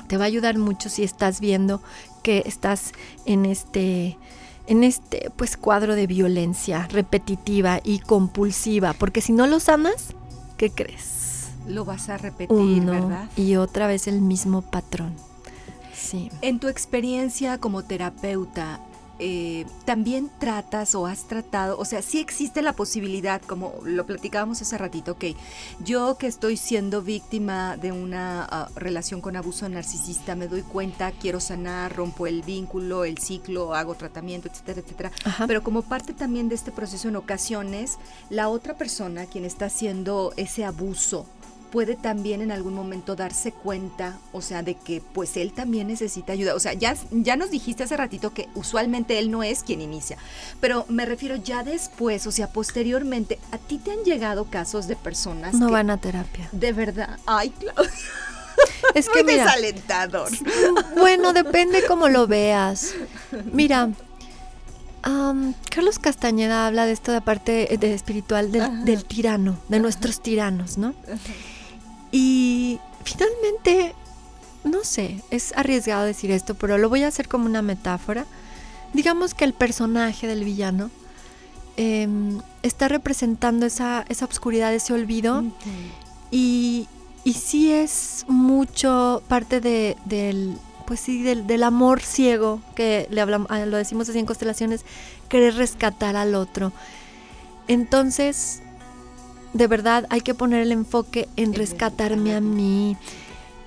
Te 0.09 0.17
va 0.17 0.25
a 0.25 0.27
ayudar 0.27 0.59
mucho 0.59 0.89
si 0.89 1.05
estás 1.05 1.39
viendo 1.39 1.81
que 2.23 2.43
estás 2.47 2.93
en 3.27 3.47
este 3.47 4.19
en 4.67 4.85
este 4.85 5.33
pues 5.37 5.57
cuadro 5.57 5.97
de 5.97 6.07
violencia 6.07 6.87
repetitiva 6.91 7.81
y 7.83 7.99
compulsiva, 7.99 8.93
porque 8.93 9.21
si 9.21 9.33
no 9.33 9.47
lo 9.49 9.59
sanas, 9.59 10.15
¿qué 10.57 10.71
crees? 10.71 11.20
Lo 11.71 11.85
vas 11.85 12.09
a 12.09 12.19
repetir, 12.19 12.85
¿verdad? 12.85 13.29
Y 13.37 13.57
otra 13.57 13.87
vez 13.87 14.07
el 14.09 14.21
mismo 14.21 14.63
patrón. 14.63 15.15
Sí. 15.95 16.31
En 16.41 16.59
tu 16.59 16.69
experiencia 16.69 17.59
como 17.59 17.85
terapeuta, 17.85 18.81
eh, 19.23 19.67
también 19.85 20.31
tratas 20.39 20.95
o 20.95 21.07
has 21.07 21.25
tratado, 21.25 21.79
o 21.79 21.85
sea, 21.85 22.01
sí 22.01 22.21
existe 22.21 22.63
la 22.63 22.73
posibilidad, 22.73 23.43
como 23.43 23.75
lo 23.85 24.07
platicábamos 24.07 24.63
hace 24.63 24.79
ratito, 24.79 25.19
que 25.19 25.37
yo 25.85 26.17
que 26.17 26.27
estoy 26.27 26.57
siendo 26.57 27.03
víctima 27.03 27.77
de 27.77 27.93
una 27.93 28.47
ah, 28.51 28.71
relación 28.77 29.21
con 29.21 29.37
abuso 29.37 29.69
narcisista, 29.69 30.37
me 30.37 30.49
doy 30.49 30.63
cuenta, 30.63 31.13
quiero 31.13 31.39
sanar, 31.39 31.95
rompo 31.95 32.27
el 32.27 32.41
vínculo, 32.41 33.05
el 33.05 33.19
ciclo, 33.19 33.75
hago 33.75 33.95
tratamiento, 33.95 34.49
etcétera, 34.49 34.81
etcétera. 34.81 35.13
Pero 35.47 35.63
como 35.63 35.83
parte 35.83 36.15
también 36.15 36.49
de 36.49 36.55
este 36.55 36.73
proceso, 36.73 37.09
en 37.09 37.17
ocasiones, 37.17 37.99
la 38.31 38.49
otra 38.49 38.79
persona, 38.79 39.27
quien 39.27 39.45
está 39.45 39.67
haciendo 39.67 40.33
ese 40.39 40.65
abuso, 40.65 41.27
puede 41.71 41.95
también 41.95 42.43
en 42.43 42.53
algún 42.53 42.75
momento 42.75 43.17
darse 43.17 43.53
cuenta, 43.53 44.19
o 44.33 44.43
sea, 44.43 44.63
de 44.63 44.75
que 44.75 45.03
pues 45.13 45.37
él 45.37 45.53
también 45.53 45.87
necesita 45.89 46.33
ayuda. 46.33 46.55
O 46.55 46.61
sea, 46.61 46.73
ya, 46.75 46.95
ya 47.11 47.37
nos 47.37 47.51
dijiste 47.51 47.85
hace 47.85 47.97
ratito 47.97 48.35
que 48.35 48.49
usualmente 48.55 49.19
él 49.19 49.31
no 49.31 49.43
es 49.43 49.63
quien 49.63 49.81
inicia, 49.81 50.19
pero 50.61 50.85
me 50.89 51.07
refiero 51.07 51.37
ya 51.37 51.65
después, 51.65 52.27
o 52.27 52.33
sea, 52.33 52.49
posteriormente, 52.49 53.39
¿a 53.53 53.59
ti 53.59 53.79
te 53.79 53.93
han 53.93 54.05
llegado 54.05 54.45
casos 54.45 54.87
de 54.87 54.97
personas 54.97 55.55
no 55.55 55.71
van 55.71 55.91
a 55.91 55.97
terapia? 55.97 56.49
De 56.53 56.73
verdad. 56.73 57.19
Ay, 57.27 57.51
claro. 57.51 57.83
Es 58.95 59.09
que 59.09 59.23
Muy 59.23 59.33
mira, 59.33 59.45
desalentador. 59.45 60.29
Bueno, 60.97 61.33
depende 61.33 61.83
cómo 61.87 62.09
lo 62.09 62.27
veas. 62.27 62.93
Mira, 63.53 63.91
Carlos 65.71 65.99
Castañeda 65.99 66.67
habla 66.67 66.85
de 66.85 66.93
esto 66.93 67.13
de 67.13 67.21
parte 67.21 67.79
de 67.81 67.95
espiritual 67.95 68.53
del, 68.53 68.85
del 68.85 69.05
tirano, 69.05 69.59
de 69.69 69.81
nuestros 69.81 70.21
tiranos, 70.21 70.77
¿no? 70.77 70.95
Y 72.13 72.81
finalmente, 73.05 73.95
no 74.65 74.85
sé, 74.85 75.23
es 75.31 75.53
arriesgado 75.57 76.05
decir 76.05 76.31
esto, 76.31 76.55
pero 76.55 76.79
lo 76.79 76.89
voy 76.89 77.03
a 77.03 77.09
hacer 77.09 77.29
como 77.29 77.47
una 77.47 77.63
metáfora. 77.63 78.27
Digamos 78.93 79.35
que 79.35 79.45
el 79.45 79.53
personaje 79.53 80.27
del 80.27 80.45
villano 80.45 80.91
em, 81.77 82.41
está 82.63 82.89
representando 82.89 83.67
esa, 83.67 84.05
esa 84.09 84.25
oscuridad, 84.25 84.75
ese 84.75 84.93
olvido. 84.93 85.45
y, 86.31 86.89
y 87.25 87.35
sí 87.35 87.73
es 87.73 88.25
mucho 88.29 89.23
parte 89.29 89.61
de, 89.61 89.97
del, 90.05 90.57
pues 90.87 91.01
sí, 91.01 91.23
del, 91.23 91.47
del, 91.47 91.63
amor 91.63 92.01
ciego, 92.01 92.61
que 92.75 93.07
le 93.11 93.21
hablamos, 93.21 93.49
lo 93.67 93.77
decimos 93.77 94.09
así 94.09 94.19
en 94.19 94.27
constelaciones, 94.27 94.85
querer 95.29 95.55
rescatar 95.55 96.17
al 96.17 96.35
otro. 96.35 96.73
Entonces, 97.69 98.63
de 99.53 99.67
verdad 99.67 100.07
hay 100.11 100.21
que 100.21 100.35
poner 100.35 100.63
el 100.63 100.73
enfoque 100.73 101.29
en 101.37 101.55
rescatarme 101.55 102.35
a 102.35 102.41
mí, 102.41 102.97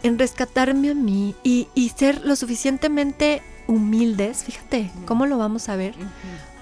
en 0.03 0.19
rescatarme 0.19 0.91
a 0.91 0.93
mí 0.93 1.35
y, 1.43 1.67
y 1.75 1.89
ser 1.89 2.25
lo 2.25 2.35
suficientemente 2.35 3.41
humildes, 3.67 4.43
fíjate, 4.43 4.91
¿cómo 5.05 5.25
lo 5.25 5.37
vamos 5.37 5.69
a 5.69 5.75
ver? 5.75 5.95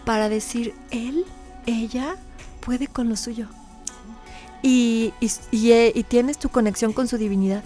Para 0.05 0.29
decir, 0.29 0.73
él, 0.91 1.25
ella 1.65 2.15
puede 2.59 2.87
con 2.87 3.09
lo 3.09 3.15
suyo. 3.15 3.47
Y, 4.61 5.13
y, 5.19 5.31
y, 5.51 5.71
eh, 5.71 5.91
y 5.95 6.03
tienes 6.03 6.37
tu 6.37 6.49
conexión 6.49 6.93
con 6.93 7.07
su 7.07 7.17
divinidad. 7.17 7.63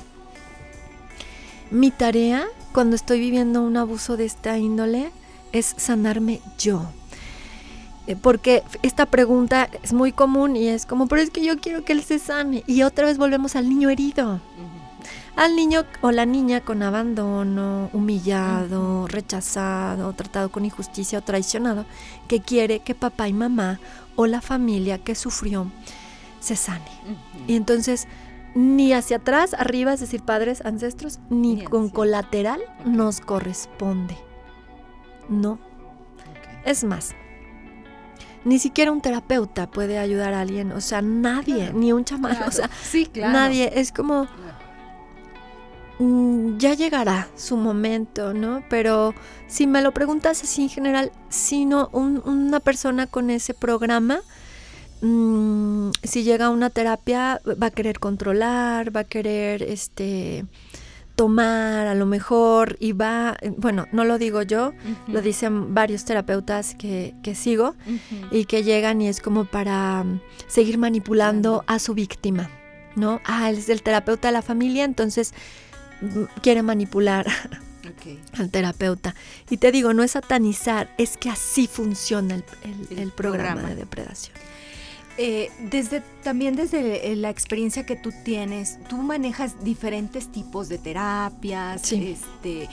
Mi 1.72 1.92
tarea 1.92 2.46
cuando 2.72 2.96
estoy 2.96 3.20
viviendo 3.20 3.62
un 3.62 3.76
abuso 3.76 4.18
de 4.18 4.26
esta 4.26 4.58
índole 4.58 5.12
es 5.52 5.74
sanarme 5.78 6.42
yo. 6.58 6.90
Eh, 8.08 8.16
porque 8.16 8.64
esta 8.84 9.06
pregunta 9.06 9.70
es 9.84 9.94
muy 9.94 10.12
común 10.12 10.56
y 10.56 10.68
es 10.68 10.86
como, 10.86 11.08
pero 11.08 11.22
es 11.22 11.30
que 11.32 11.44
yo 11.44 11.60
quiero 11.60 11.84
que 11.84 11.94
él 11.94 12.04
se 12.04 12.20
sane. 12.20 12.64
Y 12.68 12.84
otra 12.84 13.08
vez 13.08 13.18
volvemos 13.18 13.56
al 13.56 13.68
niño 13.68 13.90
herido. 13.90 14.40
Al 15.36 15.56
niño 15.56 15.84
o 16.02 16.12
la 16.12 16.26
niña 16.26 16.62
con 16.62 16.82
abandono, 16.82 17.90
humillado, 17.92 19.06
rechazado, 19.08 20.14
tratado 20.14 20.50
con 20.50 20.64
injusticia 20.64 21.20
o 21.20 21.24
traicionado, 21.24 21.86
que 22.30 22.40
quiere 22.40 22.80
que 22.80 22.96
papá 22.96 23.28
y 23.28 23.34
mamá 23.34 23.80
o 24.16 24.28
la 24.28 24.40
familia 24.42 24.98
que 24.98 25.14
sufrió 25.14 25.70
se 26.40 26.56
sane. 26.56 26.90
Y 27.48 27.56
entonces, 27.58 28.08
ni 28.54 28.94
hacia 28.94 29.18
atrás, 29.18 29.54
arriba, 29.56 29.94
es 29.94 30.00
decir, 30.00 30.22
padres, 30.22 30.64
ancestros, 30.64 31.20
ni, 31.30 31.56
ni 31.56 31.66
con 31.66 31.90
colateral 31.90 32.62
nos 32.86 33.20
corresponde. 33.20 34.16
No. 35.28 35.54
Okay. 35.54 36.60
Es 36.64 36.86
más, 36.86 37.14
ni 38.46 38.60
siquiera 38.60 38.92
un 38.92 39.02
terapeuta 39.02 39.68
puede 39.70 39.98
ayudar 39.98 40.34
a 40.34 40.42
alguien, 40.42 40.72
o 40.72 40.80
sea, 40.80 41.02
nadie, 41.02 41.66
claro, 41.66 41.78
ni 41.80 41.92
un 41.92 42.06
chamán, 42.06 42.36
claro, 42.36 42.50
o 42.50 42.52
sea, 42.52 42.70
sí, 42.84 43.08
claro. 43.08 43.34
nadie, 43.34 43.72
es 43.76 43.92
como 43.92 44.28
mm, 46.00 46.58
ya 46.58 46.76
llegará 46.76 47.28
su 47.36 47.58
momento, 47.58 48.34
¿no? 48.34 48.64
Pero 48.70 49.16
si 49.48 49.66
me 49.66 49.82
lo 49.82 49.94
preguntas 49.94 50.44
así 50.44 50.62
en 50.62 50.70
general, 50.70 51.12
si 51.30 51.66
no 51.66 51.90
un, 51.92 52.22
una 52.24 52.60
persona 52.60 53.08
con 53.08 53.32
ese 53.32 53.56
programa, 53.56 54.22
mmm, 55.02 55.90
si 56.04 56.24
llega 56.24 56.46
a 56.46 56.50
una 56.52 56.70
terapia, 56.70 57.42
va 57.62 57.68
a 57.68 57.72
querer 57.72 58.00
controlar, 58.00 58.96
va 58.96 59.02
a 59.02 59.06
querer, 59.06 59.64
este, 59.64 60.46
tomar 61.16 61.88
a 61.88 61.96
lo 61.96 62.06
mejor 62.06 62.76
y 62.80 62.92
va, 62.92 63.38
bueno, 63.58 63.88
no 63.92 64.04
lo 64.04 64.18
digo 64.18 64.42
yo, 64.42 64.68
uh 64.68 64.72
-huh. 64.72 65.14
lo 65.14 65.22
dicen 65.22 65.74
varios 65.74 66.06
terapeutas 66.06 66.76
que, 66.76 67.16
que 67.24 67.36
sigo 67.36 67.76
uh 67.88 67.92
-huh. 67.92 68.28
y 68.32 68.46
que 68.46 68.64
llegan 68.64 69.02
y 69.02 69.08
es 69.08 69.22
como 69.22 69.46
para 69.46 70.02
um, 70.02 70.20
seguir 70.48 70.78
manipulando 70.78 71.64
a 71.68 71.80
su 71.80 71.94
víctima, 71.94 72.50
¿no? 72.96 73.22
Ah, 73.26 73.50
él 73.50 73.58
es 73.58 73.70
el 73.70 73.82
terapeuta 73.82 74.28
de 74.28 74.34
la 74.34 74.42
familia, 74.42 74.84
entonces 74.84 75.34
quiere 76.42 76.62
manipular 76.62 77.26
okay. 77.98 78.20
al 78.34 78.50
terapeuta. 78.50 79.16
Y 79.50 79.58
te 79.58 79.72
digo, 79.72 79.94
no 79.94 80.04
es 80.04 80.12
satanizar, 80.12 80.94
es 80.98 81.18
que 81.18 81.30
así 81.30 81.68
funciona 81.68 82.36
el, 82.36 82.44
el, 82.64 82.88
el, 82.92 83.00
el 83.00 83.12
programa, 83.12 83.54
programa 83.54 83.70
de 83.70 83.76
depredación. 83.76 84.36
Eh, 85.18 85.50
desde 85.60 86.02
también 86.24 86.58
desde 86.58 87.16
la 87.16 87.30
experiencia 87.30 87.86
que 87.86 87.96
tú 87.96 88.12
tienes, 88.24 88.80
tú 88.90 88.98
manejas 88.98 89.64
diferentes 89.64 90.30
tipos 90.30 90.68
de 90.68 90.78
terapias, 90.78 91.82
sí. 91.84 92.18
este 92.20 92.68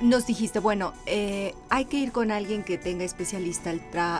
nos 0.00 0.26
dijiste, 0.26 0.58
bueno, 0.58 0.92
eh, 1.06 1.54
hay 1.68 1.84
que 1.86 1.96
ir 1.96 2.12
con 2.12 2.30
alguien 2.30 2.64
que 2.64 2.78
tenga 2.78 3.04
especialista 3.04 3.74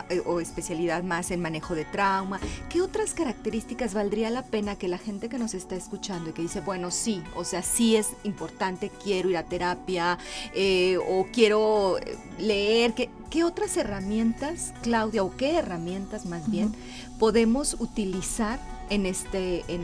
eh, 0.09 0.21
o 0.25 0.39
especialidad 0.39 1.03
más 1.03 1.31
en 1.31 1.41
manejo 1.41 1.75
de 1.75 1.85
trauma. 1.85 2.39
¿Qué 2.69 2.81
otras 2.81 3.13
características 3.13 3.93
valdría 3.93 4.29
la 4.29 4.43
pena 4.43 4.77
que 4.77 4.87
la 4.87 4.97
gente 4.97 5.29
que 5.29 5.37
nos 5.37 5.53
está 5.53 5.75
escuchando 5.75 6.29
y 6.29 6.33
que 6.33 6.41
dice, 6.41 6.61
bueno, 6.61 6.91
sí, 6.91 7.23
o 7.35 7.43
sea, 7.43 7.61
sí 7.61 7.95
es 7.95 8.11
importante, 8.23 8.89
quiero 9.03 9.29
ir 9.29 9.37
a 9.37 9.43
terapia 9.43 10.17
eh, 10.53 10.97
o 10.97 11.27
quiero 11.31 11.97
leer? 12.39 12.93
¿Qué, 12.93 13.09
¿Qué, 13.29 13.43
otras 13.43 13.75
herramientas, 13.77 14.73
Claudia, 14.81 15.23
o 15.23 15.35
qué 15.35 15.57
herramientas 15.57 16.25
más 16.25 16.49
bien, 16.49 16.67
uh 16.67 16.71
-huh. 16.71 17.17
podemos 17.19 17.75
utilizar 17.79 18.59
en 18.89 19.05
este, 19.05 19.65
en, 19.67 19.81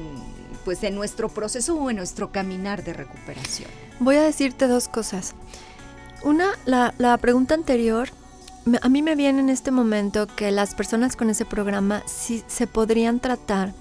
pues 0.63 0.83
en 0.83 0.95
nuestro 0.95 1.27
proceso 1.29 1.75
o 1.75 1.89
en 1.89 1.97
nuestro 1.97 2.31
caminar 2.31 2.83
de 2.83 2.93
recuperación? 2.93 3.69
Voy 3.99 4.15
a 4.15 4.23
decirte 4.23 4.67
dos 4.67 4.87
cosas. 4.87 5.35
Una, 6.23 6.51
la, 6.65 6.93
la, 6.97 7.17
pregunta 7.17 7.55
anterior, 7.55 8.09
a 8.81 8.89
mí 8.89 9.01
me 9.01 9.15
viene 9.15 9.39
en 9.39 9.49
este 9.49 9.71
momento 9.71 10.27
que 10.27 10.51
las 10.51 10.75
personas 10.75 11.15
con 11.15 11.29
ese 11.29 11.45
programa 11.45 12.03
sí 12.05 12.43
se 12.47 12.67
podrían 12.67 13.19
tratar. 13.19 13.73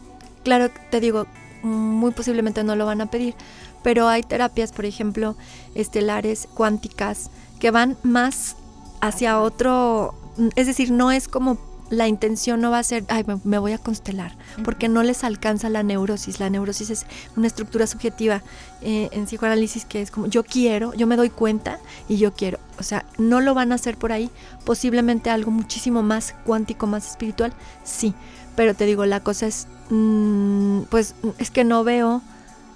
Claro, 0.42 0.70
te 0.90 1.00
digo, 1.00 1.26
muy 1.62 2.12
posiblemente 2.12 2.64
no 2.64 2.76
lo 2.76 2.86
van 2.86 3.00
a 3.00 3.10
pedir, 3.10 3.34
pero 3.82 4.08
hay 4.08 4.22
terapias, 4.22 4.72
por 4.72 4.84
ejemplo, 4.86 5.36
estelares, 5.74 6.48
cuánticas, 6.54 7.30
que 7.58 7.70
van 7.70 7.96
más 8.02 8.56
hacia 9.00 9.40
otro, 9.40 10.14
es 10.56 10.66
decir, 10.66 10.90
no 10.90 11.10
es 11.12 11.28
como 11.28 11.58
la 11.90 12.06
intención 12.06 12.60
no 12.60 12.70
va 12.70 12.78
a 12.78 12.82
ser, 12.84 13.04
ay, 13.08 13.24
me, 13.42 13.58
voy 13.58 13.72
a 13.72 13.78
constelar, 13.78 14.36
porque 14.64 14.88
no 14.88 15.02
les 15.02 15.24
alcanza 15.24 15.68
la 15.68 15.82
neurosis. 15.82 16.38
La 16.38 16.48
neurosis 16.48 16.90
es 16.90 17.06
una 17.36 17.48
estructura 17.48 17.86
subjetiva 17.86 18.42
eh, 18.80 19.08
en 19.12 19.24
psicoanálisis 19.24 19.84
que 19.84 20.00
es 20.00 20.10
como 20.12 20.28
yo 20.28 20.44
quiero, 20.44 20.94
yo 20.94 21.06
me 21.08 21.16
doy 21.16 21.30
cuenta 21.30 21.78
y 22.08 22.16
yo 22.16 22.32
quiero. 22.32 22.58
O 22.78 22.84
sea, 22.84 23.04
no 23.18 23.40
lo 23.40 23.54
van 23.54 23.72
a 23.72 23.74
hacer 23.74 23.96
por 23.96 24.12
ahí, 24.12 24.30
posiblemente 24.64 25.30
algo 25.30 25.50
muchísimo 25.50 26.02
más 26.02 26.34
cuántico, 26.44 26.86
más 26.86 27.08
espiritual, 27.08 27.52
sí. 27.82 28.14
Pero 28.54 28.74
te 28.74 28.86
digo, 28.86 29.04
la 29.04 29.20
cosa 29.20 29.46
es, 29.46 29.66
mmm, 29.90 30.82
pues 30.90 31.14
es 31.38 31.50
que 31.50 31.64
no 31.64 31.82
veo 31.82 32.22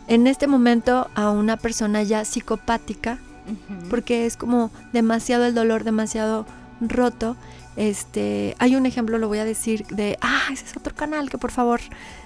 en 0.09 0.27
este 0.27 0.49
momento 0.49 1.09
a 1.15 1.31
una 1.31 1.57
persona 1.57 2.03
ya 2.03 2.25
psicopática, 2.25 3.19
uh 3.47 3.53
-huh. 3.53 3.89
porque 3.89 4.27
es 4.27 4.37
como 4.37 4.71
demasiado 4.93 5.45
el 5.47 5.55
dolor, 5.55 5.85
demasiado 5.85 6.47
roto 6.81 7.37
este, 7.77 8.55
hay 8.59 8.77
un 8.77 8.87
ejemplo, 8.87 9.19
lo 9.19 9.29
voy 9.29 9.39
a 9.39 9.45
decir, 9.45 9.87
de, 9.89 10.19
ah, 10.21 10.43
ese 10.53 10.65
es 10.65 10.77
otro 10.77 10.95
canal 10.95 11.31
que 11.31 11.39
por 11.39 11.51
favor 11.51 11.81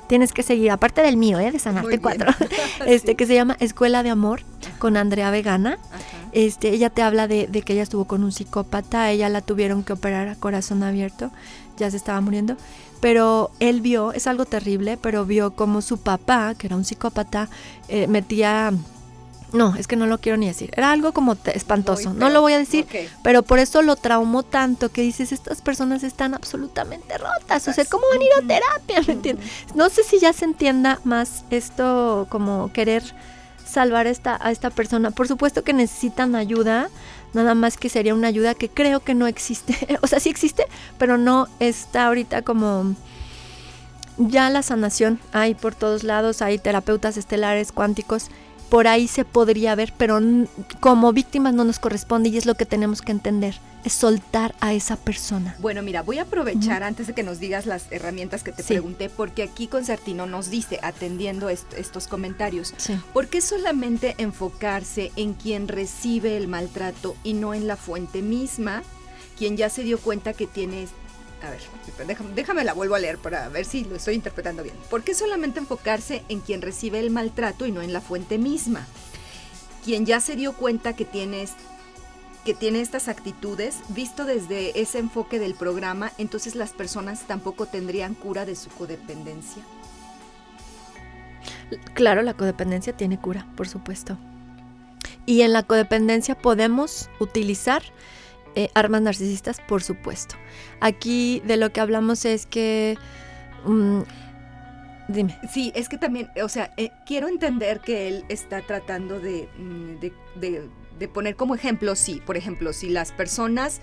tienes 0.09 0.33
que 0.33 0.43
seguir, 0.43 0.71
aparte 0.71 1.03
del 1.03 1.17
mío, 1.17 1.39
¿eh? 1.39 1.51
de 1.51 1.59
Sanarte 1.59 1.99
4, 1.99 2.31
este, 2.87 3.09
sí. 3.09 3.15
que 3.15 3.27
se 3.27 3.35
llama 3.35 3.57
Escuela 3.61 4.03
de 4.03 4.11
Amor 4.11 4.43
con 4.79 4.97
Andrea 4.97 5.31
Vegana. 5.31 5.79
Ajá. 5.93 6.03
Este, 6.33 6.71
ella 6.71 6.91
te 6.91 7.03
habla 7.03 7.27
de, 7.27 7.47
de 7.47 7.63
que 7.63 7.73
ella 7.73 7.83
estuvo 7.83 8.05
con 8.05 8.23
un 8.23 8.33
psicópata, 8.33 9.11
ella 9.11 9.29
la 9.31 9.41
tuvieron 9.41 9.83
que 9.83 9.95
operar 9.95 10.29
a 10.29 10.37
corazón 10.37 10.83
abierto, 10.83 11.31
ya 11.79 11.91
se 11.91 11.97
estaba 11.97 12.21
muriendo 12.21 12.57
pero 13.01 13.51
él 13.61 13.81
vio, 13.81 14.13
es 14.13 14.27
algo 14.27 14.45
terrible, 14.45 14.97
pero 14.97 15.25
vio 15.25 15.53
como 15.53 15.83
su 15.83 15.99
papá, 15.99 16.55
que 16.55 16.67
era 16.67 16.77
un 16.77 16.85
psicópata, 16.85 17.49
eh, 17.89 18.07
metía... 18.07 18.73
No, 19.53 19.75
es 19.77 19.87
que 19.87 19.97
no 19.97 20.07
lo 20.07 20.19
quiero 20.19 20.37
ni 20.37 20.47
decir. 20.47 20.71
Era 20.77 20.93
algo 20.93 21.13
como 21.13 21.37
espantoso. 21.47 22.13
No 22.13 22.29
lo 22.29 22.43
voy 22.43 22.53
a 22.53 22.59
decir, 22.59 22.87
pero 23.23 23.43
por 23.43 23.59
eso 23.59 23.83
lo 23.83 23.97
traumó 23.97 24.43
tanto 24.43 24.91
que 24.91 25.03
dices, 25.03 25.33
estas 25.33 25.63
personas 25.63 26.03
están 26.03 26.35
absolutamente 26.35 27.17
rotas. 27.17 27.67
O 27.69 27.73
sea, 27.73 27.85
¿cómo 27.87 28.05
van 28.11 28.21
a 28.21 28.25
ir 28.25 28.31
a 28.33 28.47
terapia? 28.47 29.03
¿Me 29.07 29.15
entiendes? 29.15 29.47
No 29.75 29.89
sé 29.89 30.03
si 30.05 30.19
ya 30.19 30.33
se 30.33 30.45
entienda 30.45 31.01
más 31.05 31.45
esto 31.51 32.27
como 32.29 32.71
querer 32.73 33.03
salvar 33.69 34.07
esta, 34.07 34.39
a 34.41 34.51
esta 34.51 34.71
persona. 34.71 35.11
Por 35.11 35.29
supuesto 35.29 35.63
que 35.63 35.73
necesitan 35.73 36.35
ayuda, 36.35 36.91
nada 37.33 37.55
más 37.55 37.77
que 37.77 37.89
sería 37.89 38.15
una 38.15 38.29
ayuda 38.29 38.55
que 38.55 38.69
creo 38.69 39.01
que 39.01 39.15
no 39.15 39.27
existe. 39.27 39.99
o 40.03 40.07
sea, 40.07 40.21
sí 40.21 40.29
existe, 40.29 40.67
pero 40.99 41.19
no 41.19 41.49
está 41.61 42.07
ahorita 42.07 42.43
como... 42.43 42.95
Ya 44.21 44.51
la 44.51 44.63
sanación 44.63 45.21
hay 45.31 45.55
por 45.55 45.77
todos 45.77 46.03
lados, 46.03 46.43
hay 46.43 46.59
terapeutas 46.59 47.17
estelares, 47.17 47.71
cuánticos, 47.71 48.31
por 48.69 48.87
ahí 48.87 49.09
se 49.09 49.25
podría 49.25 49.75
ver, 49.75 49.93
pero 49.97 50.21
como 50.81 51.13
víctimas 51.13 51.55
no 51.55 51.65
nos 51.65 51.79
corresponde 51.79 52.29
y 52.29 52.37
es 52.37 52.47
lo 52.47 52.55
que 52.55 52.67
tenemos 52.67 53.03
que 53.03 53.13
entender 53.13 53.55
es 53.85 53.93
soltar 53.93 54.55
a 54.61 54.75
esa 54.75 54.97
persona. 54.97 55.57
Bueno, 55.61 55.83
mira, 55.83 56.03
voy 56.03 56.19
a 56.19 56.23
aprovechar 56.23 56.83
antes 56.83 57.07
de 57.07 57.15
que 57.15 57.23
nos 57.23 57.39
digas 57.39 57.67
las 57.67 57.91
herramientas 57.91 58.43
que 58.43 58.53
te 58.53 58.65
pregunté, 58.65 59.09
porque 59.09 59.43
aquí 59.43 59.67
Concertino 59.67 60.27
nos 60.27 60.51
dice, 60.51 60.81
atendiendo 60.83 61.49
estos 61.49 62.09
comentarios, 62.09 62.75
¿por 63.13 63.29
qué 63.29 63.41
solamente 63.41 64.15
enfocarse 64.19 65.13
en 65.17 65.35
quien 65.35 65.69
recibe 65.69 66.37
el 66.37 66.49
maltrato 66.49 67.17
y 67.23 67.35
no 67.35 67.55
en 67.55 67.67
la 67.67 67.77
fuente 67.77 68.21
misma, 68.21 68.83
quien 69.39 69.57
ya 69.57 69.71
se 69.71 69.83
dio 69.83 69.99
cuenta 69.99 70.33
que 70.33 70.47
tiene... 70.47 70.89
A 71.43 71.51
ver, 71.51 71.61
déjame, 72.35 72.65
la 72.65 72.73
vuelvo 72.73 72.97
a 72.97 72.99
leer 72.99 73.19
para 73.19 73.49
ver 73.49 73.65
si 73.65 73.85
lo 73.85 73.97
estoy 73.97 74.15
interpretando 74.15 74.63
bien. 74.63 74.75
¿Por 74.91 75.03
qué 75.05 75.15
solamente 75.15 75.61
enfocarse 75.61 76.25
en 76.29 76.41
quien 76.41 76.63
recibe 76.63 76.99
el 76.99 77.11
maltrato 77.11 77.67
y 77.67 77.73
no 77.73 77.81
en 77.81 77.93
la 77.93 78.01
fuente 78.01 78.39
misma? 78.39 78.87
Quien 79.85 80.05
ya 80.05 80.21
se 80.21 80.35
dio 80.35 80.53
cuenta 80.53 80.95
que 80.95 81.05
tienes 81.05 81.53
que 82.45 82.55
tiene 82.55 82.81
estas 82.81 83.09
actitudes, 83.09 83.77
visto 83.91 84.25
desde 84.25 84.81
ese 84.81 84.99
enfoque 84.99 85.39
del 85.39 85.55
programa, 85.55 86.13
entonces 86.17 86.55
las 86.55 86.73
personas 86.73 87.27
tampoco 87.27 87.67
tendrían 87.67 88.15
cura 88.15 88.47
de 88.47 88.57
su 88.57 88.71
codependencia. 88.71 89.63
Claro, 91.93 92.23
la 92.23 92.35
codependencia 92.35 92.97
tiene 92.97 93.21
cura, 93.21 93.47
por 93.55 93.69
supuesto. 93.69 94.17
Y 95.27 95.43
en 95.43 95.53
la 95.53 95.63
codependencia 95.63 96.37
podemos 96.37 97.11
utilizar 97.21 97.83
eh, 98.59 98.71
armas 98.75 99.03
narcisistas, 99.03 99.61
por 99.61 99.83
supuesto. 99.83 100.35
Aquí 100.81 101.41
de 101.47 101.57
lo 101.57 101.73
que 101.73 101.81
hablamos 101.81 102.25
es 102.25 102.45
que... 102.47 102.99
Mm, 103.65 104.01
dime. 105.09 105.39
Sí, 105.51 105.73
es 105.75 105.89
que 105.89 105.99
también, 105.99 106.29
o 106.43 106.49
sea, 106.49 106.73
eh, 106.77 106.91
quiero 107.07 107.29
entender 107.29 107.81
que 107.81 108.09
él 108.09 108.25
está 108.29 108.61
tratando 108.63 109.21
de 109.21 109.49
mm, 109.59 110.01
de 110.99 111.09
poner 111.09 111.37
como 111.37 111.55
ejemplo, 111.55 111.95
sí, 111.95 112.21
por 112.25 112.37
ejemplo, 112.37 112.73
si 112.73 112.89
las 112.89 113.13
personas 113.13 113.81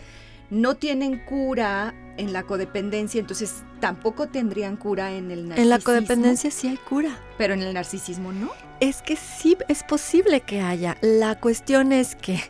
no 0.49 0.75
tienen 0.75 1.19
cura 1.25 1.93
en 2.17 2.33
la 2.33 2.43
codependencia, 2.43 3.19
entonces 3.19 3.63
tampoco 3.79 4.27
tendrían 4.27 4.77
cura 4.77 5.11
en 5.11 5.31
el 5.31 5.49
narcisismo. 5.49 5.61
En 5.63 5.69
la 5.69 5.79
codependencia 5.79 6.51
sí 6.51 6.67
hay 6.67 6.77
cura. 6.77 7.19
Pero 7.37 7.53
en 7.53 7.61
el 7.61 7.73
narcisismo 7.73 8.31
no. 8.31 8.51
Es 8.79 9.01
que 9.01 9.15
sí 9.15 9.57
es 9.67 9.83
posible 9.83 10.41
que 10.41 10.61
haya. 10.61 10.97
La 11.01 11.39
cuestión 11.39 11.91
es 11.91 12.15
que 12.15 12.41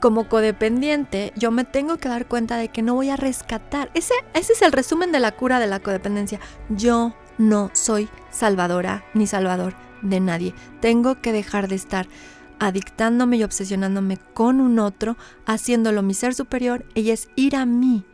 como 0.00 0.28
codependiente 0.28 1.32
yo 1.36 1.50
me 1.50 1.64
tengo 1.64 1.98
que 1.98 2.08
dar 2.08 2.26
cuenta 2.26 2.56
de 2.56 2.68
que 2.68 2.82
no 2.82 2.94
voy 2.94 3.10
a 3.10 3.16
rescatar. 3.16 3.90
Ese, 3.94 4.14
ese 4.34 4.52
es 4.54 4.62
el 4.62 4.72
resumen 4.72 5.12
de 5.12 5.20
la 5.20 5.32
cura 5.32 5.60
de 5.60 5.66
la 5.66 5.80
codependencia. 5.80 6.40
Yo 6.68 7.14
no 7.38 7.70
soy 7.72 8.08
salvadora 8.30 9.04
ni 9.14 9.26
salvador 9.26 9.74
de 10.02 10.20
nadie. 10.20 10.54
Tengo 10.80 11.20
que 11.20 11.32
dejar 11.32 11.68
de 11.68 11.76
estar 11.76 12.06
adictándome 12.62 13.38
y 13.38 13.42
obsesionándome 13.42 14.18
con 14.34 14.60
un 14.60 14.78
otro, 14.78 15.16
haciéndolo 15.46 16.00
mi 16.02 16.14
ser 16.14 16.32
superior, 16.32 16.86
ella 16.94 17.12
es 17.12 17.28
ir 17.34 17.56
a 17.56 17.66
mí, 17.66 18.04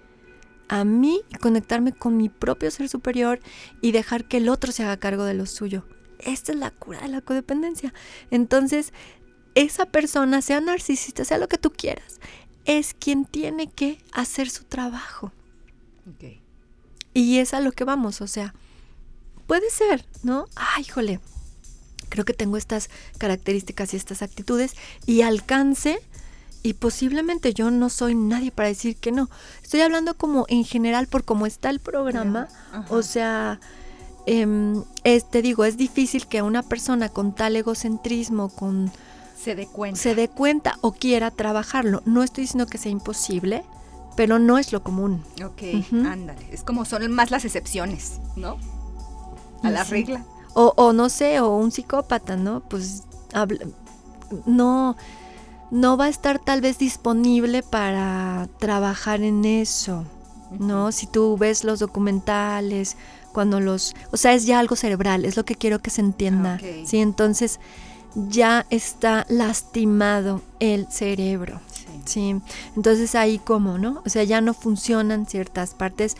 a 0.68 0.84
mí 0.84 1.20
y 1.28 1.34
conectarme 1.34 1.92
con 1.92 2.16
mi 2.16 2.30
propio 2.30 2.70
ser 2.70 2.88
superior 2.88 3.40
y 3.82 3.92
dejar 3.92 4.24
que 4.24 4.38
el 4.38 4.48
otro 4.48 4.72
se 4.72 4.84
haga 4.84 4.96
cargo 4.96 5.24
de 5.24 5.34
lo 5.34 5.44
suyo. 5.44 5.84
Esta 6.18 6.52
es 6.52 6.58
la 6.58 6.70
cura 6.70 7.02
de 7.02 7.08
la 7.08 7.20
codependencia. 7.20 7.92
Entonces, 8.30 8.94
esa 9.54 9.84
persona, 9.84 10.40
sea 10.40 10.62
narcisista, 10.62 11.26
sea 11.26 11.36
lo 11.36 11.48
que 11.48 11.58
tú 11.58 11.70
quieras, 11.70 12.18
es 12.64 12.94
quien 12.94 13.26
tiene 13.26 13.70
que 13.70 14.02
hacer 14.12 14.48
su 14.48 14.64
trabajo. 14.64 15.30
Y 17.12 17.38
es 17.38 17.52
a 17.52 17.60
lo 17.60 17.72
que 17.72 17.84
vamos, 17.84 18.22
o 18.22 18.26
sea, 18.26 18.54
puede 19.46 19.68
ser, 19.68 20.06
¿no? 20.22 20.46
Ay, 20.56 20.84
híjole, 20.88 21.20
creo 22.08 22.24
que 22.24 22.34
tengo 22.34 22.56
estas 22.56 22.90
características 23.18 23.94
y 23.94 23.96
estas 23.96 24.22
actitudes 24.22 24.74
y 25.06 25.22
alcance 25.22 26.00
y 26.62 26.74
posiblemente 26.74 27.54
yo 27.54 27.70
no 27.70 27.88
soy 27.88 28.14
nadie 28.14 28.50
para 28.50 28.68
decir 28.68 28.96
que 28.96 29.12
no. 29.12 29.30
Estoy 29.62 29.80
hablando 29.80 30.14
como 30.14 30.44
en 30.48 30.64
general 30.64 31.06
por 31.06 31.24
cómo 31.24 31.46
está 31.46 31.70
el 31.70 31.80
programa, 31.80 32.48
o 32.88 33.02
sea, 33.02 33.60
eh, 34.26 35.22
te 35.30 35.42
digo, 35.42 35.64
es 35.64 35.76
difícil 35.76 36.26
que 36.26 36.42
una 36.42 36.62
persona 36.62 37.08
con 37.08 37.34
tal 37.34 37.56
egocentrismo, 37.56 38.50
con... 38.50 38.90
Se 39.42 39.54
dé 39.54 39.66
cuenta. 39.66 40.00
Se 40.00 40.14
dé 40.14 40.28
cuenta 40.28 40.78
o 40.80 40.92
quiera 40.92 41.30
trabajarlo. 41.30 42.02
No 42.04 42.22
estoy 42.22 42.42
diciendo 42.42 42.66
que 42.66 42.76
sea 42.76 42.90
imposible, 42.90 43.64
pero 44.16 44.40
no 44.40 44.58
es 44.58 44.72
lo 44.72 44.82
común. 44.82 45.22
Ok, 45.44 45.62
ándale. 45.92 46.48
Es 46.50 46.64
como 46.64 46.84
son 46.84 47.10
más 47.12 47.30
las 47.30 47.44
excepciones, 47.44 48.20
¿no? 48.36 48.58
A 49.62 49.70
la 49.70 49.84
regla. 49.84 50.24
O, 50.60 50.92
no 50.92 51.08
sé, 51.08 51.38
o 51.38 51.54
un 51.54 51.70
psicópata, 51.70 52.36
¿no? 52.36 52.60
Pues 52.68 53.04
no, 54.44 54.96
no 55.70 55.96
va 55.96 56.06
a 56.06 56.08
estar 56.08 56.40
tal 56.40 56.60
vez 56.60 56.78
disponible 56.78 57.62
para 57.62 58.48
trabajar 58.58 59.22
en 59.22 59.44
eso, 59.44 60.04
¿no? 60.58 60.90
Si 60.90 61.06
tú 61.06 61.36
ves 61.38 61.62
los 61.62 61.78
documentales, 61.78 62.96
cuando 63.32 63.60
los, 63.60 63.94
o 64.10 64.16
sea, 64.16 64.34
es 64.34 64.46
ya 64.46 64.58
algo 64.58 64.74
cerebral, 64.74 65.24
es 65.24 65.36
lo 65.36 65.44
que 65.44 65.54
quiero 65.54 65.78
que 65.78 65.90
se 65.90 66.00
entienda, 66.00 66.58
¿sí? 66.84 66.98
Entonces 66.98 67.60
ya 68.16 68.66
está 68.68 69.26
lastimado 69.28 70.42
el 70.58 70.90
cerebro, 70.90 71.60
¿sí? 72.04 72.34
Entonces 72.74 73.14
ahí 73.14 73.38
como, 73.38 73.78
¿no? 73.78 74.02
O 74.04 74.08
sea, 74.08 74.24
ya 74.24 74.40
no 74.40 74.54
funcionan 74.54 75.26
ciertas 75.26 75.74
partes 75.74 76.16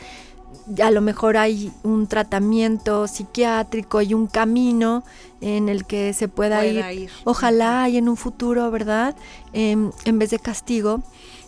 a 0.82 0.90
lo 0.90 1.00
mejor 1.00 1.36
hay 1.36 1.72
un 1.82 2.06
tratamiento 2.06 3.06
psiquiátrico 3.06 4.02
y 4.02 4.14
un 4.14 4.26
camino 4.26 5.02
en 5.40 5.68
el 5.68 5.84
que 5.84 6.12
se 6.12 6.28
pueda 6.28 6.66
ir, 6.66 7.10
ojalá 7.24 7.88
y 7.88 7.96
en 7.96 8.08
un 8.08 8.16
futuro, 8.16 8.70
¿verdad? 8.70 9.14
Em, 9.52 9.90
en 10.04 10.18
vez 10.18 10.30
de 10.30 10.38
castigo, 10.38 11.02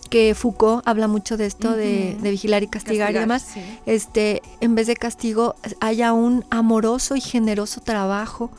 que 0.09 0.35
Foucault 0.35 0.87
habla 0.87 1.07
mucho 1.07 1.37
de 1.37 1.47
esto, 1.47 1.77
de, 1.77 2.17
vigilar 2.21 2.63
y 2.63 2.67
castigar, 2.67 3.13
y 3.13 3.19
demás, 3.19 3.47
este, 3.87 4.43
en 4.61 4.75
vez 4.75 4.89
de 4.89 4.97
castigo 4.97 5.55
haya 5.81 6.13
un 6.13 6.45
amoroso 6.51 7.15
y 7.15 7.21
generoso 7.21 7.81
trabajo 7.81 8.51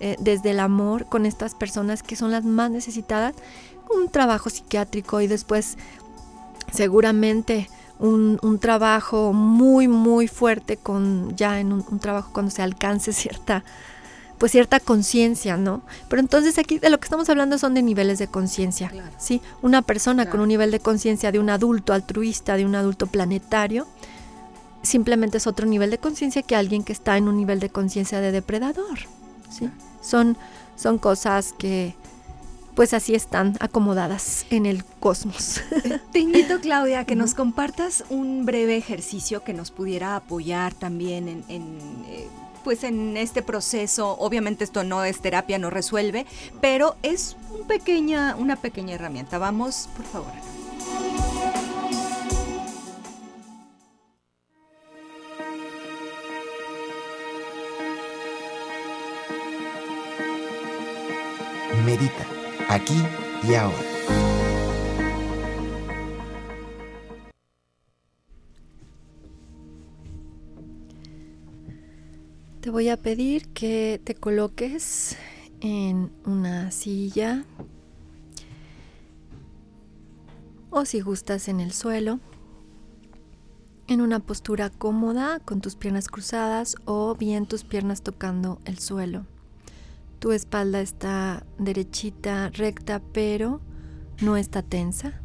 eh, 0.00 0.16
desde 0.18 0.50
el 0.50 0.60
amor 0.60 1.06
con 1.06 1.26
estas 1.26 1.54
personas 1.54 2.02
que 2.02 2.16
son 2.16 2.30
las 2.30 2.44
más 2.44 2.70
necesitadas, 2.70 3.34
un 3.94 4.08
trabajo 4.08 4.50
psiquiátrico 4.50 5.20
y 5.20 5.26
después 5.26 5.76
seguramente 6.72 7.68
un, 7.98 8.58
trabajo 8.60 9.32
muy, 9.32 9.88
muy 9.88 10.28
fuerte 10.28 10.76
con 10.76 11.34
ya 11.36 11.60
en 11.60 11.72
un, 11.72 11.98
trabajo 11.98 12.30
cuando 12.32 12.50
se 12.50 12.62
alcance 12.62 13.12
cierta, 13.12 13.64
pues 14.38 14.52
cierta 14.52 14.80
conciencia, 14.80 15.56
¿no? 15.56 15.82
Pero 16.08 16.20
entonces 16.20 16.58
aquí 16.58 16.78
de 16.78 16.90
lo 16.90 16.98
que 16.98 17.04
estamos 17.04 17.28
hablando 17.28 17.58
son 17.58 17.74
de 17.74 17.82
niveles 17.82 18.18
de 18.18 18.28
conciencia, 18.28 18.92
¿sí? 19.18 19.40
Una 19.62 19.82
persona 19.82 20.28
con 20.28 20.40
un 20.40 20.48
nivel 20.48 20.70
de 20.70 20.80
conciencia 20.80 21.32
de 21.32 21.38
un 21.38 21.50
adulto 21.50 21.92
altruista, 21.92 22.56
de 22.56 22.66
un 22.66 22.74
adulto 22.74 23.06
planetario, 23.06 23.86
simplemente 24.82 25.38
es 25.38 25.46
otro 25.46 25.66
nivel 25.66 25.90
de 25.90 25.98
conciencia 25.98 26.42
que 26.42 26.54
alguien 26.54 26.84
que 26.84 26.92
está 26.92 27.16
en 27.16 27.28
un 27.28 27.36
nivel 27.36 27.60
de 27.60 27.70
conciencia 27.70 28.20
de 28.20 28.32
depredador, 28.32 28.98
¿sí? 29.50 29.70
Son, 30.02 30.36
son 30.76 30.98
cosas 30.98 31.54
que, 31.58 31.96
pues 32.76 32.92
así 32.92 33.14
están 33.14 33.56
acomodadas 33.58 34.44
en 34.50 34.66
el 34.66 34.84
cosmos. 34.84 35.62
Te 36.12 36.18
invito, 36.20 36.60
Claudia, 36.60 37.06
que 37.06 37.16
nos 37.16 37.34
compartas 37.34 38.04
un 38.10 38.44
breve 38.44 38.76
ejercicio 38.76 39.42
que 39.42 39.54
nos 39.54 39.70
pudiera 39.70 40.14
apoyar 40.14 40.74
también 40.74 41.42
en, 41.48 42.04
eh, 42.06 42.28
pues 42.62 42.84
en 42.84 43.16
este 43.16 43.42
proceso. 43.42 44.18
Obviamente 44.18 44.62
esto 44.62 44.84
no 44.84 45.02
es 45.04 45.22
terapia, 45.22 45.58
no 45.58 45.70
resuelve, 45.70 46.26
pero 46.60 46.96
es 47.02 47.36
un 47.50 47.66
pequeña, 47.66 48.36
una 48.36 48.56
pequeña 48.56 48.94
herramienta. 48.94 49.38
Vamos, 49.38 49.88
por 49.96 50.04
favor. 50.04 50.32
Medita 61.86 62.35
aquí 62.68 63.02
y 63.48 63.54
ahora. 63.54 63.76
Te 72.60 72.70
voy 72.70 72.88
a 72.88 72.96
pedir 72.96 73.48
que 73.50 74.00
te 74.02 74.16
coloques 74.16 75.16
en 75.60 76.10
una 76.24 76.72
silla 76.72 77.44
o 80.70 80.84
si 80.84 81.00
gustas 81.00 81.48
en 81.48 81.60
el 81.60 81.72
suelo, 81.72 82.18
en 83.86 84.00
una 84.00 84.18
postura 84.18 84.68
cómoda 84.68 85.38
con 85.38 85.60
tus 85.60 85.76
piernas 85.76 86.08
cruzadas 86.08 86.74
o 86.86 87.14
bien 87.14 87.46
tus 87.46 87.62
piernas 87.62 88.02
tocando 88.02 88.60
el 88.64 88.78
suelo. 88.78 89.26
Tu 90.18 90.32
espalda 90.32 90.80
está 90.80 91.46
derechita, 91.58 92.50
recta, 92.50 93.02
pero 93.12 93.60
no 94.22 94.36
está 94.36 94.62
tensa. 94.62 95.20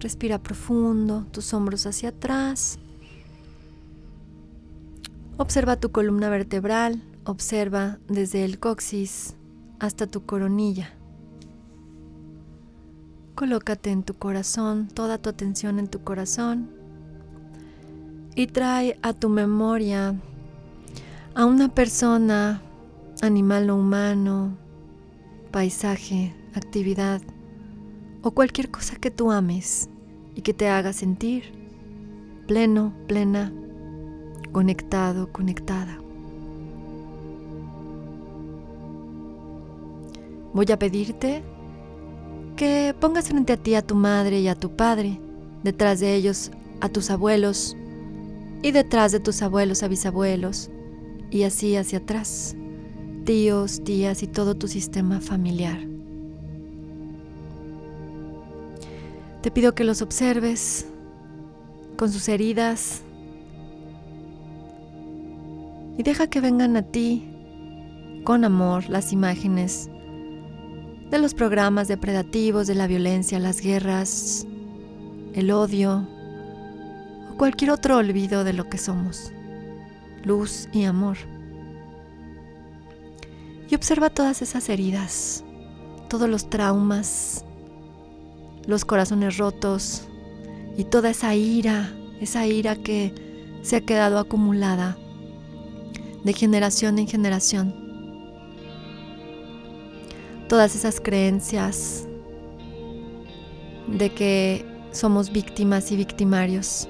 Respira 0.00 0.42
profundo, 0.42 1.26
tus 1.30 1.52
hombros 1.54 1.86
hacia 1.86 2.10
atrás. 2.10 2.78
Observa 5.36 5.76
tu 5.76 5.90
columna 5.92 6.30
vertebral, 6.30 7.02
observa 7.24 7.98
desde 8.08 8.44
el 8.44 8.58
coxis 8.58 9.36
hasta 9.78 10.06
tu 10.06 10.24
coronilla. 10.24 10.90
Colócate 13.34 13.90
en 13.90 14.02
tu 14.02 14.14
corazón, 14.14 14.88
toda 14.88 15.18
tu 15.18 15.28
atención 15.28 15.78
en 15.78 15.88
tu 15.88 16.02
corazón 16.02 16.70
y 18.34 18.46
trae 18.46 18.98
a 19.02 19.12
tu 19.12 19.28
memoria 19.28 20.14
a 21.34 21.44
una 21.44 21.68
persona, 21.68 22.62
animal 23.22 23.66
no 23.66 23.76
humano, 23.76 24.56
paisaje, 25.50 26.34
actividad 26.54 27.22
o 28.22 28.30
cualquier 28.30 28.70
cosa 28.70 28.96
que 28.96 29.10
tú 29.10 29.30
ames 29.30 29.88
y 30.34 30.42
que 30.42 30.54
te 30.54 30.68
haga 30.68 30.92
sentir 30.92 31.52
pleno, 32.46 32.92
plena, 33.06 33.52
conectado, 34.52 35.32
conectada. 35.32 35.98
Voy 40.52 40.66
a 40.72 40.78
pedirte 40.78 41.42
que 42.56 42.94
pongas 42.98 43.28
frente 43.28 43.52
a 43.52 43.56
ti 43.56 43.74
a 43.74 43.82
tu 43.82 43.94
madre 43.94 44.40
y 44.40 44.48
a 44.48 44.54
tu 44.54 44.74
padre, 44.74 45.20
detrás 45.62 46.00
de 46.00 46.14
ellos 46.14 46.50
a 46.80 46.88
tus 46.88 47.10
abuelos 47.10 47.76
y 48.62 48.70
detrás 48.70 49.12
de 49.12 49.20
tus 49.20 49.42
abuelos 49.42 49.82
a 49.82 49.88
bisabuelos 49.88 50.70
y 51.30 51.42
así 51.42 51.76
hacia 51.76 51.98
atrás, 51.98 52.56
tíos, 53.26 53.82
tías 53.82 54.22
y 54.22 54.28
todo 54.28 54.54
tu 54.54 54.68
sistema 54.68 55.20
familiar. 55.20 55.80
Te 59.42 59.50
pido 59.50 59.74
que 59.74 59.84
los 59.84 60.00
observes 60.00 60.86
con 61.96 62.10
sus 62.10 62.28
heridas 62.28 63.02
y 65.98 66.02
deja 66.04 66.28
que 66.28 66.40
vengan 66.40 66.76
a 66.76 66.82
ti 66.82 67.28
con 68.22 68.44
amor 68.44 68.88
las 68.88 69.12
imágenes 69.12 69.90
de 71.10 71.18
los 71.18 71.34
programas 71.34 71.88
depredativos, 71.88 72.68
de 72.68 72.76
la 72.76 72.86
violencia, 72.86 73.40
las 73.40 73.60
guerras, 73.60 74.46
el 75.34 75.50
odio 75.50 76.06
o 77.32 77.36
cualquier 77.36 77.72
otro 77.72 77.96
olvido 77.96 78.44
de 78.44 78.52
lo 78.52 78.68
que 78.68 78.78
somos, 78.78 79.32
luz 80.22 80.68
y 80.72 80.84
amor. 80.84 81.16
Y 83.68 83.74
observa 83.74 84.10
todas 84.10 84.42
esas 84.42 84.68
heridas, 84.68 85.44
todos 86.08 86.28
los 86.28 86.48
traumas, 86.48 87.44
los 88.66 88.84
corazones 88.84 89.38
rotos 89.38 90.08
y 90.76 90.84
toda 90.84 91.10
esa 91.10 91.34
ira, 91.34 91.92
esa 92.20 92.46
ira 92.46 92.76
que 92.76 93.14
se 93.62 93.76
ha 93.76 93.80
quedado 93.80 94.18
acumulada 94.18 94.96
de 96.24 96.32
generación 96.32 96.98
en 96.98 97.08
generación 97.08 97.86
todas 100.48 100.74
esas 100.74 101.00
creencias 101.00 102.06
de 103.88 104.10
que 104.10 104.64
somos 104.92 105.32
víctimas 105.32 105.90
y 105.92 105.96
victimarios. 105.96 106.88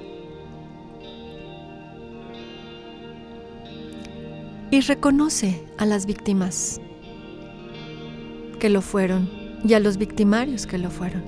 Y 4.69 4.81
reconoce 4.81 5.63
a 5.77 5.85
las 5.85 6.05
víctimas 6.05 6.81
que 8.59 8.69
lo 8.69 8.81
fueron 8.81 9.29
y 9.63 9.73
a 9.73 9.79
los 9.79 9.97
victimarios 9.97 10.67
que 10.67 10.77
lo 10.77 10.89
fueron. 10.89 11.23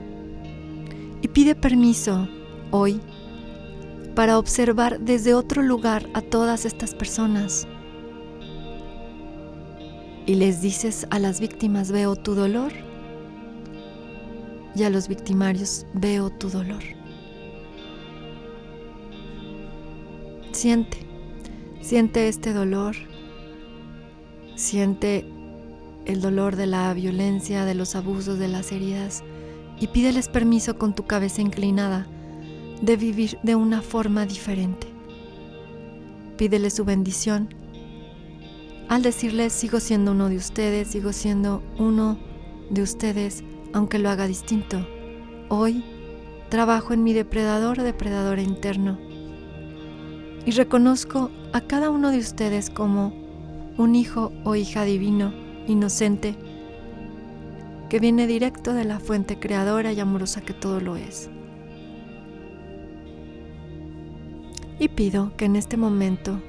Y 1.22 1.28
pide 1.30 1.56
permiso 1.56 2.28
hoy 2.72 3.00
para 4.16 4.38
observar 4.38 5.00
desde 5.00 5.34
otro 5.34 5.62
lugar 5.62 6.10
a 6.14 6.22
todas 6.22 6.66
estas 6.66 6.94
personas 6.94 7.68
y 10.30 10.36
les 10.36 10.62
dices 10.62 11.08
a 11.10 11.18
las 11.18 11.40
víctimas 11.40 11.92
veo 11.92 12.16
tu 12.16 12.36
dolor 12.36 12.72
y 14.76 14.84
a 14.84 14.90
los 14.92 15.08
victimarios 15.08 15.88
veo 15.94 16.30
tu 16.30 16.50
dolor. 16.50 16.84
Siente, 20.52 21.00
siente 21.82 22.28
este 22.28 22.54
dolor, 22.54 22.96
siente 24.60 25.26
el 26.06 26.22
dolor 26.22 26.56
de 26.56 26.68
la 26.68 26.94
violencia, 26.94 27.66
de 27.66 27.76
los 27.76 27.96
abusos, 27.96 28.40
de 28.40 28.50
las 28.50 28.72
heridas 28.72 29.24
y 29.80 29.88
pídeles 29.88 30.28
permiso 30.28 30.78
con 30.78 30.94
tu 30.94 31.06
cabeza 31.06 31.42
inclinada 31.42 32.08
de 32.82 32.98
vivir 32.98 33.38
de 33.44 33.56
una 33.56 33.82
forma 33.82 34.26
diferente. 34.26 34.88
Pídele 36.38 36.70
su 36.70 36.84
bendición 36.84 37.56
al 38.90 39.02
decirles 39.02 39.54
sigo 39.54 39.80
siendo 39.80 40.12
uno 40.12 40.30
de 40.30 40.38
ustedes, 40.38 40.90
sigo 40.90 41.14
siendo 41.14 41.64
uno 41.78 42.18
de 42.70 42.82
ustedes, 42.82 43.44
aunque 43.72 44.00
lo 44.00 44.10
haga 44.10 44.28
distinto. 44.28 44.86
Hoy 45.48 45.84
trabajo 46.50 46.94
en 46.94 47.04
mi 47.04 47.14
depredador, 47.14 47.82
depredador 47.82 48.40
interno. 48.40 48.98
Y 50.46 50.52
reconozco 50.52 51.30
a 51.54 51.62
cada 51.62 51.92
uno 51.92 52.10
de 52.10 52.18
ustedes 52.18 52.70
como 52.70 53.19
un 53.80 53.96
hijo 53.96 54.34
o 54.44 54.56
hija 54.56 54.84
divino, 54.84 55.34
inocente, 55.66 56.36
que 57.88 58.02
viene 58.02 58.28
directo 58.28 58.74
de 58.74 58.84
la 58.84 59.00
fuente 59.00 59.40
creadora 59.40 59.94
y 59.94 60.02
amorosa 60.02 60.42
que 60.42 60.54
todo 60.54 60.82
lo 60.82 60.98
es. 60.98 61.30
Y 64.80 64.90
pido 64.90 65.36
que 65.38 65.46
en 65.46 65.56
este 65.56 65.78
momento 65.78 66.42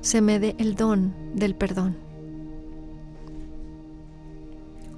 se 0.00 0.20
me 0.20 0.40
dé 0.40 0.56
el 0.58 0.74
don 0.74 1.14
del 1.36 1.54
perdón. 1.54 1.96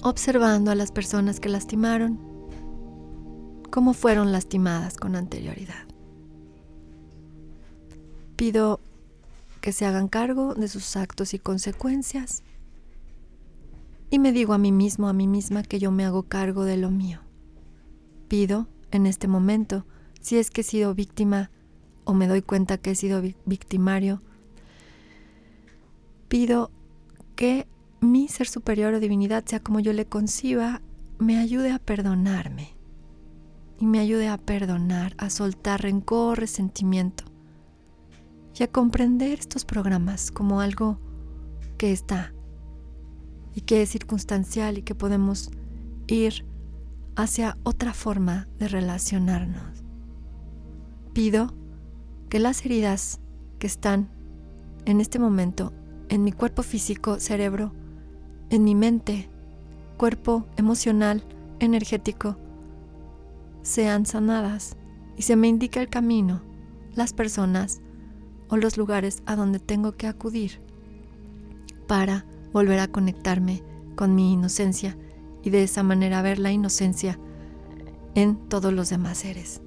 Observando 0.02 0.70
a 0.70 0.74
las 0.74 0.92
personas 0.92 1.40
que 1.40 1.50
lastimaron, 1.50 2.18
cómo 3.70 3.92
fueron 3.92 4.32
lastimadas 4.32 4.96
con 4.96 5.14
anterioridad. 5.14 5.84
Pido 8.36 8.80
que 9.60 9.72
se 9.72 9.86
hagan 9.86 10.08
cargo 10.08 10.54
de 10.54 10.68
sus 10.68 10.96
actos 10.96 11.34
y 11.34 11.38
consecuencias. 11.38 12.42
Y 14.10 14.18
me 14.18 14.32
digo 14.32 14.54
a 14.54 14.58
mí 14.58 14.72
mismo, 14.72 15.08
a 15.08 15.12
mí 15.12 15.26
misma, 15.26 15.62
que 15.62 15.78
yo 15.78 15.90
me 15.90 16.04
hago 16.04 16.24
cargo 16.24 16.64
de 16.64 16.76
lo 16.76 16.90
mío. 16.90 17.20
Pido 18.28 18.68
en 18.90 19.06
este 19.06 19.28
momento, 19.28 19.86
si 20.20 20.38
es 20.38 20.50
que 20.50 20.62
he 20.62 20.64
sido 20.64 20.94
víctima 20.94 21.50
o 22.04 22.14
me 22.14 22.26
doy 22.26 22.42
cuenta 22.42 22.78
que 22.78 22.90
he 22.90 22.94
sido 22.94 23.22
victimario, 23.44 24.22
pido 26.28 26.70
que 27.36 27.68
mi 28.00 28.28
ser 28.28 28.48
superior 28.48 28.94
o 28.94 29.00
divinidad, 29.00 29.44
sea 29.44 29.60
como 29.60 29.78
yo 29.80 29.92
le 29.92 30.06
conciba, 30.06 30.80
me 31.18 31.38
ayude 31.38 31.70
a 31.70 31.78
perdonarme. 31.78 32.74
Y 33.78 33.86
me 33.86 33.98
ayude 33.98 34.28
a 34.28 34.36
perdonar, 34.36 35.14
a 35.16 35.30
soltar 35.30 35.82
rencor, 35.82 36.38
resentimiento 36.38 37.29
y 38.60 38.62
a 38.62 38.68
comprender 38.68 39.38
estos 39.38 39.64
programas 39.64 40.30
como 40.30 40.60
algo 40.60 40.98
que 41.78 41.92
está 41.92 42.34
y 43.54 43.62
que 43.62 43.80
es 43.80 43.88
circunstancial 43.88 44.76
y 44.76 44.82
que 44.82 44.94
podemos 44.94 45.50
ir 46.08 46.44
hacia 47.16 47.56
otra 47.62 47.94
forma 47.94 48.48
de 48.58 48.68
relacionarnos. 48.68 49.82
Pido 51.14 51.54
que 52.28 52.38
las 52.38 52.62
heridas 52.66 53.18
que 53.58 53.66
están 53.66 54.10
en 54.84 55.00
este 55.00 55.18
momento 55.18 55.72
en 56.10 56.22
mi 56.22 56.32
cuerpo 56.32 56.62
físico, 56.62 57.18
cerebro, 57.18 57.72
en 58.50 58.62
mi 58.62 58.74
mente, 58.74 59.30
cuerpo 59.96 60.46
emocional, 60.58 61.24
energético, 61.60 62.36
sean 63.62 64.04
sanadas 64.04 64.76
y 65.16 65.22
se 65.22 65.34
me 65.34 65.48
indica 65.48 65.80
el 65.80 65.88
camino, 65.88 66.42
las 66.94 67.14
personas 67.14 67.80
o 68.50 68.56
los 68.56 68.76
lugares 68.76 69.22
a 69.26 69.36
donde 69.36 69.58
tengo 69.58 69.92
que 69.92 70.06
acudir 70.06 70.60
para 71.86 72.26
volver 72.52 72.80
a 72.80 72.88
conectarme 72.88 73.62
con 73.96 74.14
mi 74.14 74.32
inocencia 74.32 74.98
y 75.42 75.50
de 75.50 75.62
esa 75.62 75.82
manera 75.82 76.22
ver 76.22 76.38
la 76.38 76.52
inocencia 76.52 77.18
en 78.14 78.36
todos 78.48 78.72
los 78.72 78.90
demás 78.90 79.18
seres. 79.18 79.62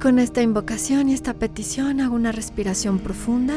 con 0.00 0.18
esta 0.18 0.40
invocación 0.40 1.10
y 1.10 1.12
esta 1.12 1.34
petición 1.34 2.00
hago 2.00 2.14
una 2.14 2.32
respiración 2.32 3.00
profunda. 3.00 3.54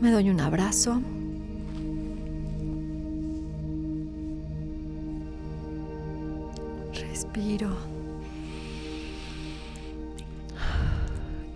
Me 0.00 0.12
doy 0.12 0.30
un 0.30 0.40
abrazo. 0.40 1.02
Respiro. 7.34 7.76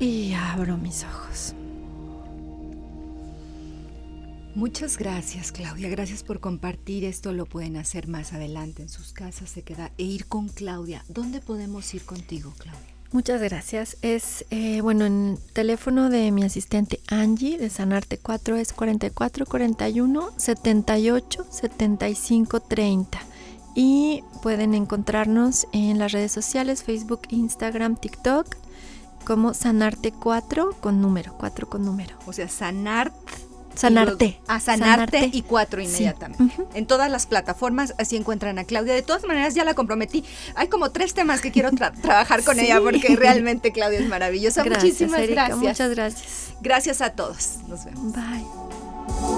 Y 0.01 0.33
abro 0.35 0.77
mis 0.77 1.05
ojos. 1.05 1.55
Muchas 4.55 4.99
gracias, 4.99 5.53
Claudia. 5.53 5.89
Gracias 5.89 6.25
por 6.25 6.41
compartir. 6.41 7.05
Esto 7.05 7.33
lo 7.33 7.47
pueden 7.47 7.77
hacer 7.77 8.09
más 8.09 8.33
adelante 8.33 8.83
en 8.83 8.89
sus 8.89 9.13
casas, 9.13 9.51
se 9.51 9.63
queda 9.63 9.93
e 9.99 10.03
ir 10.03 10.27
con 10.27 10.49
Claudia. 10.49 11.05
¿Dónde 11.09 11.41
podemos 11.41 11.95
ir 11.95 12.03
contigo, 12.03 12.53
Claudia? 12.59 12.81
Muchas 13.13 13.41
gracias. 13.41 13.97
Es, 14.03 14.45
eh, 14.51 14.81
bueno, 14.81 15.07
en 15.07 15.39
teléfono 15.53 16.11
de 16.11 16.33
mi 16.33 16.43
asistente 16.43 17.01
Angie 17.07 17.57
de 17.57 17.71
Sanarte 17.71 18.19
4 18.19 18.57
es 18.57 18.73
44 18.73 19.47
41 19.47 20.31
78 20.37 21.47
75 21.51 22.61
30. 22.61 23.21
Y 23.81 24.25
pueden 24.43 24.75
encontrarnos 24.75 25.69
en 25.71 26.01
las 26.01 26.11
redes 26.11 26.33
sociales, 26.33 26.83
Facebook, 26.83 27.23
Instagram, 27.29 27.95
TikTok, 27.95 28.57
como 29.25 29.55
Sanarte 29.55 30.11
4 30.11 30.71
con 30.81 31.01
número, 31.01 31.37
4 31.39 31.69
con 31.69 31.85
número. 31.85 32.17
O 32.27 32.33
sea, 32.33 32.49
Sanarte 32.49 33.15
Sanarte. 33.77 34.41
A 34.49 34.59
sanarte, 34.59 35.31
y 35.33 35.43
cuatro 35.43 35.81
inmediatamente. 35.81 36.53
En 36.75 36.87
todas 36.87 37.09
las 37.09 37.27
plataformas 37.27 37.95
así 37.99 38.17
encuentran 38.17 38.59
a 38.59 38.65
Claudia. 38.65 38.93
De 38.93 39.03
todas 39.03 39.23
maneras, 39.23 39.55
ya 39.55 39.63
la 39.63 39.75
comprometí. 39.75 40.25
Hay 40.57 40.67
como 40.67 40.91
tres 40.91 41.15
temas 41.15 41.41
que 41.41 41.53
quiero 41.53 41.71
trabajar 41.71 42.43
con 42.43 42.59
ella 42.59 42.81
porque 42.81 43.15
realmente 43.15 43.71
Claudia 43.71 44.01
es 44.01 44.09
maravillosa. 44.09 44.65
Muchísimas 44.65 45.29
gracias. 45.29 45.59
Muchas 45.59 45.91
gracias. 45.91 46.55
Gracias 46.61 47.01
a 47.01 47.11
todos. 47.11 47.59
Nos 47.69 47.85
vemos. 47.85 48.13
Bye. 48.13 49.38